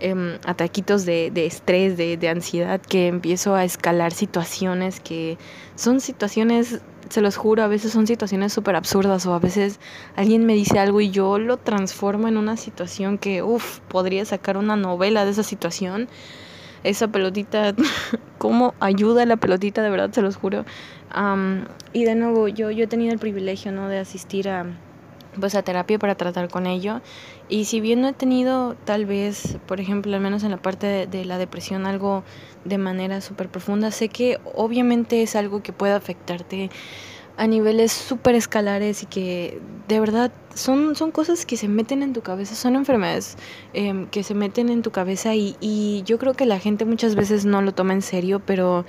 eh, 0.00 0.38
ataquitos 0.44 1.06
de, 1.06 1.30
de 1.30 1.46
estrés, 1.46 1.96
de, 1.96 2.18
de 2.18 2.28
ansiedad, 2.28 2.78
que 2.78 3.06
empiezo 3.06 3.54
a 3.54 3.64
escalar 3.64 4.12
situaciones 4.12 5.00
que 5.00 5.38
son 5.76 6.00
situaciones 6.00 6.82
se 7.08 7.20
los 7.20 7.36
juro, 7.36 7.62
a 7.62 7.68
veces 7.68 7.92
son 7.92 8.06
situaciones 8.06 8.52
súper 8.52 8.76
absurdas 8.76 9.26
o 9.26 9.34
a 9.34 9.38
veces 9.38 9.80
alguien 10.16 10.46
me 10.46 10.54
dice 10.54 10.78
algo 10.78 11.00
y 11.00 11.10
yo 11.10 11.38
lo 11.38 11.56
transformo 11.56 12.28
en 12.28 12.36
una 12.36 12.56
situación 12.56 13.18
que, 13.18 13.42
uff, 13.42 13.80
podría 13.88 14.24
sacar 14.24 14.56
una 14.56 14.76
novela 14.76 15.24
de 15.24 15.30
esa 15.30 15.42
situación. 15.42 16.08
Esa 16.84 17.08
pelotita, 17.08 17.74
cómo 18.38 18.74
ayuda 18.80 19.26
la 19.26 19.36
pelotita, 19.36 19.82
de 19.82 19.90
verdad, 19.90 20.10
se 20.12 20.22
los 20.22 20.36
juro. 20.36 20.64
y 21.92 22.04
de 22.04 22.14
nuevo, 22.14 22.48
yo, 22.48 22.70
yo 22.70 22.84
he 22.84 22.86
tenido 22.86 23.12
el 23.12 23.18
privilegio, 23.18 23.72
¿no? 23.72 23.88
De 23.88 23.98
asistir 23.98 24.48
a, 24.48 24.66
pues 25.40 25.54
a 25.54 25.62
terapia 25.62 25.98
para 25.98 26.14
tratar 26.14 26.48
con 26.48 26.66
ello. 26.66 27.00
Y 27.48 27.66
si 27.66 27.80
bien 27.80 28.00
no 28.00 28.08
he 28.08 28.12
tenido 28.12 28.74
tal 28.84 29.06
vez, 29.06 29.58
por 29.66 29.80
ejemplo, 29.80 30.14
al 30.14 30.20
menos 30.20 30.42
en 30.42 30.50
la 30.50 30.56
parte 30.56 31.06
de, 31.06 31.24
la 31.24 31.38
depresión, 31.38 31.86
algo 31.86 32.24
de 32.64 32.78
manera 32.78 33.20
súper 33.20 33.48
profunda, 33.48 33.92
sé 33.92 34.08
que 34.08 34.40
obviamente 34.54 35.22
es 35.22 35.36
algo 35.36 35.62
que 35.62 35.72
puede 35.72 35.92
afectarte 35.92 36.70
a 37.36 37.46
niveles 37.46 37.92
súper 37.92 38.34
escalares 38.34 39.02
y 39.02 39.06
que 39.06 39.60
de 39.86 40.00
verdad 40.00 40.32
son, 40.54 40.96
son 40.96 41.12
cosas 41.12 41.46
que 41.46 41.56
se 41.56 41.68
meten 41.68 42.02
en 42.02 42.14
tu 42.14 42.22
cabeza, 42.22 42.54
son 42.54 42.74
enfermedades 42.74 43.36
eh, 43.74 44.06
que 44.10 44.22
se 44.22 44.34
meten 44.34 44.70
en 44.70 44.82
tu 44.82 44.90
cabeza 44.90 45.34
y, 45.34 45.54
y 45.60 46.02
yo 46.06 46.18
creo 46.18 46.34
que 46.34 46.46
la 46.46 46.58
gente 46.58 46.84
muchas 46.86 47.14
veces 47.14 47.44
no 47.44 47.60
lo 47.62 47.72
toma 47.72 47.92
en 47.92 48.02
serio, 48.02 48.40
pero 48.44 48.86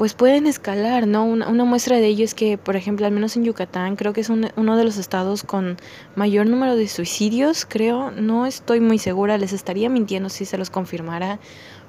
pues 0.00 0.14
pueden 0.14 0.46
escalar, 0.46 1.06
¿no? 1.06 1.26
Una, 1.26 1.64
muestra 1.64 1.98
de 1.98 2.06
ello 2.06 2.24
es 2.24 2.34
que, 2.34 2.56
por 2.56 2.74
ejemplo, 2.74 3.04
al 3.04 3.12
menos 3.12 3.36
en 3.36 3.44
Yucatán, 3.44 3.96
creo 3.96 4.14
que 4.14 4.22
es 4.22 4.30
uno 4.30 4.76
de 4.78 4.82
los 4.84 4.96
estados 4.96 5.42
con 5.42 5.76
mayor 6.16 6.46
número 6.46 6.74
de 6.74 6.88
suicidios, 6.88 7.66
creo, 7.66 8.10
no 8.10 8.46
estoy 8.46 8.80
muy 8.80 8.96
segura, 8.98 9.36
les 9.36 9.52
estaría 9.52 9.90
mintiendo 9.90 10.30
si 10.30 10.46
se 10.46 10.56
los 10.56 10.70
confirmara, 10.70 11.38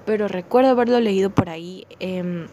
pero 0.05 0.27
recuerdo 0.27 0.71
haberlo 0.71 0.99
leído 0.99 1.29
por 1.29 1.47
ahí. 1.47 1.87
Eh, 2.01 2.47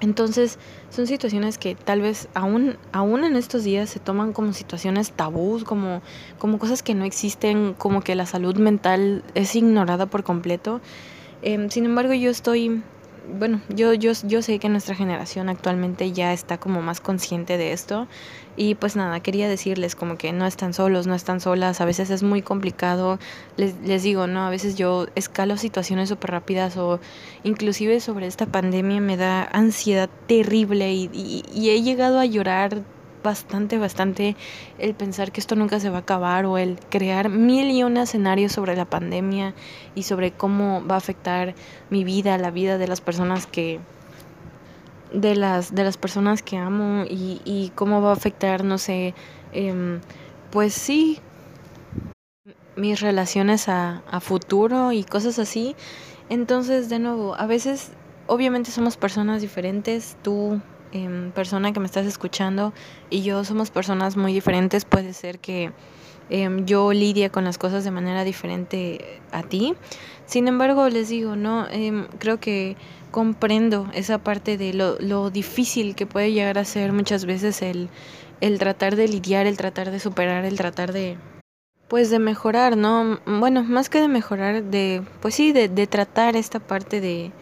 entonces, 0.00 0.58
son 0.90 1.06
situaciones 1.06 1.58
que 1.58 1.76
tal 1.76 2.00
vez 2.00 2.28
aún, 2.34 2.76
aún 2.90 3.22
en 3.22 3.36
estos 3.36 3.62
días 3.62 3.90
se 3.90 4.00
toman 4.00 4.32
como 4.32 4.52
situaciones 4.52 5.12
tabús, 5.12 5.62
como, 5.62 6.02
como 6.40 6.58
cosas 6.58 6.82
que 6.82 6.96
no 6.96 7.04
existen, 7.04 7.74
como 7.74 8.00
que 8.00 8.16
la 8.16 8.26
salud 8.26 8.56
mental 8.56 9.22
es 9.36 9.54
ignorada 9.54 10.06
por 10.06 10.24
completo. 10.24 10.80
Eh, 11.42 11.68
sin 11.70 11.84
embargo, 11.84 12.14
yo 12.14 12.30
estoy 12.30 12.82
bueno, 13.38 13.60
yo, 13.68 13.92
yo, 13.94 14.12
yo 14.24 14.42
sé 14.42 14.58
que 14.58 14.68
nuestra 14.68 14.94
generación 14.94 15.48
actualmente 15.48 16.12
ya 16.12 16.32
está 16.32 16.58
como 16.58 16.82
más 16.82 17.00
consciente 17.00 17.58
de 17.58 17.72
esto. 17.72 18.06
Y 18.56 18.74
pues 18.74 18.96
nada, 18.96 19.20
quería 19.20 19.48
decirles 19.48 19.94
como 19.94 20.18
que 20.18 20.32
no 20.32 20.44
están 20.44 20.74
solos, 20.74 21.06
no 21.06 21.14
están 21.14 21.40
solas, 21.40 21.80
a 21.80 21.84
veces 21.84 22.10
es 22.10 22.24
muy 22.24 22.42
complicado, 22.42 23.20
les, 23.56 23.76
les 23.84 24.02
digo, 24.02 24.26
¿no? 24.26 24.46
A 24.46 24.50
veces 24.50 24.74
yo 24.74 25.06
escalo 25.14 25.56
situaciones 25.56 26.08
súper 26.08 26.32
rápidas 26.32 26.76
o 26.76 26.98
inclusive 27.44 28.00
sobre 28.00 28.26
esta 28.26 28.46
pandemia 28.46 29.00
me 29.00 29.16
da 29.16 29.44
ansiedad 29.44 30.10
terrible 30.26 30.92
y, 30.92 31.08
y, 31.12 31.44
y 31.54 31.70
he 31.70 31.82
llegado 31.82 32.18
a 32.18 32.24
llorar 32.26 32.82
bastante, 33.28 33.76
bastante 33.76 34.36
el 34.78 34.94
pensar 34.94 35.32
que 35.32 35.40
esto 35.40 35.54
nunca 35.54 35.80
se 35.80 35.90
va 35.90 35.98
a 35.98 36.00
acabar 36.00 36.46
o 36.46 36.56
el 36.56 36.78
crear 36.88 37.28
mil 37.28 37.70
y 37.70 37.82
un 37.82 37.98
escenarios 37.98 38.52
sobre 38.52 38.74
la 38.74 38.86
pandemia 38.86 39.54
y 39.94 40.04
sobre 40.04 40.32
cómo 40.32 40.82
va 40.86 40.94
a 40.94 40.98
afectar 40.98 41.54
mi 41.90 42.04
vida, 42.04 42.38
la 42.38 42.50
vida 42.50 42.78
de 42.78 42.88
las 42.88 43.02
personas 43.02 43.46
que 43.46 43.80
de 45.12 45.36
las 45.36 45.74
de 45.74 45.84
las 45.84 45.98
personas 45.98 46.42
que 46.42 46.56
amo 46.56 47.04
y, 47.06 47.70
cómo 47.74 48.00
va 48.00 48.10
a 48.10 48.14
afectar, 48.14 48.64
no 48.64 48.78
sé, 48.78 49.14
eh, 49.52 50.00
pues 50.50 50.72
sí, 50.72 51.18
mis 52.76 53.00
relaciones 53.00 53.68
a, 53.68 54.02
a 54.10 54.20
futuro 54.20 54.92
y 54.92 55.04
cosas 55.04 55.38
así. 55.38 55.76
Entonces, 56.30 56.88
de 56.88 56.98
nuevo, 56.98 57.34
a 57.34 57.46
veces, 57.46 57.90
obviamente 58.26 58.70
somos 58.70 58.96
personas 58.96 59.40
diferentes, 59.40 60.16
tú 60.22 60.60
eh, 60.92 61.30
persona 61.34 61.72
que 61.72 61.80
me 61.80 61.86
estás 61.86 62.06
escuchando 62.06 62.72
y 63.10 63.22
yo 63.22 63.44
somos 63.44 63.70
personas 63.70 64.16
muy 64.16 64.32
diferentes, 64.32 64.84
puede 64.84 65.12
ser 65.12 65.38
que 65.38 65.72
eh, 66.30 66.48
yo 66.64 66.92
lidie 66.92 67.30
con 67.30 67.44
las 67.44 67.58
cosas 67.58 67.84
de 67.84 67.90
manera 67.90 68.24
diferente 68.24 69.20
a 69.32 69.42
ti. 69.42 69.74
Sin 70.26 70.48
embargo, 70.48 70.88
les 70.88 71.08
digo, 71.08 71.36
no, 71.36 71.66
eh, 71.70 72.06
creo 72.18 72.38
que 72.38 72.76
comprendo 73.10 73.88
esa 73.94 74.18
parte 74.18 74.58
de 74.58 74.74
lo, 74.74 74.98
lo, 74.98 75.30
difícil 75.30 75.94
que 75.94 76.06
puede 76.06 76.32
llegar 76.32 76.58
a 76.58 76.64
ser 76.64 76.92
muchas 76.92 77.24
veces 77.24 77.62
el, 77.62 77.88
el 78.40 78.58
tratar 78.58 78.96
de 78.96 79.08
lidiar, 79.08 79.46
el 79.46 79.56
tratar 79.56 79.90
de 79.90 80.00
superar, 80.00 80.44
el 80.44 80.56
tratar 80.56 80.92
de 80.92 81.16
pues 81.88 82.10
de 82.10 82.18
mejorar, 82.18 82.76
¿no? 82.76 83.18
Bueno, 83.24 83.64
más 83.64 83.88
que 83.88 83.98
de 83.98 84.08
mejorar, 84.08 84.62
de, 84.62 85.02
pues 85.22 85.34
sí, 85.34 85.52
de, 85.52 85.70
de 85.70 85.86
tratar 85.86 86.36
esta 86.36 86.60
parte 86.60 87.00
de, 87.00 87.32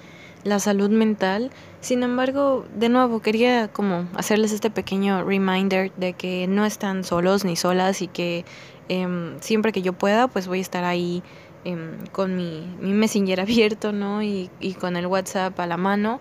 la 0.46 0.60
salud 0.60 0.90
mental. 0.90 1.50
Sin 1.80 2.02
embargo, 2.02 2.66
de 2.74 2.88
nuevo, 2.88 3.20
quería 3.20 3.68
como 3.68 4.08
hacerles 4.14 4.52
este 4.52 4.70
pequeño 4.70 5.24
reminder 5.24 5.92
de 5.96 6.12
que 6.14 6.46
no 6.46 6.64
están 6.64 7.04
solos 7.04 7.44
ni 7.44 7.56
solas 7.56 8.00
y 8.00 8.08
que 8.08 8.44
eh, 8.88 9.36
siempre 9.40 9.72
que 9.72 9.82
yo 9.82 9.92
pueda, 9.92 10.28
pues 10.28 10.46
voy 10.46 10.58
a 10.58 10.62
estar 10.62 10.84
ahí 10.84 11.22
eh, 11.64 11.76
con 12.12 12.36
mi, 12.36 12.66
mi, 12.80 12.92
messenger 12.92 13.40
abierto, 13.46 13.92
¿no? 13.92 14.22
Y, 14.22 14.50
y, 14.60 14.74
con 14.74 14.96
el 14.96 15.06
WhatsApp 15.06 15.58
a 15.58 15.66
la 15.66 15.76
mano 15.76 16.20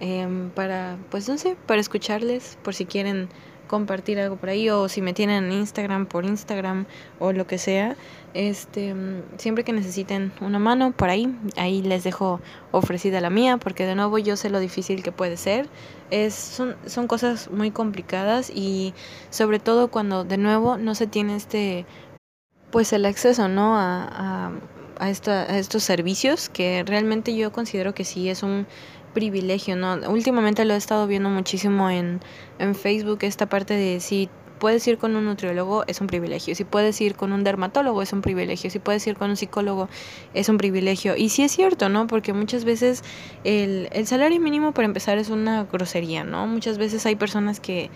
eh, 0.00 0.26
para, 0.54 0.96
pues 1.10 1.28
no 1.28 1.38
sé, 1.38 1.56
para 1.66 1.80
escucharles, 1.80 2.58
por 2.62 2.74
si 2.74 2.86
quieren 2.86 3.28
compartir 3.66 4.18
algo 4.18 4.36
por 4.36 4.48
ahí 4.48 4.68
o 4.70 4.88
si 4.88 5.02
me 5.02 5.12
tienen 5.12 5.44
en 5.44 5.52
Instagram 5.52 6.06
por 6.06 6.24
Instagram 6.24 6.86
o 7.18 7.32
lo 7.32 7.46
que 7.46 7.58
sea 7.58 7.96
este 8.34 8.94
siempre 9.38 9.64
que 9.64 9.72
necesiten 9.72 10.32
una 10.40 10.58
mano 10.58 10.92
por 10.92 11.08
ahí 11.08 11.34
ahí 11.56 11.82
les 11.82 12.04
dejo 12.04 12.40
ofrecida 12.70 13.20
la 13.20 13.30
mía 13.30 13.56
porque 13.56 13.86
de 13.86 13.94
nuevo 13.94 14.18
yo 14.18 14.36
sé 14.36 14.50
lo 14.50 14.60
difícil 14.60 15.02
que 15.02 15.12
puede 15.12 15.36
ser. 15.36 15.68
Es 16.10 16.34
son 16.34 16.76
son 16.86 17.08
cosas 17.08 17.50
muy 17.50 17.70
complicadas 17.70 18.50
y 18.54 18.94
sobre 19.30 19.58
todo 19.58 19.88
cuando 19.88 20.24
de 20.24 20.36
nuevo 20.36 20.76
no 20.76 20.94
se 20.94 21.06
tiene 21.06 21.36
este 21.36 21.86
pues 22.70 22.92
el 22.92 23.06
acceso 23.06 23.48
no 23.48 23.76
a, 23.78 24.04
a, 24.04 24.52
a, 24.98 25.10
esta, 25.10 25.42
a 25.42 25.58
estos 25.58 25.82
servicios 25.82 26.48
que 26.48 26.84
realmente 26.86 27.34
yo 27.34 27.52
considero 27.52 27.94
que 27.94 28.04
sí 28.04 28.28
es 28.28 28.42
un 28.42 28.66
privilegio, 29.16 29.76
¿no? 29.76 29.94
Últimamente 30.10 30.66
lo 30.66 30.74
he 30.74 30.76
estado 30.76 31.06
viendo 31.06 31.30
muchísimo 31.30 31.88
en, 31.88 32.20
en 32.58 32.74
Facebook, 32.74 33.20
esta 33.22 33.46
parte 33.46 33.72
de 33.72 33.98
si 34.00 34.28
puedes 34.58 34.86
ir 34.86 34.98
con 34.98 35.16
un 35.16 35.24
nutriólogo 35.24 35.84
es 35.86 36.02
un 36.02 36.06
privilegio, 36.06 36.54
si 36.54 36.64
puedes 36.64 37.00
ir 37.00 37.14
con 37.14 37.32
un 37.32 37.42
dermatólogo 37.42 38.02
es 38.02 38.12
un 38.12 38.20
privilegio, 38.20 38.68
si 38.68 38.78
puedes 38.78 39.06
ir 39.06 39.16
con 39.16 39.30
un 39.30 39.36
psicólogo 39.36 39.88
es 40.34 40.50
un 40.50 40.58
privilegio. 40.58 41.16
Y 41.16 41.30
sí 41.30 41.42
es 41.44 41.52
cierto, 41.52 41.88
¿no? 41.88 42.06
Porque 42.06 42.34
muchas 42.34 42.66
veces 42.66 43.02
el, 43.42 43.88
el 43.92 44.06
salario 44.06 44.38
mínimo 44.38 44.72
para 44.72 44.84
empezar 44.84 45.16
es 45.16 45.30
una 45.30 45.64
grosería, 45.64 46.22
¿no? 46.22 46.46
Muchas 46.46 46.76
veces 46.76 47.06
hay 47.06 47.16
personas 47.16 47.58
que 47.58 47.88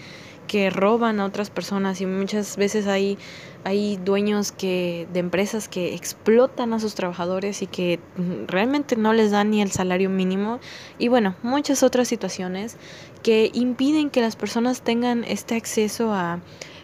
que 0.50 0.68
roban 0.68 1.20
a 1.20 1.26
otras 1.26 1.48
personas 1.48 2.00
y 2.00 2.06
muchas 2.06 2.56
veces 2.56 2.88
hay, 2.88 3.18
hay 3.64 3.96
dueños 3.96 4.52
que, 4.52 5.06
de 5.12 5.20
empresas 5.20 5.68
que 5.68 5.94
explotan 5.94 6.72
a 6.72 6.80
sus 6.80 6.94
trabajadores 6.94 7.62
y 7.62 7.66
que 7.66 8.00
realmente 8.46 8.96
no 8.96 9.12
les 9.12 9.30
dan 9.30 9.50
ni 9.50 9.62
el 9.62 9.70
salario 9.70 10.10
mínimo 10.10 10.60
y 10.98 11.08
bueno, 11.08 11.34
muchas 11.42 11.82
otras 11.82 12.08
situaciones 12.08 12.76
que 13.22 13.50
impiden 13.52 14.10
que 14.10 14.20
las 14.20 14.36
personas 14.36 14.82
tengan 14.82 15.24
este 15.24 15.54
acceso 15.56 16.12
a 16.12 16.40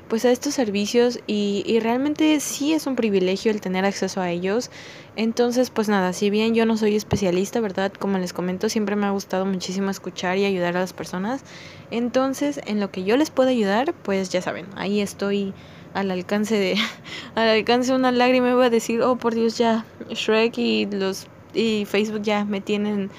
pues 0.09 0.24
a 0.24 0.31
estos 0.31 0.55
servicios 0.55 1.18
y, 1.27 1.64
y, 1.66 1.81
realmente 1.81 2.39
sí 2.39 2.72
es 2.72 2.87
un 2.87 2.95
privilegio 2.95 3.51
el 3.51 3.61
tener 3.61 3.85
acceso 3.85 4.20
a 4.20 4.31
ellos. 4.31 4.70
Entonces, 5.16 5.70
pues 5.70 5.89
nada, 5.89 6.12
si 6.12 6.31
bien 6.31 6.55
yo 6.55 6.64
no 6.64 6.77
soy 6.77 6.95
especialista, 6.95 7.59
¿verdad? 7.61 7.93
Como 7.93 8.18
les 8.18 8.33
comento, 8.33 8.68
siempre 8.68 8.95
me 8.95 9.07
ha 9.07 9.11
gustado 9.11 9.47
muchísimo 9.47 9.91
escuchar 9.91 10.39
y 10.39 10.45
ayudar 10.45 10.77
a 10.77 10.81
las 10.81 10.93
personas. 10.93 11.43
Entonces, 11.91 12.61
en 12.66 12.79
lo 12.79 12.93
que 12.93 13.03
yo 13.03 13.16
les 13.16 13.31
puedo 13.31 13.49
ayudar, 13.49 13.95
pues 13.95 14.29
ya 14.29 14.41
saben, 14.43 14.66
ahí 14.77 15.01
estoy 15.01 15.55
al 15.97 16.11
alcance 16.11 16.55
de 16.57 16.76
al 17.34 17.49
alcance 17.49 17.90
de 17.90 17.97
una 17.97 18.12
lágrima 18.12 18.55
voy 18.55 18.66
a 18.66 18.70
decir, 18.70 19.03
"Oh, 19.03 19.16
por 19.16 19.34
Dios, 19.34 19.59
ya 19.59 19.84
Shrek 20.11 20.59
y 20.59 20.86
los 20.86 21.26
y 21.55 21.86
Facebook 21.86 22.22
ya 22.22 22.44
me 22.44 22.61
tienen 22.61 23.11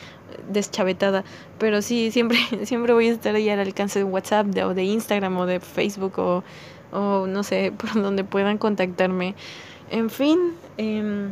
deschavetada, 0.51 1.23
pero 1.57 1.82
sí, 1.82 2.11
siempre 2.15 2.38
siempre 2.63 2.93
voy 2.93 3.09
a 3.09 3.13
estar 3.13 3.36
ahí 3.36 3.49
al 3.49 3.59
alcance 3.59 3.99
de 3.99 4.05
WhatsApp 4.05 4.47
de, 4.47 4.63
o 4.63 4.73
de 4.73 4.84
Instagram 4.84 5.38
o 5.38 5.45
de 5.45 5.59
Facebook 5.59 6.19
o 6.19 6.43
o 6.91 7.28
no 7.28 7.43
sé, 7.43 7.73
por 7.78 7.93
donde 8.01 8.23
puedan 8.23 8.57
contactarme. 8.57 9.36
En 9.89 10.09
fin, 10.09 10.53
eh, 10.78 11.30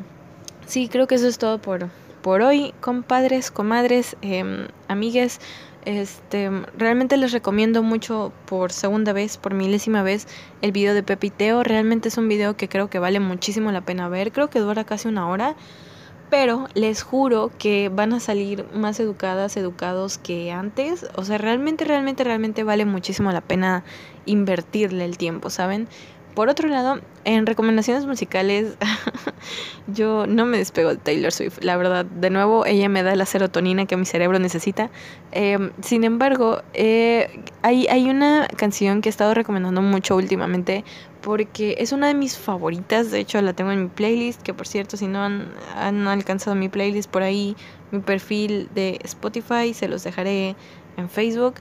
sí, 0.65 0.87
creo 0.87 1.07
que 1.07 1.15
eso 1.15 1.27
es 1.27 1.37
todo 1.37 1.59
por, 1.59 1.89
por 2.21 2.41
hoy, 2.41 2.73
compadres, 2.81 3.51
comadres, 3.51 4.15
eh, 4.21 4.67
amigues. 4.87 5.39
Este, 5.85 6.49
realmente 6.75 7.15
les 7.15 7.31
recomiendo 7.31 7.83
mucho 7.83 8.33
por 8.47 8.71
segunda 8.71 9.13
vez, 9.13 9.37
por 9.37 9.53
milésima 9.53 10.01
vez, 10.01 10.27
el 10.63 10.71
video 10.71 10.95
de 10.95 11.03
Pepiteo. 11.03 11.63
Realmente 11.63 12.07
es 12.09 12.17
un 12.17 12.27
video 12.27 12.57
que 12.57 12.67
creo 12.67 12.89
que 12.89 12.97
vale 12.97 13.19
muchísimo 13.19 13.71
la 13.71 13.81
pena 13.81 14.09
ver. 14.09 14.31
Creo 14.31 14.49
que 14.49 14.59
dura 14.59 14.83
casi 14.83 15.07
una 15.07 15.29
hora. 15.29 15.55
Pero 16.31 16.67
les 16.73 17.03
juro 17.03 17.51
que 17.59 17.89
van 17.89 18.11
a 18.13 18.19
salir 18.19 18.65
más 18.73 18.99
educadas, 18.99 19.57
educados 19.57 20.17
que 20.17 20.51
antes. 20.51 21.05
O 21.15 21.23
sea, 21.23 21.37
realmente, 21.37 21.85
realmente, 21.85 22.23
realmente 22.23 22.63
vale 22.63 22.85
muchísimo 22.85 23.31
la 23.31 23.41
pena 23.41 23.83
invertirle 24.25 25.05
el 25.05 25.19
tiempo, 25.19 25.51
¿saben? 25.51 25.87
Por 26.35 26.49
otro 26.49 26.67
lado, 26.67 26.99
en 27.23 27.45
recomendaciones 27.45 28.05
musicales, 28.05 28.75
yo 29.87 30.27
no 30.27 30.45
me 30.45 30.57
despego 30.57 30.89
de 30.89 30.97
Taylor 30.97 31.31
Swift. 31.31 31.59
La 31.61 31.77
verdad, 31.77 32.03
de 32.05 32.29
nuevo, 32.29 32.65
ella 32.65 32.89
me 32.89 33.03
da 33.03 33.15
la 33.15 33.25
serotonina 33.25 33.85
que 33.85 33.95
mi 33.95 34.05
cerebro 34.05 34.37
necesita. 34.37 34.89
Eh, 35.31 35.71
sin 35.81 36.03
embargo, 36.03 36.61
eh, 36.73 37.41
hay, 37.61 37.87
hay 37.87 38.09
una 38.09 38.47
canción 38.57 39.01
que 39.01 39.07
he 39.07 39.11
estado 39.11 39.33
recomendando 39.33 39.81
mucho 39.81 40.17
últimamente 40.17 40.83
porque 41.21 41.75
es 41.79 41.93
una 41.93 42.07
de 42.07 42.15
mis 42.15 42.37
favoritas. 42.37 43.11
De 43.11 43.19
hecho, 43.19 43.41
la 43.41 43.53
tengo 43.53 43.71
en 43.71 43.83
mi 43.83 43.87
playlist. 43.87 44.41
Que 44.41 44.53
por 44.53 44.67
cierto, 44.67 44.97
si 44.97 45.07
no 45.07 45.23
han, 45.23 45.53
han 45.73 46.05
alcanzado 46.05 46.53
mi 46.57 46.67
playlist 46.67 47.09
por 47.09 47.23
ahí, 47.23 47.55
mi 47.91 48.01
perfil 48.01 48.69
de 48.75 48.99
Spotify, 49.05 49.73
se 49.73 49.87
los 49.87 50.03
dejaré 50.03 50.57
en 50.97 51.09
Facebook. 51.09 51.55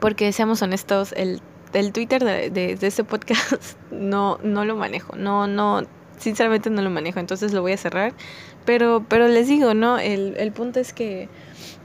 Porque 0.00 0.32
seamos 0.32 0.60
honestos, 0.60 1.14
el 1.16 1.40
el 1.74 1.92
Twitter 1.92 2.24
de, 2.24 2.50
de, 2.50 2.76
de, 2.76 2.86
este 2.86 3.04
podcast 3.04 3.78
no, 3.90 4.38
no 4.42 4.64
lo 4.64 4.76
manejo, 4.76 5.16
no, 5.16 5.46
no, 5.46 5.82
sinceramente 6.18 6.70
no 6.70 6.82
lo 6.82 6.90
manejo, 6.90 7.20
entonces 7.20 7.52
lo 7.52 7.62
voy 7.62 7.72
a 7.72 7.76
cerrar. 7.76 8.12
Pero, 8.64 9.04
pero 9.08 9.28
les 9.28 9.46
digo, 9.46 9.74
¿no? 9.74 9.98
El, 9.98 10.36
el 10.38 10.52
punto 10.52 10.80
es 10.80 10.94
que 10.94 11.28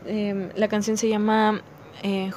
eh, 0.06 0.50
la 0.56 0.68
canción 0.70 0.96
se 0.98 1.10
llama 1.10 1.62
eh, 2.04 2.32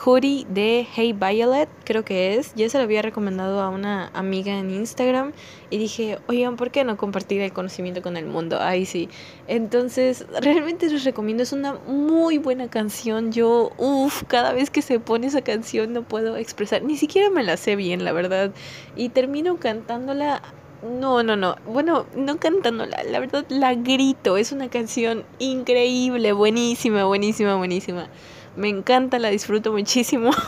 de 0.48 0.86
Hey 0.94 1.12
Violet, 1.12 1.68
creo 1.84 2.04
que 2.04 2.36
es. 2.36 2.54
Ya 2.54 2.68
se 2.68 2.78
lo 2.78 2.84
había 2.84 3.02
recomendado 3.02 3.60
a 3.60 3.68
una 3.68 4.10
amiga 4.14 4.58
en 4.58 4.70
Instagram 4.70 5.32
y 5.70 5.78
dije, 5.78 6.18
oigan, 6.28 6.56
¿por 6.56 6.70
qué 6.70 6.84
no 6.84 6.96
compartir 6.96 7.40
el 7.40 7.52
conocimiento 7.52 8.02
con 8.02 8.16
el 8.16 8.26
mundo? 8.26 8.60
Ahí 8.60 8.86
sí. 8.86 9.08
Entonces, 9.48 10.26
realmente 10.40 10.88
les 10.90 11.04
recomiendo, 11.04 11.42
es 11.42 11.52
una 11.52 11.74
muy 11.86 12.38
buena 12.38 12.68
canción. 12.68 13.32
Yo, 13.32 13.72
uff, 13.78 14.24
cada 14.26 14.52
vez 14.52 14.70
que 14.70 14.82
se 14.82 15.00
pone 15.00 15.26
esa 15.26 15.42
canción 15.42 15.92
no 15.92 16.02
puedo 16.02 16.36
expresar, 16.36 16.82
ni 16.82 16.96
siquiera 16.96 17.30
me 17.30 17.42
la 17.42 17.56
sé 17.56 17.76
bien, 17.76 18.04
la 18.04 18.12
verdad. 18.12 18.52
Y 18.96 19.10
termino 19.10 19.56
cantándola 19.56 20.42
no, 20.82 21.22
no, 21.22 21.36
no. 21.36 21.56
Bueno, 21.66 22.06
no 22.16 22.38
cantándola, 22.38 23.04
la 23.04 23.20
verdad 23.20 23.44
la 23.48 23.74
grito. 23.74 24.36
Es 24.36 24.50
una 24.50 24.68
canción 24.68 25.24
increíble, 25.38 26.32
buenísima, 26.32 27.04
buenísima, 27.04 27.54
buenísima 27.56 28.08
me 28.56 28.68
encanta, 28.68 29.18
la 29.18 29.30
disfruto 29.30 29.72
muchísimo. 29.72 30.30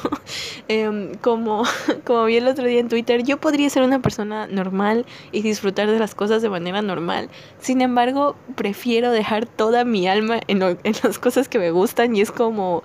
Em, 0.68 1.14
como, 1.16 1.64
como 2.04 2.24
vi 2.24 2.36
el 2.36 2.48
otro 2.48 2.64
día 2.66 2.80
en 2.80 2.88
Twitter, 2.88 3.22
yo 3.22 3.38
podría 3.38 3.68
ser 3.68 3.82
una 3.82 4.00
persona 4.00 4.46
normal 4.46 5.04
y 5.30 5.42
disfrutar 5.42 5.90
de 5.90 5.98
las 5.98 6.14
cosas 6.14 6.40
de 6.40 6.48
manera 6.48 6.80
normal. 6.80 7.28
Sin 7.60 7.82
embargo, 7.82 8.34
prefiero 8.54 9.10
dejar 9.10 9.44
toda 9.44 9.84
mi 9.84 10.08
alma 10.08 10.40
en, 10.48 10.62
en 10.62 10.94
las 11.02 11.18
cosas 11.18 11.48
que 11.48 11.58
me 11.58 11.70
gustan 11.70 12.16
y 12.16 12.22
es 12.22 12.32
como 12.32 12.82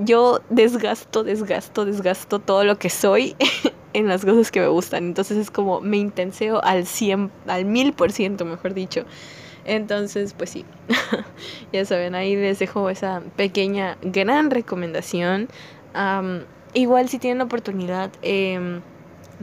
yo 0.00 0.40
desgasto, 0.48 1.22
desgasto, 1.22 1.84
desgasto 1.84 2.38
todo 2.38 2.64
lo 2.64 2.78
que 2.78 2.90
soy 2.90 3.36
en 3.92 4.08
las 4.08 4.24
cosas 4.24 4.50
que 4.50 4.60
me 4.60 4.68
gustan. 4.68 5.04
Entonces 5.04 5.38
es 5.38 5.50
como 5.50 5.80
me 5.80 5.98
intenseo 5.98 6.62
al 6.62 6.86
100, 6.86 7.30
al 7.46 7.64
mil 7.64 7.92
por 7.92 8.12
ciento, 8.12 8.44
mejor 8.44 8.74
dicho. 8.74 9.04
Entonces, 9.64 10.34
pues 10.34 10.50
sí, 10.50 10.64
ya 11.72 11.84
saben, 11.84 12.14
ahí 12.14 12.36
les 12.36 12.58
dejo 12.58 12.90
esa 12.90 13.22
pequeña, 13.36 13.96
gran 14.02 14.50
recomendación. 14.50 15.48
igual 16.74 17.08
si 17.08 17.18
tienen 17.18 17.38
la 17.38 17.44
oportunidad 17.44 18.10
em, 18.22 18.80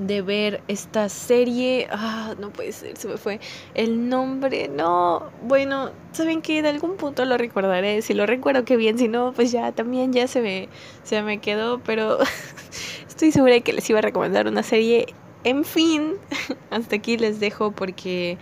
de 0.07 0.21
ver 0.21 0.61
esta 0.67 1.09
serie, 1.09 1.87
ah, 1.91 2.35
no 2.39 2.51
puede 2.51 2.71
ser, 2.71 2.97
se 2.97 3.07
me 3.07 3.17
fue 3.17 3.39
el 3.75 4.09
nombre, 4.09 4.69
no, 4.69 5.29
bueno, 5.43 5.91
saben 6.11 6.41
que 6.41 6.61
de 6.61 6.69
algún 6.69 6.95
punto 6.95 7.25
lo 7.25 7.37
recordaré, 7.37 8.01
si 8.01 8.13
lo 8.13 8.25
recuerdo 8.25 8.65
que 8.65 8.77
bien, 8.77 8.97
si 8.97 9.07
no, 9.07 9.33
pues 9.33 9.51
ya 9.51 9.71
también 9.71 10.13
ya 10.13 10.27
se 10.27 10.41
me, 10.41 10.69
se 11.03 11.21
me 11.21 11.39
quedó, 11.39 11.79
pero 11.79 12.17
estoy 13.07 13.31
segura 13.31 13.53
de 13.53 13.61
que 13.61 13.73
les 13.73 13.89
iba 13.89 13.99
a 13.99 14.01
recomendar 14.01 14.47
una 14.47 14.63
serie. 14.63 15.07
En 15.43 15.63
fin, 15.63 16.15
hasta 16.69 16.97
aquí 16.97 17.17
les 17.17 17.39
dejo 17.39 17.71
porque, 17.71 18.37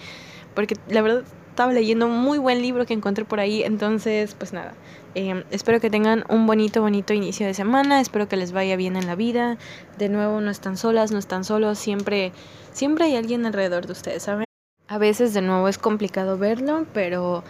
porque 0.55 0.75
la 0.89 1.01
verdad 1.01 1.23
estaba 1.57 1.73
leyendo 1.73 2.05
un 2.05 2.19
muy 2.19 2.37
buen 2.37 2.61
libro 2.61 2.85
que 2.85 2.93
encontré 2.93 3.25
por 3.25 3.39
ahí. 3.39 3.63
Entonces, 3.63 4.35
pues 4.35 4.53
nada. 4.53 4.75
Em, 5.15 5.43
espero 5.49 5.79
que 5.79 5.89
tengan 5.89 6.23
un 6.29 6.45
bonito, 6.45 6.81
bonito 6.83 7.15
inicio 7.15 7.47
de 7.47 7.55
semana. 7.55 7.99
Espero 7.99 8.29
que 8.29 8.37
les 8.37 8.51
vaya 8.51 8.75
bien 8.75 8.95
en 8.95 9.07
la 9.07 9.15
vida. 9.15 9.57
De 9.97 10.07
nuevo, 10.07 10.39
no 10.39 10.51
están 10.51 10.77
solas, 10.77 11.11
no 11.11 11.17
están 11.17 11.43
solos. 11.43 11.79
Siempre, 11.79 12.31
siempre 12.73 13.05
hay 13.05 13.15
alguien 13.15 13.43
alrededor 13.47 13.87
de 13.87 13.93
ustedes, 13.93 14.21
¿saben? 14.21 14.45
A 14.87 14.99
veces, 14.99 15.33
de 15.33 15.41
nuevo, 15.41 15.67
es 15.67 15.79
complicado 15.79 16.37
verlo, 16.37 16.85
pero 16.93 17.43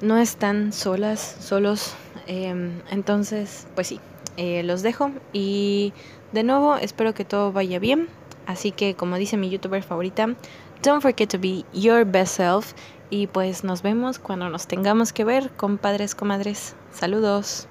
no 0.00 0.18
están 0.18 0.72
solas, 0.72 1.36
solos. 1.40 1.96
Em, 2.28 2.80
entonces, 2.92 3.66
pues 3.74 3.88
sí, 3.88 3.98
eh, 4.36 4.62
los 4.62 4.82
dejo. 4.82 5.10
Y 5.32 5.92
de 6.30 6.44
nuevo, 6.44 6.76
espero 6.76 7.12
que 7.12 7.24
todo 7.24 7.50
vaya 7.50 7.80
bien. 7.80 8.06
Así 8.46 8.70
que, 8.70 8.94
como 8.94 9.16
dice 9.16 9.36
mi 9.36 9.50
youtuber 9.50 9.82
favorita, 9.82 10.36
don't 10.84 11.02
forget 11.02 11.28
to 11.28 11.40
be 11.40 11.64
your 11.72 12.04
best 12.04 12.36
self 12.36 12.72
y 13.12 13.26
pues 13.26 13.62
nos 13.62 13.82
vemos 13.82 14.18
cuando 14.18 14.48
nos 14.48 14.66
tengamos 14.66 15.12
que 15.12 15.22
ver, 15.22 15.50
compadres, 15.50 16.14
comadres. 16.14 16.74
Saludos. 16.94 17.68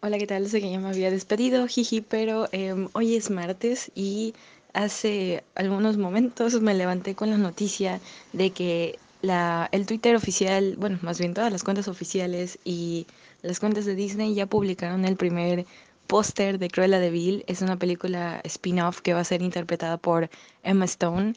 Hola, 0.00 0.16
¿qué 0.16 0.26
tal? 0.26 0.48
Sé 0.48 0.62
que 0.62 0.70
ya 0.70 0.80
me 0.80 0.88
había 0.88 1.10
despedido, 1.10 1.66
jiji, 1.66 2.00
pero 2.00 2.48
em, 2.52 2.88
hoy 2.94 3.16
es 3.16 3.28
martes 3.28 3.92
y 3.94 4.32
hace 4.72 5.44
algunos 5.54 5.98
momentos 5.98 6.58
me 6.62 6.72
levanté 6.72 7.14
con 7.14 7.28
la 7.28 7.36
noticia 7.36 8.00
de 8.32 8.48
que 8.50 8.98
la, 9.20 9.68
el 9.70 9.84
Twitter 9.84 10.16
oficial, 10.16 10.74
bueno, 10.78 10.98
más 11.02 11.18
bien 11.18 11.34
todas 11.34 11.52
las 11.52 11.64
cuentas 11.64 11.86
oficiales 11.86 12.58
y 12.64 13.06
las 13.42 13.60
cuentas 13.60 13.84
de 13.84 13.94
Disney 13.94 14.32
ya 14.32 14.46
publicaron 14.46 15.04
el 15.04 15.16
primer 15.16 15.66
póster 16.06 16.58
de 16.58 16.70
Cruella 16.70 16.98
de 16.98 17.10
Vil. 17.10 17.44
Es 17.46 17.60
una 17.60 17.76
película 17.76 18.40
spin-off 18.44 19.02
que 19.02 19.12
va 19.12 19.20
a 19.20 19.24
ser 19.24 19.42
interpretada 19.42 19.98
por 19.98 20.30
Emma 20.62 20.86
Stone. 20.86 21.34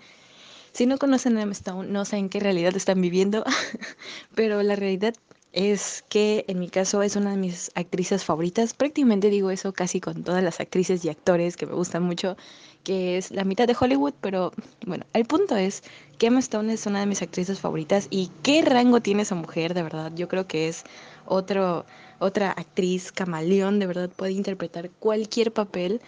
Si 0.74 0.86
no 0.86 0.97
conocen 0.97 1.38
a 1.38 1.41
Emma 1.41 1.51
Stone, 1.51 1.89
no 1.89 2.05
sé 2.05 2.17
en 2.17 2.30
qué 2.30 2.39
realidad 2.39 2.76
están 2.76 3.01
viviendo, 3.01 3.43
pero 4.36 4.63
la 4.63 4.76
realidad 4.76 5.13
es 5.53 6.05
que 6.07 6.45
en 6.47 6.59
mi 6.59 6.69
caso 6.69 7.03
es 7.03 7.17
una 7.17 7.32
de 7.32 7.38
mis 7.38 7.72
actrices 7.76 8.24
favoritas. 8.24 8.74
Prácticamente 8.74 9.30
digo 9.30 9.51
eso 9.51 9.74
casi 9.74 9.99
con 9.99 10.24
todas 10.24 10.43
las 10.43 10.61
actrices 10.61 11.03
y 11.03 11.09
actores 11.09 11.57
que 11.57 11.65
me 11.65 11.74
gustan 11.74 12.03
mucho, 12.03 12.38
que 12.86 13.17
es 13.17 13.32
la 13.32 13.43
mitad 13.43 13.67
de 13.67 13.76
Hollywood, 13.78 14.13
pero 14.22 14.53
bueno, 14.86 15.05
el 15.13 15.26
punto 15.26 15.57
es 15.57 15.84
que 16.17 16.28
Emma 16.28 16.39
Stone 16.39 16.72
es 16.72 16.86
una 16.86 17.01
de 17.01 17.05
mis 17.05 17.22
actrices 17.22 17.59
favoritas 17.59 18.07
y 18.09 18.32
qué 18.41 18.61
rango 18.61 19.01
tiene 19.01 19.24
esa 19.24 19.36
mujer, 19.36 19.74
de 19.74 19.84
verdad. 19.84 20.11
Yo 20.15 20.30
creo 20.30 20.47
que 20.47 20.69
es 20.69 20.84
otro, 21.26 21.86
otra 22.19 22.51
actriz 22.51 23.11
camaleón, 23.11 23.80
de 23.80 23.88
verdad 23.88 24.09
puede 24.09 24.32
interpretar 24.32 24.89
cualquier 24.89 25.51
papel. 25.51 26.01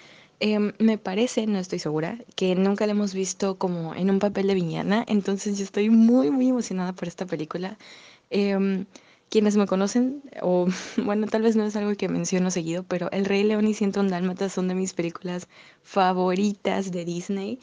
Em, 0.45 0.73
me 0.77 0.97
parece, 0.97 1.47
no 1.47 1.57
estoy 1.57 1.79
segura, 1.79 2.17
que 2.35 2.53
nunca 2.53 2.85
la 2.85 2.91
hemos 2.91 3.13
visto 3.13 3.57
como 3.57 3.95
en 3.95 4.09
un 4.09 4.19
papel 4.19 4.45
de 4.47 4.55
viñana, 4.55 5.05
entonces 5.07 5.57
yo 5.57 5.63
estoy 5.63 5.89
muy, 5.89 6.31
muy 6.31 6.49
emocionada 6.49 6.91
por 6.91 7.07
esta 7.07 7.25
película. 7.25 7.77
Em, 8.29 8.85
quienes 9.29 9.55
me 9.55 9.67
conocen, 9.67 10.21
o 10.41 10.67
bueno, 10.97 11.27
tal 11.27 11.43
vez 11.43 11.55
no 11.55 11.63
es 11.65 11.77
algo 11.77 11.95
que 11.95 12.09
menciono 12.09 12.51
seguido, 12.51 12.83
pero 12.83 13.09
El 13.11 13.23
Rey 13.23 13.43
León 13.43 13.65
y 13.67 13.73
Ciento 13.73 14.01
un 14.01 14.09
Dálmatas 14.09 14.51
son 14.51 14.67
de 14.67 14.75
mis 14.75 14.93
películas 14.93 15.47
favoritas 15.81 16.91
de 16.91 17.05
Disney. 17.05 17.59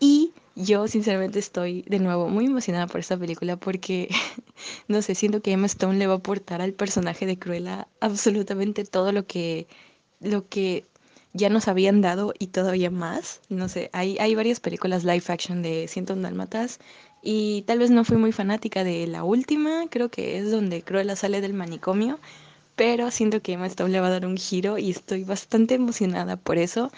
Y 0.00 0.32
yo 0.56 0.88
sinceramente 0.88 1.38
estoy 1.38 1.82
de 1.82 2.00
nuevo 2.00 2.28
muy 2.28 2.46
emocionada 2.46 2.88
por 2.88 3.00
esta 3.00 3.16
película 3.16 3.56
porque, 3.56 4.08
no 4.88 5.00
sé, 5.02 5.14
siento 5.14 5.42
que 5.42 5.52
Emma 5.52 5.66
Stone 5.66 5.98
le 5.98 6.08
va 6.08 6.14
a 6.14 6.16
aportar 6.16 6.60
al 6.60 6.72
personaje 6.72 7.24
de 7.26 7.38
Cruella 7.38 7.86
absolutamente 8.00 8.84
todo 8.84 9.12
lo 9.12 9.26
que, 9.26 9.68
lo 10.20 10.48
que 10.48 10.84
ya 11.34 11.50
nos 11.50 11.68
habían 11.68 12.00
dado 12.00 12.32
y 12.38 12.46
todavía 12.46 12.90
más. 12.90 13.40
No 13.50 13.68
sé, 13.68 13.90
hay, 13.92 14.16
hay 14.18 14.34
varias 14.34 14.60
películas 14.60 15.04
live 15.04 15.24
action 15.28 15.62
de 15.62 15.88
Ciento 15.88 16.14
Dálmatas 16.16 16.78
y 17.22 17.62
tal 17.62 17.80
vez 17.80 17.90
no 17.90 18.04
fui 18.04 18.16
muy 18.16 18.32
fanática 18.32 18.84
de 18.84 19.06
la 19.06 19.24
última, 19.24 19.86
creo 19.90 20.08
que 20.10 20.38
es 20.38 20.50
donde 20.50 20.82
Cruella 20.82 21.16
sale 21.16 21.40
del 21.40 21.54
manicomio, 21.54 22.20
pero 22.76 23.10
siento 23.10 23.42
que 23.42 23.54
Emma 23.54 23.66
Stone 23.66 23.90
le 23.90 24.00
va 24.00 24.06
a 24.08 24.10
dar 24.10 24.26
un 24.26 24.36
giro 24.36 24.78
y 24.78 24.90
estoy 24.90 25.24
bastante 25.24 25.74
emocionada 25.74 26.36
por 26.36 26.58
eso. 26.58 26.90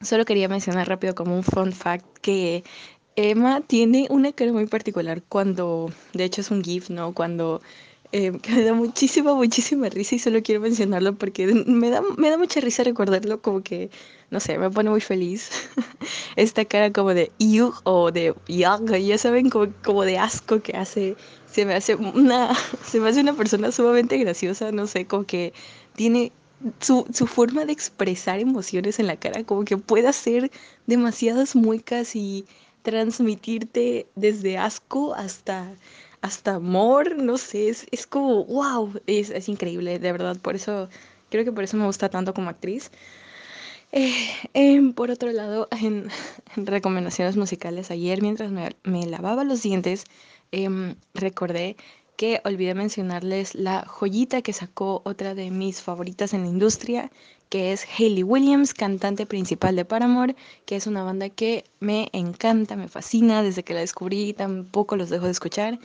solo 0.00 0.24
quería 0.24 0.48
mencionar 0.48 0.88
rápido 0.88 1.14
como 1.14 1.36
un 1.36 1.42
fun 1.42 1.72
fact 1.72 2.06
que 2.18 2.64
Emma 3.16 3.62
tiene 3.62 4.06
una 4.10 4.32
cara 4.32 4.52
muy 4.52 4.66
particular 4.66 5.22
cuando, 5.28 5.90
de 6.12 6.24
hecho 6.24 6.42
es 6.42 6.50
un 6.50 6.62
GIF, 6.62 6.90
¿no? 6.90 7.14
Cuando 7.14 7.62
eh, 8.12 8.32
me 8.50 8.62
da 8.62 8.74
muchísima, 8.74 9.34
muchísima 9.34 9.88
risa 9.88 10.14
y 10.14 10.18
solo 10.18 10.42
quiero 10.42 10.60
mencionarlo 10.60 11.14
porque 11.14 11.46
me 11.66 11.90
da, 11.90 12.02
me 12.16 12.30
da 12.30 12.38
mucha 12.38 12.60
risa 12.60 12.84
recordarlo, 12.84 13.40
como 13.40 13.62
que, 13.62 13.90
no 14.30 14.40
sé, 14.40 14.58
me 14.58 14.70
pone 14.70 14.90
muy 14.90 15.00
feliz. 15.00 15.50
Esta 16.36 16.64
cara 16.64 16.92
como 16.92 17.14
de 17.14 17.32
you 17.38 17.72
o 17.84 18.10
de 18.10 18.34
young, 18.48 18.94
ya 18.96 19.18
saben, 19.18 19.50
como, 19.50 19.72
como 19.84 20.02
de 20.04 20.18
asco 20.18 20.60
que 20.60 20.76
hace, 20.76 21.16
se 21.46 21.64
me 21.66 21.74
hace 21.74 21.94
una, 21.94 22.54
se 22.84 23.00
me 23.00 23.08
hace 23.08 23.20
una 23.20 23.34
persona 23.34 23.72
sumamente 23.72 24.18
graciosa, 24.18 24.72
no 24.72 24.86
sé, 24.86 25.06
como 25.06 25.24
que 25.24 25.52
tiene 25.94 26.32
su, 26.80 27.06
su 27.12 27.26
forma 27.26 27.64
de 27.64 27.72
expresar 27.72 28.40
emociones 28.40 28.98
en 28.98 29.06
la 29.06 29.16
cara, 29.16 29.44
como 29.44 29.64
que 29.64 29.76
puede 29.76 30.08
hacer 30.08 30.50
demasiadas 30.86 31.54
muecas 31.56 32.16
y 32.16 32.46
transmitirte 32.82 34.06
desde 34.14 34.58
asco 34.58 35.14
hasta 35.14 35.74
hasta 36.22 36.56
amor, 36.56 37.16
no 37.16 37.38
sé, 37.38 37.68
es, 37.68 37.86
es 37.90 38.06
como, 38.06 38.44
wow, 38.44 38.92
es, 39.06 39.30
es, 39.30 39.48
increíble, 39.48 39.98
de 39.98 40.12
verdad, 40.12 40.36
por 40.40 40.54
eso, 40.56 40.88
creo 41.30 41.44
que 41.44 41.52
por 41.52 41.64
eso 41.64 41.76
me 41.76 41.86
gusta 41.86 42.08
tanto 42.08 42.34
como 42.34 42.50
actriz. 42.50 42.90
Eh, 43.92 44.12
em, 44.54 44.92
por 44.92 45.10
otro 45.10 45.30
lado, 45.32 45.68
en, 45.82 46.08
recomendaciones 46.56 47.36
musicales, 47.36 47.90
ayer 47.90 48.22
mientras 48.22 48.50
me, 48.50 48.76
me 48.84 49.06
lavaba 49.06 49.44
los 49.44 49.62
dientes, 49.62 50.04
em, 50.52 50.96
recordé 51.14 51.76
que 52.16 52.40
olvidé 52.44 52.74
mencionarles 52.74 53.54
la 53.54 53.84
joyita 53.86 54.42
que 54.42 54.52
sacó 54.52 55.02
otra 55.04 55.34
de 55.34 55.50
mis 55.50 55.82
favoritas 55.82 56.32
en 56.34 56.42
la 56.42 56.48
industria, 56.48 57.10
que 57.48 57.72
es 57.72 57.86
Hayley 57.98 58.22
Williams, 58.22 58.74
cantante 58.74 59.26
principal 59.26 59.76
de 59.76 59.84
Paramore, 59.84 60.36
que 60.64 60.76
es 60.76 60.86
una 60.86 61.04
banda 61.04 61.28
que 61.28 61.64
me 61.80 62.08
encanta, 62.12 62.76
me 62.76 62.88
fascina, 62.88 63.42
desde 63.42 63.62
que 63.62 63.74
la 63.74 63.80
descubrí 63.80 64.32
tampoco 64.32 64.96
los 64.96 65.10
dejo 65.10 65.26
de 65.26 65.32
escuchar. 65.32 65.78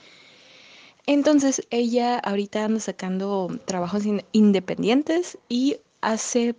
Entonces 1.07 1.67
ella 1.69 2.19
ahorita 2.19 2.65
anda 2.65 2.79
sacando 2.79 3.49
trabajos 3.65 4.03
independientes 4.31 5.37
y 5.49 5.77
hace 6.01 6.55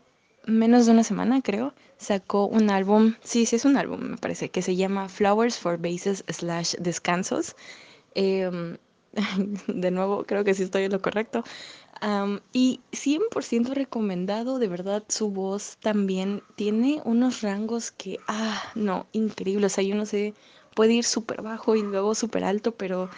menos 0.47 0.87
de 0.87 0.93
una 0.93 1.05
semana, 1.05 1.41
creo, 1.43 1.75
sacó 1.99 2.47
un 2.47 2.71
álbum, 2.71 3.15
sí, 3.23 3.47
sí 3.47 3.57
es 3.57 3.65
un 3.65 3.77
álbum, 3.77 4.01
me 4.01 4.17
parece, 4.17 4.49
que 4.51 4.63
se 4.63 4.77
llama 4.77 5.09
Flowers 5.09 5.59
for 5.59 5.79
Bases 5.79 6.25
slash 6.29 6.75
Descansos. 6.79 7.55
Em, 8.15 8.77
de 9.67 9.91
nuevo, 9.91 10.25
creo 10.25 10.45
que 10.45 10.55
sí 10.55 10.65
estoy 10.65 10.85
en 10.85 10.93
lo 10.93 11.01
correcto. 11.01 11.45
y 12.53 12.81
100% 12.93 13.75
recomendado, 13.75 14.59
de 14.59 14.69
verdad, 14.69 15.05
su 15.09 15.31
voz 15.31 15.77
también 15.81 16.43
tiene 16.57 17.01
unos 17.05 17.43
rangos 17.43 17.93
que, 17.93 18.19
ah, 18.27 18.61
no, 18.75 19.07
increíble. 19.13 19.67
O 19.67 19.69
sea, 19.69 19.85
yo 19.85 19.95
no 19.95 20.07
sé, 20.07 20.35
puede 20.75 20.95
ir 20.95 21.05
súper 21.05 21.43
bajo 21.43 21.77
y 21.77 21.83
luego 21.83 22.15
súper 22.15 22.45
alto, 22.45 22.73
pero 22.73 23.09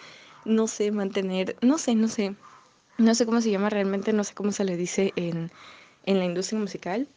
no 0.45 0.67
sé 0.69 0.91
mantener, 0.93 1.57
no 1.63 1.79
sé, 1.79 1.95
no 1.95 2.09
sé, 2.09 2.35
no 2.99 3.15
sé 3.15 3.27
cómo 3.27 3.41
se 3.41 3.51
llama 3.51 3.71
realmente, 3.71 4.13
no 4.13 4.25
sé 4.25 4.35
cómo 4.35 4.53
se 4.53 4.65
le 4.65 4.77
dice 4.77 5.13
en, 5.17 5.51
en 6.05 6.19
la 6.19 6.25
industria 6.25 6.61
musical, 6.61 7.09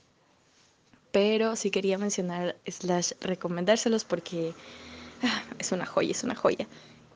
pero 1.12 1.56
sí 1.56 1.72
quería 1.72 1.98
mencionar 1.98 2.58
slash 2.68 3.14
recomendárselos 3.22 4.04
porque 4.06 4.54
ah, 5.24 5.44
es 5.60 5.72
una 5.72 5.86
joya, 5.86 6.12
es 6.12 6.24
una 6.24 6.36
joya. 6.36 6.68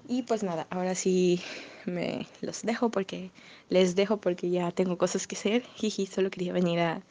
Y 0.07 0.24
pues 0.24 0.43
nada, 0.43 0.68
ahora 0.70 0.95
sí 0.95 1.41
me 1.86 2.28
los 2.41 2.64
dejo 2.64 2.89
porque 2.89 3.32
les 3.70 3.95
dejo 3.95 4.18
porque 4.18 4.49
ya 4.49 4.72
tengo 4.72 4.97
cosas 4.97 5.28
que 5.28 5.36
hacer. 5.36 5.64
Jiji, 5.76 6.05
solo 6.05 6.30
quería 6.30 6.53
venir 6.53 6.80
a, 6.80 7.01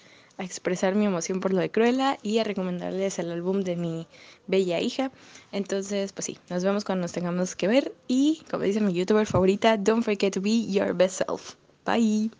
a 0.41 0.45
expresar 0.45 0.95
mi 0.95 1.05
emoción 1.05 1.41
por 1.41 1.53
lo 1.53 1.61
de 1.61 1.71
Cruella 1.71 2.19
y 2.23 2.39
a 2.39 2.45
recomendarles 2.45 3.19
el 3.19 3.31
álbum 3.31 3.61
de 3.61 3.77
mi 3.77 4.07
bella 4.47 4.81
hija. 4.81 5.13
Entonces, 5.53 6.13
pues 6.13 6.25
sí, 6.25 6.39
nos 6.49 6.65
vemos 6.65 6.85
cuando 6.85 7.03
nos 7.03 7.13
tengamos 7.13 7.55
que 7.55 7.69
ver 7.69 7.93
y 8.09 8.43
como 8.51 8.65
dice 8.65 8.81
mi 8.81 8.95
youtuber 8.95 9.27
favorita, 9.27 9.77
don't 9.77 10.03
forget 10.03 10.33
to 10.33 10.41
be 10.41 10.67
your 10.67 10.95
best 10.95 11.19
self. 11.19 11.57
Bye. 11.85 12.31